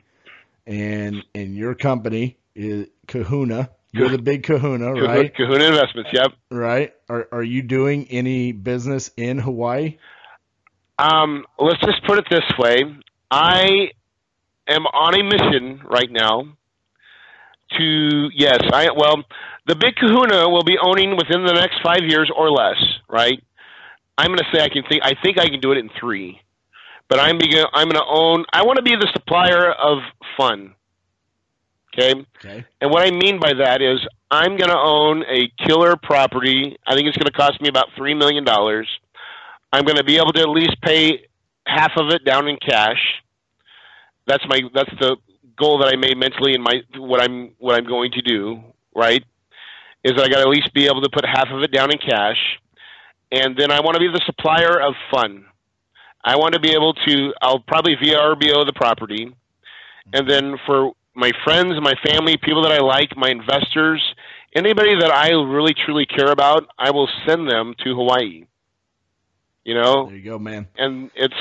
and 0.67 1.25
and 1.35 1.57
your 1.57 1.75
company 1.75 2.39
is 2.55 2.87
Kahuna. 3.09 3.71
You're 3.93 4.09
the 4.17 4.19
big 4.19 4.43
Kahuna, 4.43 4.93
right? 4.93 5.35
Kahuna 5.35 5.65
Investments, 5.65 6.11
yep. 6.13 6.33
Right. 6.51 6.93
Are 7.09 7.29
are 7.33 7.43
you 7.43 7.63
doing 7.63 8.07
any 8.11 8.53
business 8.53 9.11
in 9.17 9.39
Hawaii? 9.39 9.99
Um, 10.99 11.45
let's 11.59 11.81
just 11.81 12.05
put 12.07 12.19
it 12.19 12.27
this 12.31 12.45
way. 12.59 12.83
I 13.31 13.91
am 14.69 14.87
on 14.87 15.15
a 15.15 15.23
mission 15.23 15.83
right 15.85 16.11
now 16.11 16.57
to 17.79 18.29
yes, 18.35 18.61
I 18.73 18.91
well, 18.97 19.25
the 19.67 19.75
big 19.75 19.97
kahuna 19.97 20.49
will 20.49 20.63
be 20.63 20.77
owning 20.81 21.17
within 21.17 21.45
the 21.45 21.53
next 21.53 21.81
five 21.83 22.03
years 22.03 22.31
or 22.35 22.51
less, 22.51 22.77
right? 23.09 23.43
I'm 24.19 24.29
gonna 24.29 24.49
say 24.53 24.61
I 24.61 24.69
can 24.69 24.85
think 24.89 25.03
I 25.03 25.15
think 25.23 25.39
I 25.39 25.49
can 25.49 25.61
do 25.61 25.73
it 25.73 25.79
in 25.79 25.91
three. 26.01 26.41
But 27.09 27.21
I'm 27.21 27.39
I'm 27.75 27.89
gonna 27.89 28.07
own 28.07 28.45
I 28.53 28.65
wanna 28.65 28.83
be 28.83 28.93
the 28.93 29.09
supplier 29.13 29.71
of 29.73 29.99
fun. 30.37 30.75
Okay? 31.99 32.25
Okay. 32.39 32.65
And 32.81 32.91
what 32.91 33.03
I 33.03 33.11
mean 33.11 33.41
by 33.41 33.55
that 33.55 33.81
is 33.83 33.99
I'm 34.31 34.57
going 34.57 34.71
to 34.71 34.79
own 34.79 35.23
a 35.23 35.51
killer 35.67 35.97
property. 35.97 36.77
I 36.87 36.95
think 36.95 37.09
it's 37.09 37.17
going 37.17 37.27
to 37.27 37.33
cost 37.33 37.61
me 37.61 37.69
about 37.69 37.87
$3 37.99 38.19
million. 38.19 38.45
I'm 39.73 39.85
going 39.85 39.97
to 39.97 40.05
be 40.05 40.17
able 40.17 40.33
to 40.33 40.41
at 40.41 40.49
least 40.49 40.77
pay 40.83 41.27
half 41.67 41.93
of 41.97 42.09
it 42.11 42.25
down 42.25 42.49
in 42.49 42.57
cash. 42.57 43.01
That's 44.27 44.45
my 44.49 44.61
that's 44.75 44.91
the 45.01 45.17
goal 45.57 45.79
that 45.79 45.93
I 45.93 45.97
made 45.97 46.17
mentally 46.17 46.55
in 46.55 46.63
my 46.63 46.83
what 46.97 47.21
I'm 47.21 47.53
what 47.59 47.77
I'm 47.77 47.87
going 47.87 48.11
to 48.13 48.23
do, 48.23 48.63
right? 48.95 49.23
Is 50.05 50.13
that 50.17 50.25
I 50.25 50.29
got 50.29 50.37
to 50.37 50.43
at 50.43 50.49
least 50.49 50.73
be 50.75 50.87
able 50.87 51.03
to 51.03 51.11
put 51.13 51.25
half 51.25 51.49
of 51.51 51.63
it 51.63 51.73
down 51.73 51.91
in 51.91 51.99
cash. 51.99 52.39
And 53.31 53.57
then 53.57 53.71
I 53.71 53.81
want 53.81 53.95
to 53.95 54.01
be 54.01 54.09
the 54.09 54.23
supplier 54.25 54.81
of 54.81 54.95
fun. 55.11 55.47
I 56.25 56.37
want 56.37 56.55
to 56.55 56.61
be 56.61 56.73
able 56.73 56.95
to 56.95 57.33
I'll 57.41 57.61
probably 57.61 57.97
VRBO 57.97 58.67
the 58.67 58.73
property. 58.75 59.35
And 60.13 60.29
then 60.29 60.57
for 60.67 60.93
my 61.17 61.33
friends, 61.45 61.75
my 61.81 61.95
family, 62.07 62.37
people 62.37 62.63
that 62.63 62.73
I 62.73 62.79
like, 62.79 63.17
my 63.17 63.31
investors, 63.31 64.03
anybody 64.55 64.95
that 65.01 65.11
I 65.13 65.31
really 65.31 65.75
truly 65.75 66.07
care 66.07 66.31
about, 66.31 66.69
I 66.79 66.91
will 66.91 67.09
send 67.27 67.51
them 67.51 67.75
to 67.85 67.95
Hawaii. 67.95 68.45
You 69.65 69.75
know, 69.75 70.07
There 70.07 70.17
you 70.17 70.23
go, 70.23 70.39
man. 70.39 70.69
and 70.77 71.11
it's, 71.17 71.35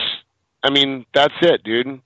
I 0.63 0.71
mean, 0.71 1.05
that's 1.13 1.34
it, 1.41 1.63
dude. 1.63 2.01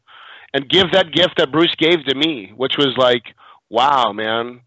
And 0.53 0.67
give 0.69 0.91
that 0.93 1.11
gift 1.13 1.37
that 1.37 1.51
Bruce 1.51 1.73
gave 1.77 2.03
to 2.05 2.15
me, 2.15 2.51
which 2.57 2.73
was 2.77 2.95
like, 2.97 3.23
wow, 3.69 4.11
man. 4.11 4.61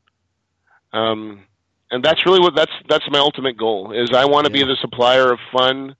Um, 0.92 1.44
and 1.90 2.02
that's 2.04 2.24
really 2.24 2.40
what 2.40 2.54
that's 2.54 2.72
that's 2.88 3.04
my 3.10 3.18
ultimate 3.18 3.56
goal 3.58 3.92
is 3.92 4.10
I 4.14 4.24
want 4.24 4.46
to 4.46 4.52
Yeah. 4.52 4.64
be 4.64 4.70
the 4.72 4.76
supplier 4.80 5.32
of 5.32 5.38
fun 5.52 5.94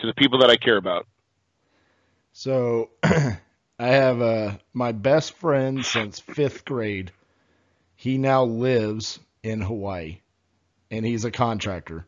to 0.00 0.06
the 0.06 0.14
people 0.14 0.38
that 0.40 0.50
I 0.50 0.56
care 0.56 0.76
about. 0.76 1.06
So 2.32 2.90
I 3.78 3.88
have 3.88 4.22
uh, 4.22 4.52
my 4.72 4.92
best 4.92 5.34
friend 5.34 5.84
since 5.84 6.18
fifth 6.20 6.64
grade. 6.64 7.12
He 7.96 8.18
now 8.18 8.44
lives 8.44 9.18
in 9.42 9.60
Hawaii, 9.60 10.18
and 10.90 11.04
he's 11.04 11.24
a 11.24 11.30
contractor. 11.30 12.06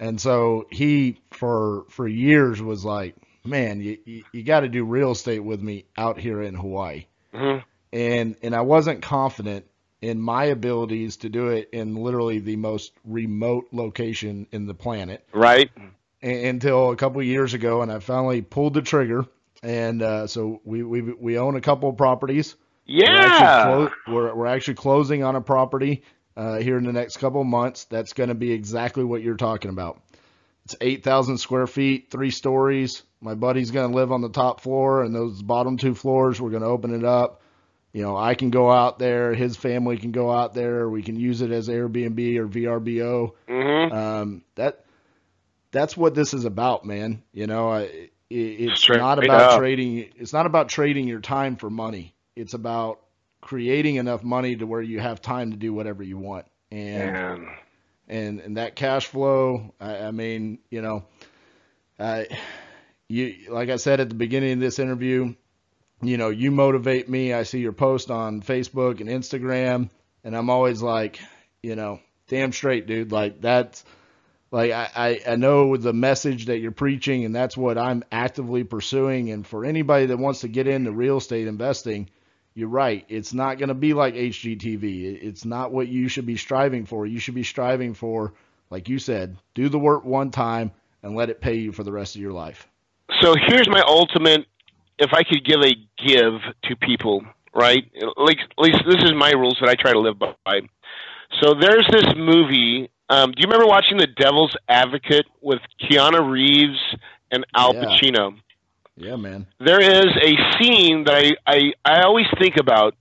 And 0.00 0.20
so 0.20 0.66
he 0.70 1.20
for 1.30 1.84
for 1.88 2.06
years 2.08 2.60
was 2.62 2.84
like, 2.84 3.16
"Man, 3.44 3.80
you 3.80 3.98
you, 4.04 4.24
you 4.32 4.42
got 4.42 4.60
to 4.60 4.68
do 4.68 4.84
real 4.84 5.12
estate 5.12 5.40
with 5.40 5.60
me 5.60 5.84
out 5.96 6.18
here 6.18 6.42
in 6.42 6.54
Hawaii." 6.54 7.06
hmm 7.32 7.58
And 7.92 8.36
and 8.42 8.54
I 8.54 8.60
wasn't 8.62 9.02
confident 9.02 9.66
in 10.00 10.20
my 10.20 10.44
abilities 10.44 11.16
to 11.18 11.28
do 11.28 11.48
it 11.48 11.68
in 11.72 11.96
literally 11.96 12.38
the 12.38 12.56
most 12.56 12.92
remote 13.04 13.66
location 13.72 14.46
in 14.52 14.66
the 14.66 14.74
planet 14.74 15.26
Right? 15.32 15.70
until 16.22 16.90
a 16.90 16.96
couple 16.96 17.20
of 17.20 17.26
years 17.26 17.54
ago, 17.54 17.82
and 17.82 17.90
I 17.90 17.98
finally 17.98 18.42
pulled 18.42 18.74
the 18.74 18.82
trigger. 18.82 19.26
And 19.62 20.02
uh, 20.02 20.26
so 20.28 20.60
we, 20.64 20.82
we 20.82 21.02
we 21.02 21.38
own 21.38 21.56
a 21.56 21.60
couple 21.60 21.88
of 21.88 21.96
properties. 21.96 22.54
We're 22.86 22.94
Yeah. 23.04 23.24
actually, 23.26 23.62
clo- 23.62 24.14
we're, 24.14 24.34
we're 24.34 24.46
actually 24.46 24.74
closing 24.74 25.22
on 25.24 25.36
a 25.36 25.40
property 25.40 26.02
uh, 26.36 26.58
here 26.58 26.78
in 26.78 26.84
the 26.84 26.92
next 26.92 27.16
couple 27.18 27.40
of 27.40 27.46
months. 27.46 27.84
That's 27.84 28.12
going 28.12 28.28
to 28.28 28.34
be 28.34 28.52
exactly 28.52 29.04
what 29.04 29.22
you're 29.22 29.36
talking 29.36 29.70
about. 29.70 30.00
It's 30.64 30.76
8,000 30.80 31.38
square 31.38 31.66
feet, 31.66 32.10
three 32.10 32.30
stories. 32.30 33.02
My 33.20 33.34
buddy's 33.34 33.70
going 33.72 33.90
to 33.90 33.96
live 33.96 34.12
on 34.12 34.20
the 34.20 34.28
top 34.28 34.60
floor, 34.60 35.02
and 35.02 35.14
those 35.14 35.42
bottom 35.42 35.76
two 35.76 35.94
floors, 35.94 36.40
we're 36.40 36.50
going 36.50 36.62
to 36.62 36.68
open 36.68 36.94
it 36.94 37.04
up. 37.04 37.40
You 37.92 38.02
know, 38.02 38.16
I 38.16 38.34
can 38.34 38.50
go 38.50 38.70
out 38.70 38.98
there. 38.98 39.34
His 39.34 39.56
family 39.56 39.96
can 39.96 40.12
go 40.12 40.30
out 40.30 40.54
there. 40.54 40.88
We 40.88 41.02
can 41.02 41.18
use 41.18 41.40
it 41.40 41.50
as 41.50 41.68
Airbnb 41.68 42.36
or 42.38 42.46
VRBO. 42.46 43.32
hmm 43.48 43.92
Um, 43.92 44.42
that 44.54 44.84
that's 45.70 45.96
what 45.96 46.14
this 46.14 46.32
is 46.34 46.44
about, 46.44 46.84
man. 46.84 47.22
You 47.32 47.46
know, 47.46 47.70
I, 47.70 48.10
it's 48.30 48.80
Straight 48.80 48.98
not 48.98 49.22
about 49.22 49.52
up. 49.52 49.58
trading. 49.58 50.10
It's 50.16 50.32
not 50.32 50.46
about 50.46 50.68
trading 50.68 51.08
your 51.08 51.20
time 51.20 51.56
for 51.56 51.70
money. 51.70 52.14
It's 52.36 52.54
about 52.54 53.00
creating 53.40 53.96
enough 53.96 54.22
money 54.22 54.56
to 54.56 54.66
where 54.66 54.82
you 54.82 55.00
have 55.00 55.20
time 55.22 55.50
to 55.52 55.56
do 55.56 55.72
whatever 55.72 56.02
you 56.02 56.18
want. 56.18 56.46
And 56.70 57.12
Man. 57.12 57.48
and 58.08 58.40
and 58.40 58.56
that 58.58 58.76
cash 58.76 59.06
flow. 59.06 59.74
I, 59.80 59.96
I 59.98 60.10
mean, 60.10 60.58
you 60.70 60.82
know, 60.82 61.04
I 61.98 62.26
you 63.08 63.34
like 63.50 63.70
I 63.70 63.76
said 63.76 64.00
at 64.00 64.08
the 64.08 64.14
beginning 64.14 64.52
of 64.52 64.60
this 64.60 64.78
interview, 64.78 65.34
you 66.02 66.16
know, 66.18 66.28
you 66.28 66.50
motivate 66.50 67.08
me. 67.08 67.32
I 67.32 67.44
see 67.44 67.60
your 67.60 67.72
post 67.72 68.10
on 68.10 68.42
Facebook 68.42 69.00
and 69.00 69.08
Instagram, 69.08 69.88
and 70.22 70.36
I'm 70.36 70.50
always 70.50 70.82
like, 70.82 71.18
you 71.62 71.74
know, 71.76 72.00
damn 72.28 72.52
straight, 72.52 72.86
dude. 72.86 73.10
Like 73.10 73.40
that's 73.40 73.84
like 74.50 74.72
I, 74.72 75.20
I, 75.26 75.36
know 75.36 75.76
the 75.76 75.92
message 75.92 76.46
that 76.46 76.58
you're 76.58 76.70
preaching, 76.70 77.24
and 77.24 77.34
that's 77.34 77.56
what 77.56 77.76
I'm 77.76 78.02
actively 78.10 78.64
pursuing. 78.64 79.30
And 79.30 79.46
for 79.46 79.64
anybody 79.64 80.06
that 80.06 80.18
wants 80.18 80.40
to 80.40 80.48
get 80.48 80.66
into 80.66 80.90
real 80.90 81.18
estate 81.18 81.46
investing, 81.46 82.08
you're 82.54 82.68
right. 82.68 83.04
It's 83.08 83.34
not 83.34 83.58
going 83.58 83.68
to 83.68 83.74
be 83.74 83.92
like 83.92 84.14
HGTV. 84.14 85.22
It's 85.22 85.44
not 85.44 85.70
what 85.70 85.88
you 85.88 86.08
should 86.08 86.26
be 86.26 86.36
striving 86.36 86.86
for. 86.86 87.06
You 87.06 87.18
should 87.18 87.34
be 87.34 87.44
striving 87.44 87.94
for, 87.94 88.32
like 88.70 88.88
you 88.88 88.98
said, 88.98 89.36
do 89.54 89.68
the 89.68 89.78
work 89.78 90.04
one 90.04 90.30
time 90.30 90.72
and 91.02 91.14
let 91.14 91.30
it 91.30 91.40
pay 91.40 91.56
you 91.56 91.72
for 91.72 91.84
the 91.84 91.92
rest 91.92 92.16
of 92.16 92.22
your 92.22 92.32
life. 92.32 92.66
so 93.22 93.34
here's 93.48 93.68
my 93.68 93.82
ultimate 93.86 94.46
if 94.98 95.12
i 95.12 95.22
could 95.22 95.44
give 95.44 95.60
a 95.60 95.72
give 96.04 96.40
to 96.62 96.76
people 96.76 97.24
right 97.54 97.90
like 98.16 98.38
at 98.38 98.58
least 98.58 98.82
this 98.86 99.02
is 99.02 99.12
my 99.14 99.30
rules 99.32 99.56
that 99.60 99.68
i 99.68 99.74
try 99.74 99.92
to 99.92 100.00
live 100.00 100.18
by 100.18 100.60
so 101.42 101.54
there's 101.54 101.86
this 101.90 102.14
movie 102.16 102.90
um, 103.10 103.32
do 103.32 103.40
you 103.40 103.46
remember 103.46 103.66
watching 103.66 103.96
the 103.98 104.06
devil's 104.06 104.54
advocate 104.68 105.26
with 105.40 105.60
keanu 105.80 106.28
reeves 106.30 106.78
and 107.30 107.44
al 107.54 107.74
Yeah. 107.74 107.84
pacino 107.84 108.34
Yeah, 108.96 109.16
man. 109.16 109.46
there 109.60 109.80
is 109.80 110.06
a 110.22 110.36
scene 110.58 111.04
that 111.04 111.14
I, 111.14 111.32
I, 111.46 111.72
I 111.84 112.02
always 112.02 112.26
think 112.38 112.56
about, 112.58 112.94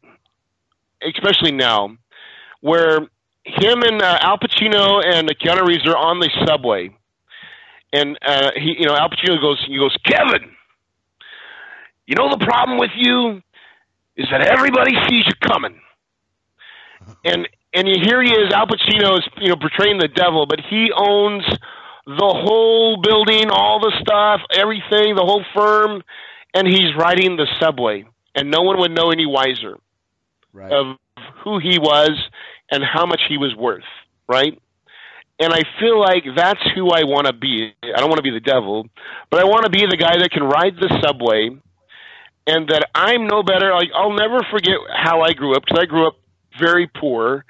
especially 1.01 1.51
now, 1.51 1.97
where 2.61 2.99
him 3.43 3.81
and 3.81 4.01
uh, 4.01 4.17
Al 4.21 4.37
Pacino 4.37 5.01
and 5.05 5.29
Keanu 5.39 5.65
Reeves 5.65 5.87
are 5.87 5.95
on 5.97 6.19
the 6.19 6.29
subway, 6.45 6.89
and 7.93 8.17
uh, 8.25 8.51
he, 8.55 8.75
you 8.79 8.85
know, 8.85 8.95
Al 8.95 9.09
Pacino 9.09 9.39
goes, 9.41 9.63
he 9.65 9.77
goes, 9.77 9.95
Kevin, 10.05 10.51
you 12.05 12.15
know 12.15 12.29
the 12.29 12.45
problem 12.45 12.77
with 12.77 12.91
you 12.95 13.41
is 14.17 14.27
that 14.31 14.41
everybody 14.41 14.93
sees 15.09 15.25
you 15.25 15.33
coming, 15.41 15.79
and 17.23 17.47
and 17.73 17.87
here 17.87 18.21
he 18.23 18.31
is, 18.31 18.53
Al 18.53 18.67
Pacino 18.67 19.17
is 19.17 19.27
you 19.37 19.49
know 19.49 19.55
portraying 19.55 19.99
the 19.99 20.07
devil, 20.07 20.45
but 20.45 20.59
he 20.69 20.91
owns 20.95 21.43
the 22.05 22.33
whole 22.45 23.01
building, 23.01 23.49
all 23.49 23.79
the 23.79 23.93
stuff, 24.01 24.41
everything, 24.53 25.15
the 25.15 25.25
whole 25.25 25.43
firm, 25.55 26.01
and 26.53 26.67
he's 26.67 26.95
riding 26.97 27.35
the 27.35 27.47
subway, 27.59 28.05
and 28.35 28.49
no 28.49 28.61
one 28.61 28.79
would 28.79 28.91
know 28.91 29.11
any 29.11 29.25
wiser 29.25 29.77
Right. 30.53 30.71
of 30.71 30.97
who 31.43 31.59
he 31.59 31.77
was 31.79 32.11
and 32.71 32.83
how 32.83 33.05
much 33.05 33.21
he 33.27 33.37
was 33.37 33.53
worth, 33.55 33.83
right? 34.27 34.57
And 35.39 35.53
I 35.53 35.61
feel 35.79 35.99
like 35.99 36.23
that's 36.35 36.61
who 36.73 36.89
I 36.89 37.03
want 37.03 37.27
to 37.27 37.33
be. 37.33 37.73
I 37.83 37.99
don't 37.99 38.09
want 38.09 38.17
to 38.17 38.23
be 38.23 38.31
the 38.31 38.39
devil, 38.39 38.87
but 39.29 39.39
I 39.39 39.43
want 39.43 39.65
to 39.65 39.69
be 39.69 39.85
the 39.87 39.97
guy 39.97 40.17
that 40.17 40.31
can 40.31 40.43
ride 40.43 40.75
the 40.77 40.99
subway 41.03 41.49
and 42.47 42.69
that 42.69 42.89
I'm 42.95 43.27
no 43.27 43.43
better. 43.43 43.71
Like 43.73 43.89
I'll 43.93 44.13
never 44.13 44.39
forget 44.49 44.77
how 44.95 45.21
I 45.21 45.33
grew 45.33 45.55
up 45.55 45.63
because 45.65 45.79
I 45.79 45.85
grew 45.85 46.07
up 46.07 46.15
very 46.59 46.87
poor 46.87 47.45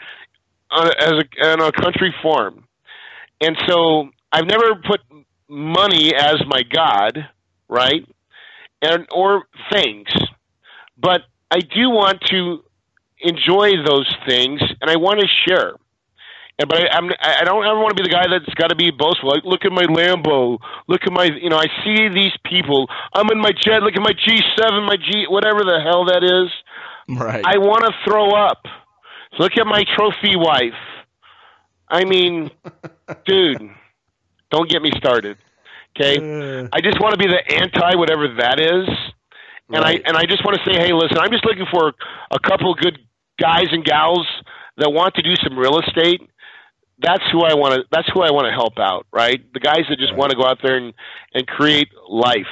on, 0.72 0.88
as 1.00 1.12
a, 1.12 1.46
on 1.46 1.62
a 1.62 1.72
country 1.72 2.14
farm, 2.22 2.66
and 3.42 3.58
so 3.68 4.10
I've 4.32 4.46
never 4.46 4.76
put 4.76 5.02
money 5.50 6.14
as 6.16 6.38
my 6.48 6.64
god, 6.64 7.28
right? 7.68 8.08
And 8.82 9.08
or 9.12 9.44
things, 9.72 10.08
but 10.98 11.22
I 11.50 11.60
do 11.60 11.90
want 11.90 12.22
to 12.32 12.64
enjoy 13.20 13.72
those 13.86 14.14
things, 14.28 14.62
and 14.82 14.90
I 14.90 14.98
want 14.98 15.20
to 15.22 15.28
share. 15.48 15.74
And 16.60 16.68
but 16.68 16.78
I, 16.78 16.88
I'm 16.92 17.10
I 17.22 17.44
don't 17.44 17.66
ever 17.66 17.80
want 17.80 17.96
to 17.96 18.04
be 18.04 18.10
the 18.10 18.14
guy 18.14 18.26
that's 18.30 18.54
got 18.56 18.70
to 18.70 18.76
be 18.76 18.90
boastful. 18.92 19.30
Like, 19.30 19.46
look 19.46 19.64
at 19.66 19.72
my 19.72 19.84
Lambo. 19.84 20.58
Look 20.88 21.02
at 21.06 21.14
my 21.14 21.26
you 21.26 21.50
know 21.50 21.58
I 21.58 21.68
see 21.84 22.10
these 22.10 22.34
people. 22.46 22.88
I'm 23.14 23.30
in 23.32 23.40
my 23.40 23.52
jet. 23.52 23.84
Look 23.84 23.96
at 23.96 24.02
my 24.02 24.14
G7, 24.14 24.86
my 24.86 24.98
G 24.98 25.26
whatever 25.30 25.60
the 25.60 25.80
hell 25.84 26.06
that 26.06 26.24
is. 26.24 26.52
Right. 27.18 27.44
I 27.46 27.58
want 27.58 27.86
to 27.86 27.94
throw 28.06 28.32
up. 28.32 28.66
Look 29.40 29.54
at 29.58 29.66
my 29.68 29.84
trophy 29.96 30.36
wife. 30.36 30.74
I 31.90 32.04
mean, 32.06 32.50
dude, 33.26 33.70
don't 34.52 34.70
get 34.70 34.82
me 34.82 34.92
started. 34.98 35.38
Okay, 35.96 36.18
Uh, 36.18 36.68
I 36.72 36.82
just 36.82 37.00
want 37.02 37.14
to 37.14 37.18
be 37.20 37.28
the 37.28 37.42
anti 37.56 37.96
whatever 37.96 38.28
that 38.40 38.60
is, 38.60 38.88
and 39.72 39.84
Right. 39.84 40.02
I 40.04 40.08
and 40.08 40.18
I 40.18 40.24
just 40.26 40.44
want 40.46 40.58
to 40.58 40.64
say, 40.70 40.78
hey, 40.78 40.94
listen, 40.94 41.18
I'm 41.20 41.32
just 41.32 41.46
looking 41.46 41.66
for 41.72 41.94
a 42.32 42.40
couple 42.40 42.74
good 42.76 43.00
guys 43.40 43.68
and 43.72 43.84
gals 43.84 44.26
that 44.78 44.90
want 44.92 45.16
to 45.16 45.22
do 45.22 45.34
some 45.44 45.58
real 45.58 45.80
estate. 45.80 46.22
That's 47.00 47.24
who 47.32 47.44
I 47.44 47.54
want 47.56 47.76
to. 47.76 47.84
That's 47.92 48.08
who 48.14 48.22
I 48.22 48.32
want 48.32 48.46
to 48.46 48.52
help 48.52 48.78
out, 48.80 49.06
right? 49.12 49.42
The 49.54 49.60
guys 49.60 49.82
that 49.90 49.98
just 50.00 50.14
Right. 50.14 50.18
want 50.18 50.32
to 50.32 50.38
go 50.38 50.46
out 50.46 50.60
there 50.64 50.78
and 50.78 50.94
and 51.34 51.48
create 51.48 51.90
life 52.10 52.48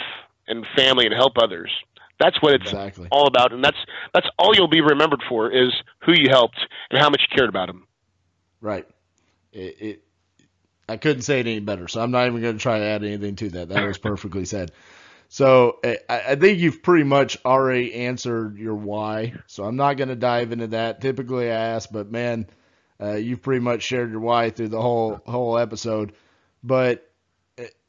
and 0.47 0.65
family 0.76 1.05
and 1.05 1.13
help 1.13 1.34
others. 1.38 1.71
That's 2.20 2.41
what 2.41 2.53
it's 2.53 2.66
exactly. 2.66 3.07
all 3.11 3.28
about, 3.28 3.51
and 3.51 3.63
that's 3.63 3.78
that's 4.13 4.28
all 4.39 4.55
you'll 4.55 4.70
be 4.70 4.82
remembered 4.82 5.22
for 5.28 5.51
is 5.51 5.74
who 6.05 6.13
you 6.13 6.30
helped 6.30 6.59
and 6.89 6.99
how 6.99 7.09
much 7.09 7.22
you 7.30 7.36
cared 7.36 7.49
about 7.49 7.68
them. 7.68 7.88
Right. 8.61 8.88
It, 9.51 9.82
it 9.82 10.03
I 10.88 10.97
couldn't 10.97 11.24
say 11.24 11.39
it 11.39 11.47
any 11.47 11.59
better, 11.59 11.88
so 11.88 12.01
I'm 12.01 12.11
not 12.11 12.28
even 12.28 12.41
going 12.41 12.57
to 12.57 12.61
try 12.61 12.80
to 12.80 12.86
add 12.86 13.03
anything 13.03 13.36
to 13.38 13.49
that. 13.51 13.70
That 13.70 13.86
was 13.86 13.97
perfectly 13.97 14.45
said. 14.45 14.72
So 15.28 15.80
I, 15.84 15.97
I 16.09 16.36
think 16.36 16.59
you've 16.59 16.84
pretty 16.84 17.03
much 17.03 17.38
already 17.43 17.93
answered 17.93 18.57
your 18.57 18.76
why. 18.76 19.34
So 19.47 19.63
I'm 19.63 19.76
not 19.76 19.97
going 19.97 20.09
to 20.09 20.16
dive 20.16 20.51
into 20.51 20.68
that. 20.68 21.01
Typically 21.01 21.49
I 21.49 21.55
ask, 21.55 21.89
but 21.91 22.11
man, 22.11 22.47
uh, 23.01 23.16
you've 23.16 23.41
pretty 23.41 23.61
much 23.61 23.82
shared 23.82 24.11
your 24.11 24.20
why 24.20 24.51
through 24.51 24.70
the 24.70 24.82
whole 24.82 25.20
whole 25.26 25.57
episode. 25.57 26.13
But 26.63 27.05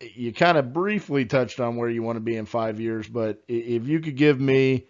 you 0.00 0.32
kind 0.32 0.58
of 0.58 0.72
briefly 0.72 1.24
touched 1.24 1.60
on 1.60 1.76
where 1.76 1.88
you 1.88 2.02
want 2.02 2.16
to 2.16 2.20
be 2.20 2.36
in 2.36 2.46
five 2.46 2.80
years. 2.80 3.08
But 3.08 3.42
if 3.48 3.86
you 3.86 4.00
could 4.00 4.16
give 4.16 4.40
me 4.40 4.86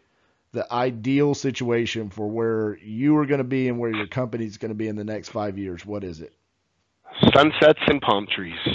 the 0.52 0.70
ideal 0.72 1.34
situation 1.34 2.10
for 2.10 2.28
where 2.28 2.78
you 2.78 3.16
are 3.16 3.26
going 3.26 3.38
to 3.38 3.44
be 3.44 3.68
and 3.68 3.78
where 3.78 3.90
your 3.90 4.06
company 4.06 4.46
is 4.46 4.58
going 4.58 4.70
to 4.70 4.76
be 4.76 4.88
in 4.88 4.96
the 4.96 5.04
next 5.04 5.28
five 5.28 5.58
years, 5.58 5.84
what 5.84 6.04
is 6.04 6.20
it? 6.20 6.32
Sunsets 7.34 7.80
and 7.86 8.00
palm 8.00 8.26
trees. 8.34 8.58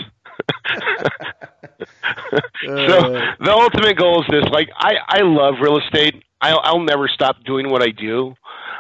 so 2.86 2.98
Uh, 2.98 3.22
the 3.40 3.52
ultimate 3.52 3.98
goal 3.98 4.22
is 4.22 4.28
this: 4.30 4.46
like 4.52 4.70
I, 4.76 4.94
I 5.08 5.22
love 5.22 5.56
real 5.62 5.78
estate. 5.78 6.24
I'll, 6.42 6.60
I'll 6.64 6.80
never 6.80 7.08
stop 7.08 7.44
doing 7.44 7.70
what 7.70 7.84
I 7.84 7.92
do. 7.92 8.36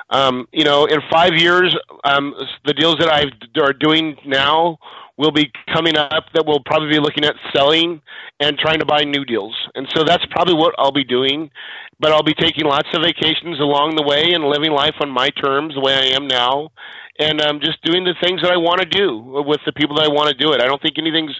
Um, 0.09 0.47
you 0.51 0.63
know, 0.63 0.85
in 0.85 0.99
five 1.11 1.33
years, 1.35 1.75
um, 2.03 2.33
the 2.65 2.73
deals 2.73 2.97
that 2.99 3.09
I 3.09 3.25
are 3.61 3.73
doing 3.73 4.17
now 4.25 4.77
will 5.21 5.31
be 5.31 5.51
coming 5.71 5.95
up 5.95 6.25
that 6.33 6.43
we'll 6.47 6.63
probably 6.65 6.89
be 6.89 6.99
looking 6.99 7.23
at 7.23 7.35
selling 7.53 8.01
and 8.39 8.57
trying 8.57 8.79
to 8.79 8.85
buy 8.85 9.03
new 9.03 9.23
deals. 9.23 9.55
And 9.75 9.87
so 9.95 10.03
that's 10.03 10.25
probably 10.31 10.55
what 10.55 10.73
I'll 10.79 10.91
be 10.91 11.03
doing. 11.03 11.51
But 11.99 12.11
I'll 12.11 12.23
be 12.23 12.33
taking 12.33 12.65
lots 12.65 12.87
of 12.95 13.03
vacations 13.03 13.59
along 13.59 13.95
the 13.95 14.01
way 14.01 14.31
and 14.33 14.43
living 14.45 14.71
life 14.71 14.95
on 14.99 15.11
my 15.11 15.29
terms 15.29 15.75
the 15.75 15.79
way 15.79 15.93
I 15.93 16.15
am 16.15 16.27
now. 16.27 16.71
And 17.19 17.39
I'm 17.39 17.57
um, 17.57 17.61
just 17.61 17.83
doing 17.83 18.03
the 18.03 18.15
things 18.19 18.41
that 18.41 18.51
I 18.51 18.57
want 18.57 18.81
to 18.81 18.87
do 18.87 19.19
with 19.45 19.59
the 19.63 19.73
people 19.73 19.97
that 19.97 20.05
I 20.05 20.07
want 20.07 20.29
to 20.29 20.43
do 20.43 20.53
it. 20.53 20.61
I 20.61 20.65
don't 20.65 20.81
think 20.81 20.97
anything's 20.97 21.35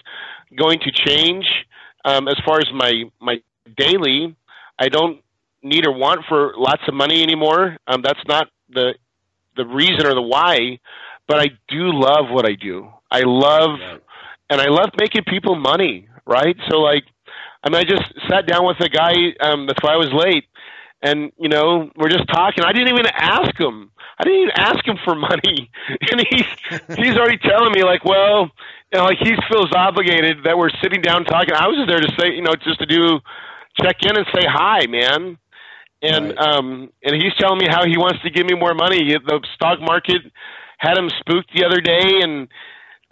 going 0.56 0.78
to 0.78 0.92
change 0.92 1.44
um, 2.04 2.28
as 2.28 2.36
far 2.46 2.58
as 2.58 2.68
my 2.72 3.10
my 3.20 3.42
daily. 3.76 4.36
I 4.78 4.90
don't 4.90 5.20
need 5.62 5.86
or 5.86 5.92
want 5.92 6.20
for 6.28 6.52
lots 6.56 6.82
of 6.86 6.94
money 6.94 7.20
anymore. 7.20 7.78
Um, 7.88 8.02
that's 8.02 8.22
not 8.28 8.46
the 8.68 8.94
the 9.56 9.66
reason 9.66 10.06
or 10.06 10.14
the 10.14 10.22
why, 10.22 10.78
but 11.26 11.40
I 11.40 11.46
do 11.66 11.90
love 11.92 12.30
what 12.30 12.46
I 12.46 12.54
do. 12.54 12.88
I 13.12 13.22
love 13.26 13.78
and 14.50 14.60
I 14.60 14.68
love 14.68 14.90
making 14.98 15.24
people 15.28 15.56
money, 15.56 16.08
right? 16.26 16.56
So 16.70 16.78
like 16.80 17.04
I 17.64 17.70
mean 17.70 17.80
I 17.80 17.84
just 17.84 18.04
sat 18.30 18.46
down 18.46 18.66
with 18.66 18.80
a 18.80 18.88
guy 18.90 19.14
um 19.40 19.66
that's 19.66 19.82
why 19.82 19.94
I 19.94 19.98
was 19.98 20.12
late 20.14 20.44
and 21.02 21.32
you 21.38 21.48
know, 21.48 21.90
we're 21.96 22.10
just 22.10 22.28
talking. 22.28 22.64
I 22.64 22.72
didn't 22.72 22.88
even 22.88 23.06
ask 23.14 23.58
him. 23.60 23.90
I 24.18 24.24
didn't 24.24 24.40
even 24.42 24.54
ask 24.56 24.86
him 24.86 24.98
for 25.04 25.14
money. 25.30 25.70
And 26.10 26.26
he's 26.30 26.46
he's 26.96 27.16
already 27.16 27.38
telling 27.38 27.72
me 27.72 27.84
like, 27.84 28.04
well, 28.04 28.50
you 28.92 28.98
know, 28.98 29.04
like 29.04 29.18
he 29.22 29.32
feels 29.50 29.70
obligated 29.76 30.44
that 30.44 30.58
we're 30.58 30.70
sitting 30.82 31.02
down 31.02 31.24
talking. 31.24 31.54
I 31.54 31.68
was 31.68 31.76
just 31.78 31.88
there 31.88 32.00
to 32.00 32.12
say, 32.20 32.34
you 32.34 32.42
know, 32.42 32.54
just 32.64 32.80
to 32.80 32.86
do 32.86 33.20
check 33.82 33.96
in 34.02 34.16
and 34.16 34.26
say 34.34 34.44
hi, 34.46 34.86
man. 34.88 35.38
And 36.02 36.32
Right. 36.32 36.38
um 36.38 36.90
and 37.04 37.14
he's 37.16 37.34
telling 37.38 37.58
me 37.58 37.66
how 37.70 37.84
he 37.86 37.98
wants 37.98 38.22
to 38.22 38.30
give 38.30 38.46
me 38.46 38.54
more 38.58 38.74
money. 38.74 39.00
The 39.12 39.40
stock 39.56 39.80
market 39.80 40.22
had 40.78 40.98
him 40.98 41.10
spooked 41.20 41.50
the 41.54 41.64
other 41.64 41.80
day 41.80 42.22
and 42.22 42.48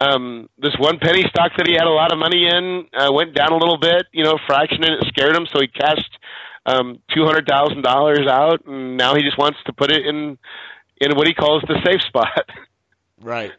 um 0.01 0.49
this 0.57 0.73
one 0.79 0.97
penny 0.99 1.23
stock 1.29 1.51
that 1.57 1.67
he 1.67 1.73
had 1.73 1.85
a 1.85 1.89
lot 2.01 2.11
of 2.11 2.17
money 2.17 2.47
in 2.47 2.87
uh, 2.93 3.11
went 3.13 3.33
down 3.35 3.51
a 3.51 3.57
little 3.57 3.77
bit, 3.77 4.03
you 4.11 4.23
know, 4.23 4.37
fraction 4.47 4.83
and 4.83 4.93
it 4.95 5.07
scared 5.07 5.35
him 5.35 5.45
so 5.45 5.59
he 5.61 5.67
cashed 5.67 6.17
um 6.65 6.99
two 7.13 7.23
hundred 7.25 7.45
thousand 7.47 7.81
dollars 7.83 8.27
out 8.27 8.65
and 8.65 8.97
now 8.97 9.15
he 9.15 9.21
just 9.21 9.37
wants 9.37 9.59
to 9.65 9.73
put 9.73 9.91
it 9.91 10.05
in 10.05 10.37
in 10.99 11.15
what 11.15 11.27
he 11.27 11.33
calls 11.33 11.61
the 11.67 11.79
safe 11.85 12.01
spot. 12.01 12.49
Right. 13.23 13.51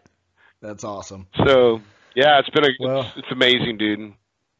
That's 0.61 0.83
awesome. 0.83 1.29
so 1.47 1.81
yeah, 2.17 2.41
it's 2.41 2.51
been 2.51 2.65
a 2.65 2.69
Well- 2.81 3.01
it's, 3.03 3.17
it's 3.19 3.31
amazing, 3.31 3.79
dude. 3.79 4.13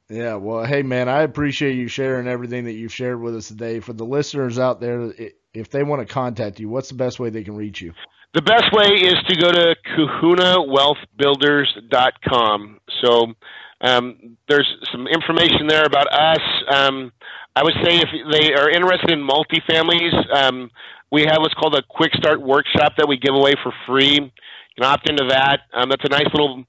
Yeah, 0.09 0.35
well, 0.35 0.65
hey 0.65 0.83
man, 0.83 1.09
I 1.09 1.23
appreciate 1.23 1.75
you 1.75 1.89
sharing 1.89 2.29
everything 2.29 2.65
that 2.65 2.75
you've 2.75 2.93
shared 2.93 3.21
with 3.21 3.35
us 3.35 3.49
today. 3.49 3.81
For 3.81 3.93
the 3.95 4.05
listeners 4.05 4.59
out 4.59 4.81
there, 4.81 5.13
if 5.55 5.71
they 5.71 5.83
want 5.83 6.07
to 6.07 6.13
contact 6.13 6.61
you, 6.61 6.69
what's 6.69 6.89
the 6.91 6.97
best 6.97 7.19
way 7.19 7.31
they 7.31 7.45
can 7.45 7.57
reach 7.57 7.81
you? 7.81 7.95
The 8.35 8.43
best 8.43 8.73
way 8.73 8.87
is 8.87 9.15
to 9.29 9.37
go 9.37 9.53
to 9.53 9.77
kahunawealthbuilders.com. 9.95 12.81
So 13.05 13.35
um, 13.83 14.39
there's 14.49 14.75
some 14.91 15.07
information 15.07 15.67
there 15.67 15.85
about 15.85 16.11
us. 16.11 16.41
Um, 16.69 17.13
I 17.55 17.63
would 17.63 17.75
say 17.85 17.99
if 17.99 18.09
they 18.33 18.55
are 18.55 18.71
interested 18.71 19.11
in 19.11 19.21
multifamilies, 19.21 20.35
um, 20.35 20.71
we 21.11 21.25
have 21.25 21.41
what's 21.41 21.53
called 21.55 21.75
a 21.75 21.83
quick 21.83 22.15
start 22.15 22.41
workshop 22.41 22.95
that 22.97 23.07
we 23.07 23.19
give 23.19 23.35
away 23.35 23.53
for 23.63 23.71
free. 23.87 24.15
You 24.15 24.31
can 24.79 24.85
opt 24.85 25.11
into 25.11 25.27
that. 25.29 25.65
Um, 25.75 25.91
that's 25.91 26.05
a 26.05 26.09
nice 26.09 26.33
little 26.33 26.65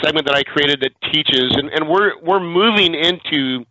segment 0.00 0.24
that 0.26 0.36
I 0.36 0.44
created 0.44 0.80
that 0.82 0.92
teaches, 1.12 1.56
and, 1.56 1.68
and 1.70 1.88
we're 1.88 2.12
we're 2.22 2.38
moving 2.38 2.94
into 2.94 3.64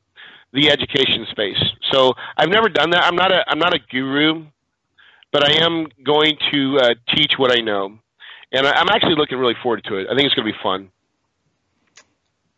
the 0.52 0.70
education 0.70 1.26
space. 1.32 1.64
So 1.94 2.14
I've 2.36 2.50
never 2.50 2.68
done 2.68 2.90
that. 2.90 3.06
I'm 3.06 3.16
not 3.16 3.32
a 3.32 3.46
I'm 3.48 3.60
not 3.60 3.74
a 3.74 3.80
guru, 3.90 4.48
but 5.38 5.52
I 5.52 5.64
am 5.64 5.86
going 6.04 6.36
to 6.52 6.80
uh, 6.82 6.94
teach 7.16 7.34
what 7.38 7.52
I 7.52 7.62
know, 7.62 8.00
and 8.52 8.66
I, 8.66 8.72
I'm 8.72 8.90
actually 8.90 9.14
looking 9.16 9.38
really 9.38 9.54
forward 9.62 9.84
to 9.84 9.98
it. 9.98 10.08
I 10.10 10.16
think 10.16 10.26
it's 10.26 10.34
going 10.34 10.48
to 10.48 10.52
be 10.52 10.58
fun. 10.64 10.90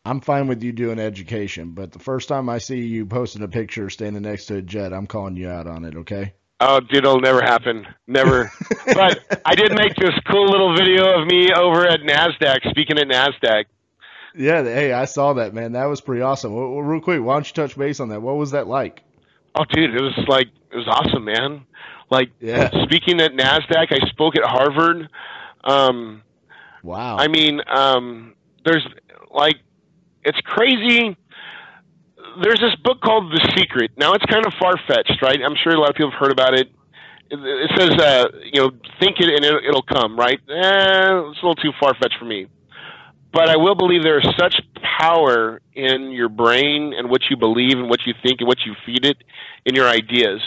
I'm 0.05 0.21
fine 0.21 0.47
with 0.47 0.63
you 0.63 0.71
doing 0.71 0.97
education, 0.97 1.71
but 1.71 1.91
the 1.91 1.99
first 1.99 2.29
time 2.29 2.47
I 2.47 2.57
see 2.57 2.79
you 2.79 3.05
posting 3.05 3.43
a 3.43 3.49
picture 3.49 3.89
standing 3.89 4.21
next 4.21 4.45
to 4.45 4.55
a 4.55 4.61
jet, 4.61 4.93
I'm 4.93 5.07
calling 5.07 5.35
you 5.35 5.49
out 5.49 5.67
on 5.67 5.83
it, 5.83 5.97
okay? 5.97 6.33
Oh, 6.61 6.79
dude, 6.79 6.99
it'll 6.99 7.19
never 7.19 7.41
happen. 7.41 7.85
Never. 8.07 8.49
but 8.93 9.41
I 9.45 9.55
did 9.55 9.73
make 9.75 9.95
this 9.95 10.17
cool 10.31 10.45
little 10.45 10.73
video 10.73 11.19
of 11.19 11.27
me 11.27 11.51
over 11.51 11.85
at 11.85 11.99
NASDAQ, 11.99 12.69
speaking 12.69 12.97
at 12.97 13.07
NASDAQ. 13.07 13.65
Yeah, 14.35 14.63
hey, 14.63 14.93
I 14.93 15.03
saw 15.03 15.33
that, 15.33 15.53
man. 15.53 15.73
That 15.73 15.85
was 15.85 15.99
pretty 15.99 16.21
awesome. 16.21 16.55
Well, 16.55 16.69
well, 16.69 16.81
real 16.81 17.01
quick, 17.01 17.21
why 17.21 17.33
don't 17.33 17.45
you 17.45 17.53
touch 17.53 17.77
base 17.77 17.99
on 17.99 18.07
that? 18.07 18.21
What 18.21 18.37
was 18.37 18.51
that 18.51 18.67
like? 18.67 19.03
Oh, 19.53 19.65
dude, 19.65 19.93
it 19.93 20.01
was 20.01 20.17
like, 20.29 20.47
it 20.71 20.77
was 20.77 20.87
awesome, 20.87 21.25
man. 21.25 21.65
Like, 22.09 22.31
Yeah. 22.39 22.69
speaking 22.83 23.21
at 23.21 23.33
NASDAQ, 23.33 23.87
I 23.91 24.09
spoke 24.09 24.35
at 24.35 24.43
Harvard. 24.43 25.09
Um, 25.63 26.23
Wow. 26.83 27.17
I 27.17 27.27
mean, 27.27 27.61
um, 27.67 28.33
there's 28.63 28.87
like, 29.31 29.57
it's 30.23 30.39
crazy. 30.41 31.15
There's 32.41 32.59
this 32.59 32.75
book 32.83 33.01
called 33.01 33.31
The 33.33 33.53
Secret. 33.57 33.91
Now, 33.97 34.13
it's 34.13 34.25
kind 34.25 34.45
of 34.45 34.53
far 34.59 34.73
fetched, 34.87 35.21
right? 35.21 35.39
I'm 35.43 35.55
sure 35.61 35.73
a 35.73 35.79
lot 35.79 35.89
of 35.89 35.95
people 35.95 36.11
have 36.11 36.19
heard 36.19 36.31
about 36.31 36.53
it. 36.53 36.69
it 37.31 37.71
says, 37.77 37.91
uh, 37.99 38.27
you 38.45 38.61
know, 38.61 38.71
think 38.99 39.17
it 39.19 39.27
and 39.35 39.43
it, 39.45 39.65
it'll 39.67 39.81
come, 39.83 40.17
right? 40.17 40.39
Eh, 40.49 40.53
it's 40.55 41.41
a 41.43 41.45
little 41.45 41.55
too 41.55 41.71
far 41.79 41.93
fetched 41.95 42.17
for 42.17 42.25
me. 42.25 42.47
But 43.31 43.49
I 43.49 43.57
will 43.57 43.75
believe 43.75 44.01
there 44.03 44.17
is 44.19 44.27
such 44.39 44.55
power 44.99 45.61
in 45.73 46.11
your 46.11 46.29
brain 46.29 46.93
and 46.97 47.09
what 47.09 47.21
you 47.29 47.37
believe 47.37 47.77
and 47.77 47.89
what 47.89 48.05
you 48.07 48.13
think 48.23 48.39
and 48.39 48.47
what 48.47 48.59
you 48.65 48.73
feed 48.85 49.05
it 49.05 49.17
in 49.65 49.75
your 49.75 49.87
ideas. 49.87 50.41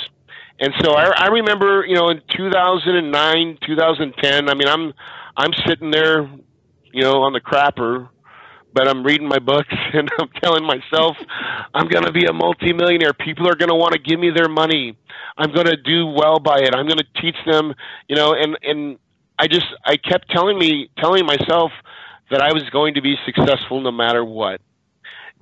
And 0.63 0.73
so 0.81 0.93
I, 0.93 1.11
I 1.25 1.27
remember, 1.27 1.85
you 1.85 1.97
know, 1.97 2.09
in 2.11 2.23
2009, 2.37 3.59
2010. 3.67 4.49
I 4.49 4.55
mean, 4.55 4.69
I'm 4.69 4.93
I'm 5.37 5.51
sitting 5.67 5.91
there, 5.91 6.23
you 6.93 7.03
know, 7.03 7.23
on 7.23 7.33
the 7.33 7.41
crapper, 7.41 8.09
but 8.73 8.87
I'm 8.87 9.03
reading 9.03 9.27
my 9.27 9.41
books 9.41 9.75
and 9.93 10.09
I'm 10.21 10.29
telling 10.41 10.65
myself 10.65 11.17
I'm 11.75 11.89
going 11.89 12.05
to 12.05 12.13
be 12.13 12.27
a 12.27 12.33
multimillionaire. 12.33 13.13
People 13.13 13.49
are 13.49 13.57
going 13.57 13.71
to 13.71 13.75
want 13.75 13.95
to 13.95 13.99
give 13.99 14.21
me 14.21 14.31
their 14.31 14.49
money. 14.49 14.97
I'm 15.37 15.53
going 15.53 15.67
to 15.67 15.77
do 15.77 16.07
well 16.07 16.39
by 16.39 16.59
it. 16.59 16.77
I'm 16.77 16.87
going 16.87 16.99
to 16.99 17.21
teach 17.21 17.37
them, 17.45 17.75
you 18.09 18.15
know, 18.15 18.33
and 18.33 18.57
and 18.63 18.99
I 19.41 19.49
just 19.49 19.67
I 19.85 19.97
kept 19.97 20.31
telling 20.31 20.57
me 20.61 20.91
telling 20.97 21.27
myself 21.27 21.73
that 22.31 22.41
I 22.41 22.53
was 22.53 22.63
going 22.71 22.95
to 22.95 23.03
be 23.03 23.17
successful 23.27 23.81
no 23.81 23.91
matter 23.91 24.25
what. 24.25 24.61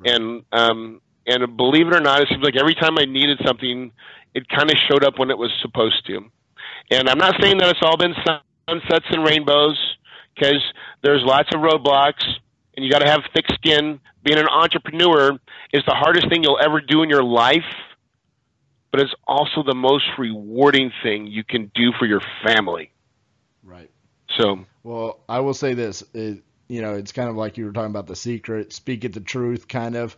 And 0.02 0.44
um 0.50 1.02
and 1.26 1.56
believe 1.58 1.88
it 1.88 1.94
or 1.94 2.00
not, 2.00 2.22
it 2.22 2.28
seems 2.30 2.42
like 2.42 2.56
every 2.58 2.74
time 2.74 2.96
I 2.98 3.04
needed 3.04 3.38
something, 3.44 3.92
it 4.34 4.48
kind 4.48 4.70
of 4.70 4.76
showed 4.90 5.04
up 5.04 5.18
when 5.18 5.30
it 5.30 5.38
was 5.38 5.50
supposed 5.62 6.06
to. 6.06 6.30
And 6.90 7.08
I'm 7.08 7.18
not 7.18 7.34
saying 7.40 7.58
that 7.58 7.68
it's 7.68 7.80
all 7.82 7.96
been 7.96 8.14
sunsets 8.68 9.06
and 9.10 9.24
rainbows 9.24 9.78
because 10.34 10.62
there's 11.02 11.22
lots 11.22 11.48
of 11.54 11.60
roadblocks 11.60 12.24
and 12.76 12.84
you 12.84 12.90
got 12.90 13.00
to 13.00 13.08
have 13.08 13.20
thick 13.34 13.46
skin. 13.54 14.00
Being 14.24 14.38
an 14.38 14.48
entrepreneur 14.48 15.32
is 15.72 15.82
the 15.86 15.94
hardest 15.94 16.28
thing 16.28 16.42
you'll 16.42 16.60
ever 16.62 16.80
do 16.80 17.02
in 17.02 17.08
your 17.08 17.22
life, 17.22 17.64
but 18.90 19.00
it's 19.00 19.12
also 19.26 19.62
the 19.62 19.74
most 19.74 20.06
rewarding 20.18 20.92
thing 21.02 21.26
you 21.26 21.44
can 21.44 21.70
do 21.74 21.92
for 21.98 22.06
your 22.06 22.20
family. 22.44 22.90
Right. 23.62 23.90
So, 24.38 24.64
well, 24.82 25.20
I 25.28 25.40
will 25.40 25.54
say 25.54 25.74
this: 25.74 26.02
it, 26.14 26.42
you 26.68 26.82
know, 26.82 26.94
it's 26.94 27.12
kind 27.12 27.28
of 27.28 27.36
like 27.36 27.58
you 27.58 27.66
were 27.66 27.72
talking 27.72 27.90
about 27.90 28.06
the 28.06 28.16
secret, 28.16 28.72
speak 28.72 29.04
it 29.04 29.12
the 29.12 29.20
truth, 29.20 29.68
kind 29.68 29.96
of. 29.96 30.16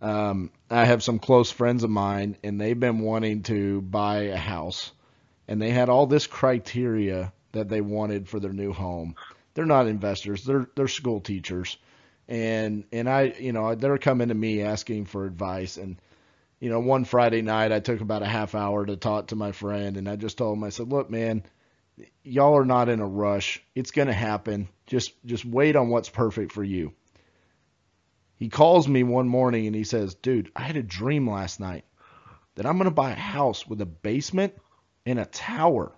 Um, 0.00 0.50
I 0.70 0.84
have 0.84 1.02
some 1.02 1.18
close 1.18 1.50
friends 1.50 1.84
of 1.84 1.90
mine, 1.90 2.36
and 2.42 2.60
they've 2.60 2.78
been 2.78 3.00
wanting 3.00 3.42
to 3.44 3.82
buy 3.82 4.22
a 4.24 4.36
house, 4.36 4.92
and 5.46 5.60
they 5.60 5.70
had 5.70 5.88
all 5.88 6.06
this 6.06 6.26
criteria 6.26 7.32
that 7.52 7.68
they 7.68 7.80
wanted 7.80 8.28
for 8.28 8.40
their 8.40 8.52
new 8.52 8.72
home. 8.72 9.14
They're 9.54 9.66
not 9.66 9.88
investors; 9.88 10.44
they're 10.44 10.68
they're 10.74 10.88
school 10.88 11.20
teachers, 11.20 11.76
and 12.28 12.84
and 12.92 13.08
I, 13.08 13.34
you 13.38 13.52
know, 13.52 13.74
they're 13.74 13.98
coming 13.98 14.28
to 14.28 14.34
me 14.34 14.62
asking 14.62 15.04
for 15.06 15.26
advice. 15.26 15.76
And 15.76 15.96
you 16.60 16.70
know, 16.70 16.80
one 16.80 17.04
Friday 17.04 17.42
night, 17.42 17.72
I 17.72 17.80
took 17.80 18.00
about 18.00 18.22
a 18.22 18.26
half 18.26 18.54
hour 18.54 18.86
to 18.86 18.96
talk 18.96 19.28
to 19.28 19.36
my 19.36 19.52
friend, 19.52 19.96
and 19.96 20.08
I 20.08 20.16
just 20.16 20.38
told 20.38 20.56
him, 20.56 20.64
I 20.64 20.70
said, 20.70 20.88
"Look, 20.88 21.10
man, 21.10 21.42
y'all 22.22 22.56
are 22.56 22.64
not 22.64 22.88
in 22.88 23.00
a 23.00 23.06
rush. 23.06 23.62
It's 23.74 23.90
going 23.90 24.08
to 24.08 24.14
happen. 24.14 24.68
Just 24.86 25.12
just 25.26 25.44
wait 25.44 25.76
on 25.76 25.90
what's 25.90 26.08
perfect 26.08 26.52
for 26.52 26.64
you." 26.64 26.92
He 28.40 28.48
calls 28.48 28.88
me 28.88 29.04
one 29.04 29.28
morning 29.28 29.66
and 29.68 29.76
he 29.76 29.84
says, 29.84 30.14
"Dude, 30.16 30.50
I 30.56 30.62
had 30.62 30.76
a 30.76 30.82
dream 30.82 31.30
last 31.30 31.60
night 31.60 31.84
that 32.56 32.66
I'm 32.66 32.78
going 32.78 32.86
to 32.86 32.90
buy 32.90 33.12
a 33.12 33.14
house 33.14 33.66
with 33.68 33.80
a 33.80 33.86
basement 33.86 34.54
and 35.06 35.20
a 35.20 35.26
tower." 35.26 35.92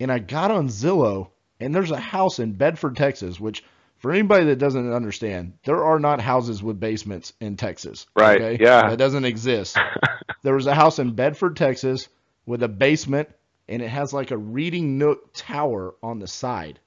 And 0.00 0.10
I 0.12 0.18
got 0.18 0.50
on 0.50 0.68
Zillow 0.68 1.30
and 1.60 1.74
there's 1.74 1.90
a 1.92 2.00
house 2.00 2.38
in 2.40 2.52
Bedford, 2.52 2.96
Texas, 2.96 3.38
which 3.38 3.62
for 3.98 4.10
anybody 4.12 4.46
that 4.46 4.56
doesn't 4.58 4.92
understand, 4.92 5.52
there 5.64 5.84
are 5.84 6.00
not 6.00 6.20
houses 6.20 6.62
with 6.62 6.80
basements 6.80 7.32
in 7.40 7.56
Texas. 7.56 8.06
Right. 8.16 8.40
Okay? 8.40 8.64
Yeah. 8.64 8.90
That 8.90 8.98
doesn't 8.98 9.24
exist. 9.26 9.78
there 10.42 10.54
was 10.54 10.66
a 10.66 10.74
house 10.74 10.98
in 10.98 11.12
Bedford, 11.14 11.56
Texas 11.56 12.08
with 12.44 12.62
a 12.62 12.68
basement 12.68 13.28
and 13.68 13.82
it 13.82 13.88
has 13.88 14.12
like 14.12 14.30
a 14.32 14.36
reading 14.36 14.98
nook 14.98 15.32
tower 15.32 15.94
on 16.02 16.18
the 16.18 16.26
side. 16.26 16.80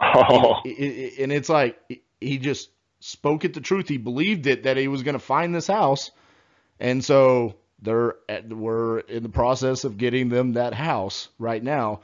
oh, 0.00 0.60
It- 0.64 0.68
it- 0.78 0.82
it- 0.98 1.18
and 1.22 1.32
it's 1.32 1.48
like 1.48 1.76
he 2.20 2.38
just 2.38 2.70
spoke 3.04 3.44
it 3.44 3.52
the 3.52 3.60
truth. 3.60 3.88
He 3.88 3.98
believed 3.98 4.46
it 4.46 4.62
that 4.62 4.76
he 4.76 4.88
was 4.88 5.02
going 5.02 5.14
to 5.14 5.18
find 5.18 5.54
this 5.54 5.66
house, 5.66 6.10
and 6.80 7.04
so 7.04 7.54
they're 7.82 8.16
at, 8.28 8.48
we're 8.48 9.00
in 9.00 9.22
the 9.22 9.28
process 9.28 9.84
of 9.84 9.98
getting 9.98 10.30
them 10.30 10.54
that 10.54 10.74
house 10.74 11.28
right 11.38 11.62
now. 11.62 12.00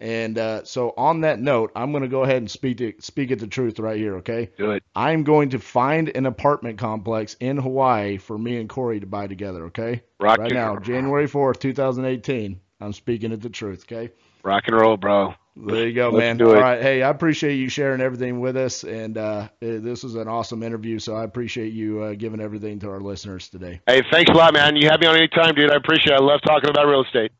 And 0.00 0.38
uh, 0.38 0.64
so 0.64 0.92
on 0.96 1.22
that 1.22 1.40
note, 1.40 1.72
I'm 1.74 1.92
going 1.92 2.02
to 2.02 2.08
go 2.08 2.24
ahead 2.24 2.38
and 2.38 2.50
speak 2.50 2.78
to, 2.78 2.92
speak 2.98 3.30
it 3.30 3.38
the 3.38 3.46
truth 3.46 3.78
right 3.78 3.96
here. 3.96 4.16
Okay, 4.16 4.50
do 4.56 4.72
it. 4.72 4.82
I'm 4.94 5.24
going 5.24 5.50
to 5.50 5.58
find 5.58 6.08
an 6.14 6.26
apartment 6.26 6.78
complex 6.78 7.36
in 7.40 7.56
Hawaii 7.56 8.18
for 8.18 8.36
me 8.36 8.58
and 8.58 8.68
Corey 8.68 9.00
to 9.00 9.06
buy 9.06 9.26
together. 9.26 9.66
Okay, 9.66 10.02
Rock 10.20 10.38
right 10.38 10.52
now, 10.52 10.76
January 10.76 11.28
4th, 11.28 11.58
2018. 11.60 12.60
I'm 12.80 12.92
speaking 12.92 13.32
it 13.32 13.40
the 13.40 13.48
truth. 13.48 13.84
Okay. 13.90 14.12
Rock 14.42 14.64
and 14.66 14.76
roll, 14.76 14.96
bro. 14.96 15.34
There 15.56 15.86
you 15.86 15.94
go, 15.94 16.10
Let's 16.10 16.20
man. 16.20 16.36
do 16.36 16.48
All 16.48 16.56
it. 16.56 16.60
right. 16.60 16.82
Hey, 16.82 17.02
I 17.02 17.10
appreciate 17.10 17.54
you 17.54 17.68
sharing 17.68 18.00
everything 18.00 18.40
with 18.40 18.56
us. 18.56 18.82
And 18.82 19.16
uh, 19.16 19.48
eh, 19.62 19.78
this 19.78 20.02
was 20.02 20.16
an 20.16 20.26
awesome 20.26 20.62
interview. 20.64 20.98
So 20.98 21.14
I 21.14 21.22
appreciate 21.22 21.72
you 21.72 22.02
uh, 22.02 22.14
giving 22.14 22.40
everything 22.40 22.80
to 22.80 22.90
our 22.90 23.00
listeners 23.00 23.48
today. 23.48 23.80
Hey, 23.86 24.02
thanks 24.10 24.30
a 24.30 24.34
lot, 24.34 24.52
man. 24.52 24.74
You 24.74 24.88
have 24.88 25.00
me 25.00 25.06
on 25.06 25.16
any 25.16 25.28
time, 25.28 25.54
dude. 25.54 25.70
I 25.70 25.76
appreciate 25.76 26.14
it. 26.14 26.20
I 26.20 26.24
love 26.24 26.40
talking 26.44 26.70
about 26.70 26.86
real 26.86 27.04
estate. 27.04 27.30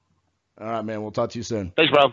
All 0.61 0.69
right, 0.69 0.83
man. 0.85 1.03
We'll 1.03 1.11
talk 1.11 1.31
to 1.31 1.39
you 1.39 1.43
soon. 1.43 1.73
Thanks, 1.77 1.93
bro. 1.93 2.13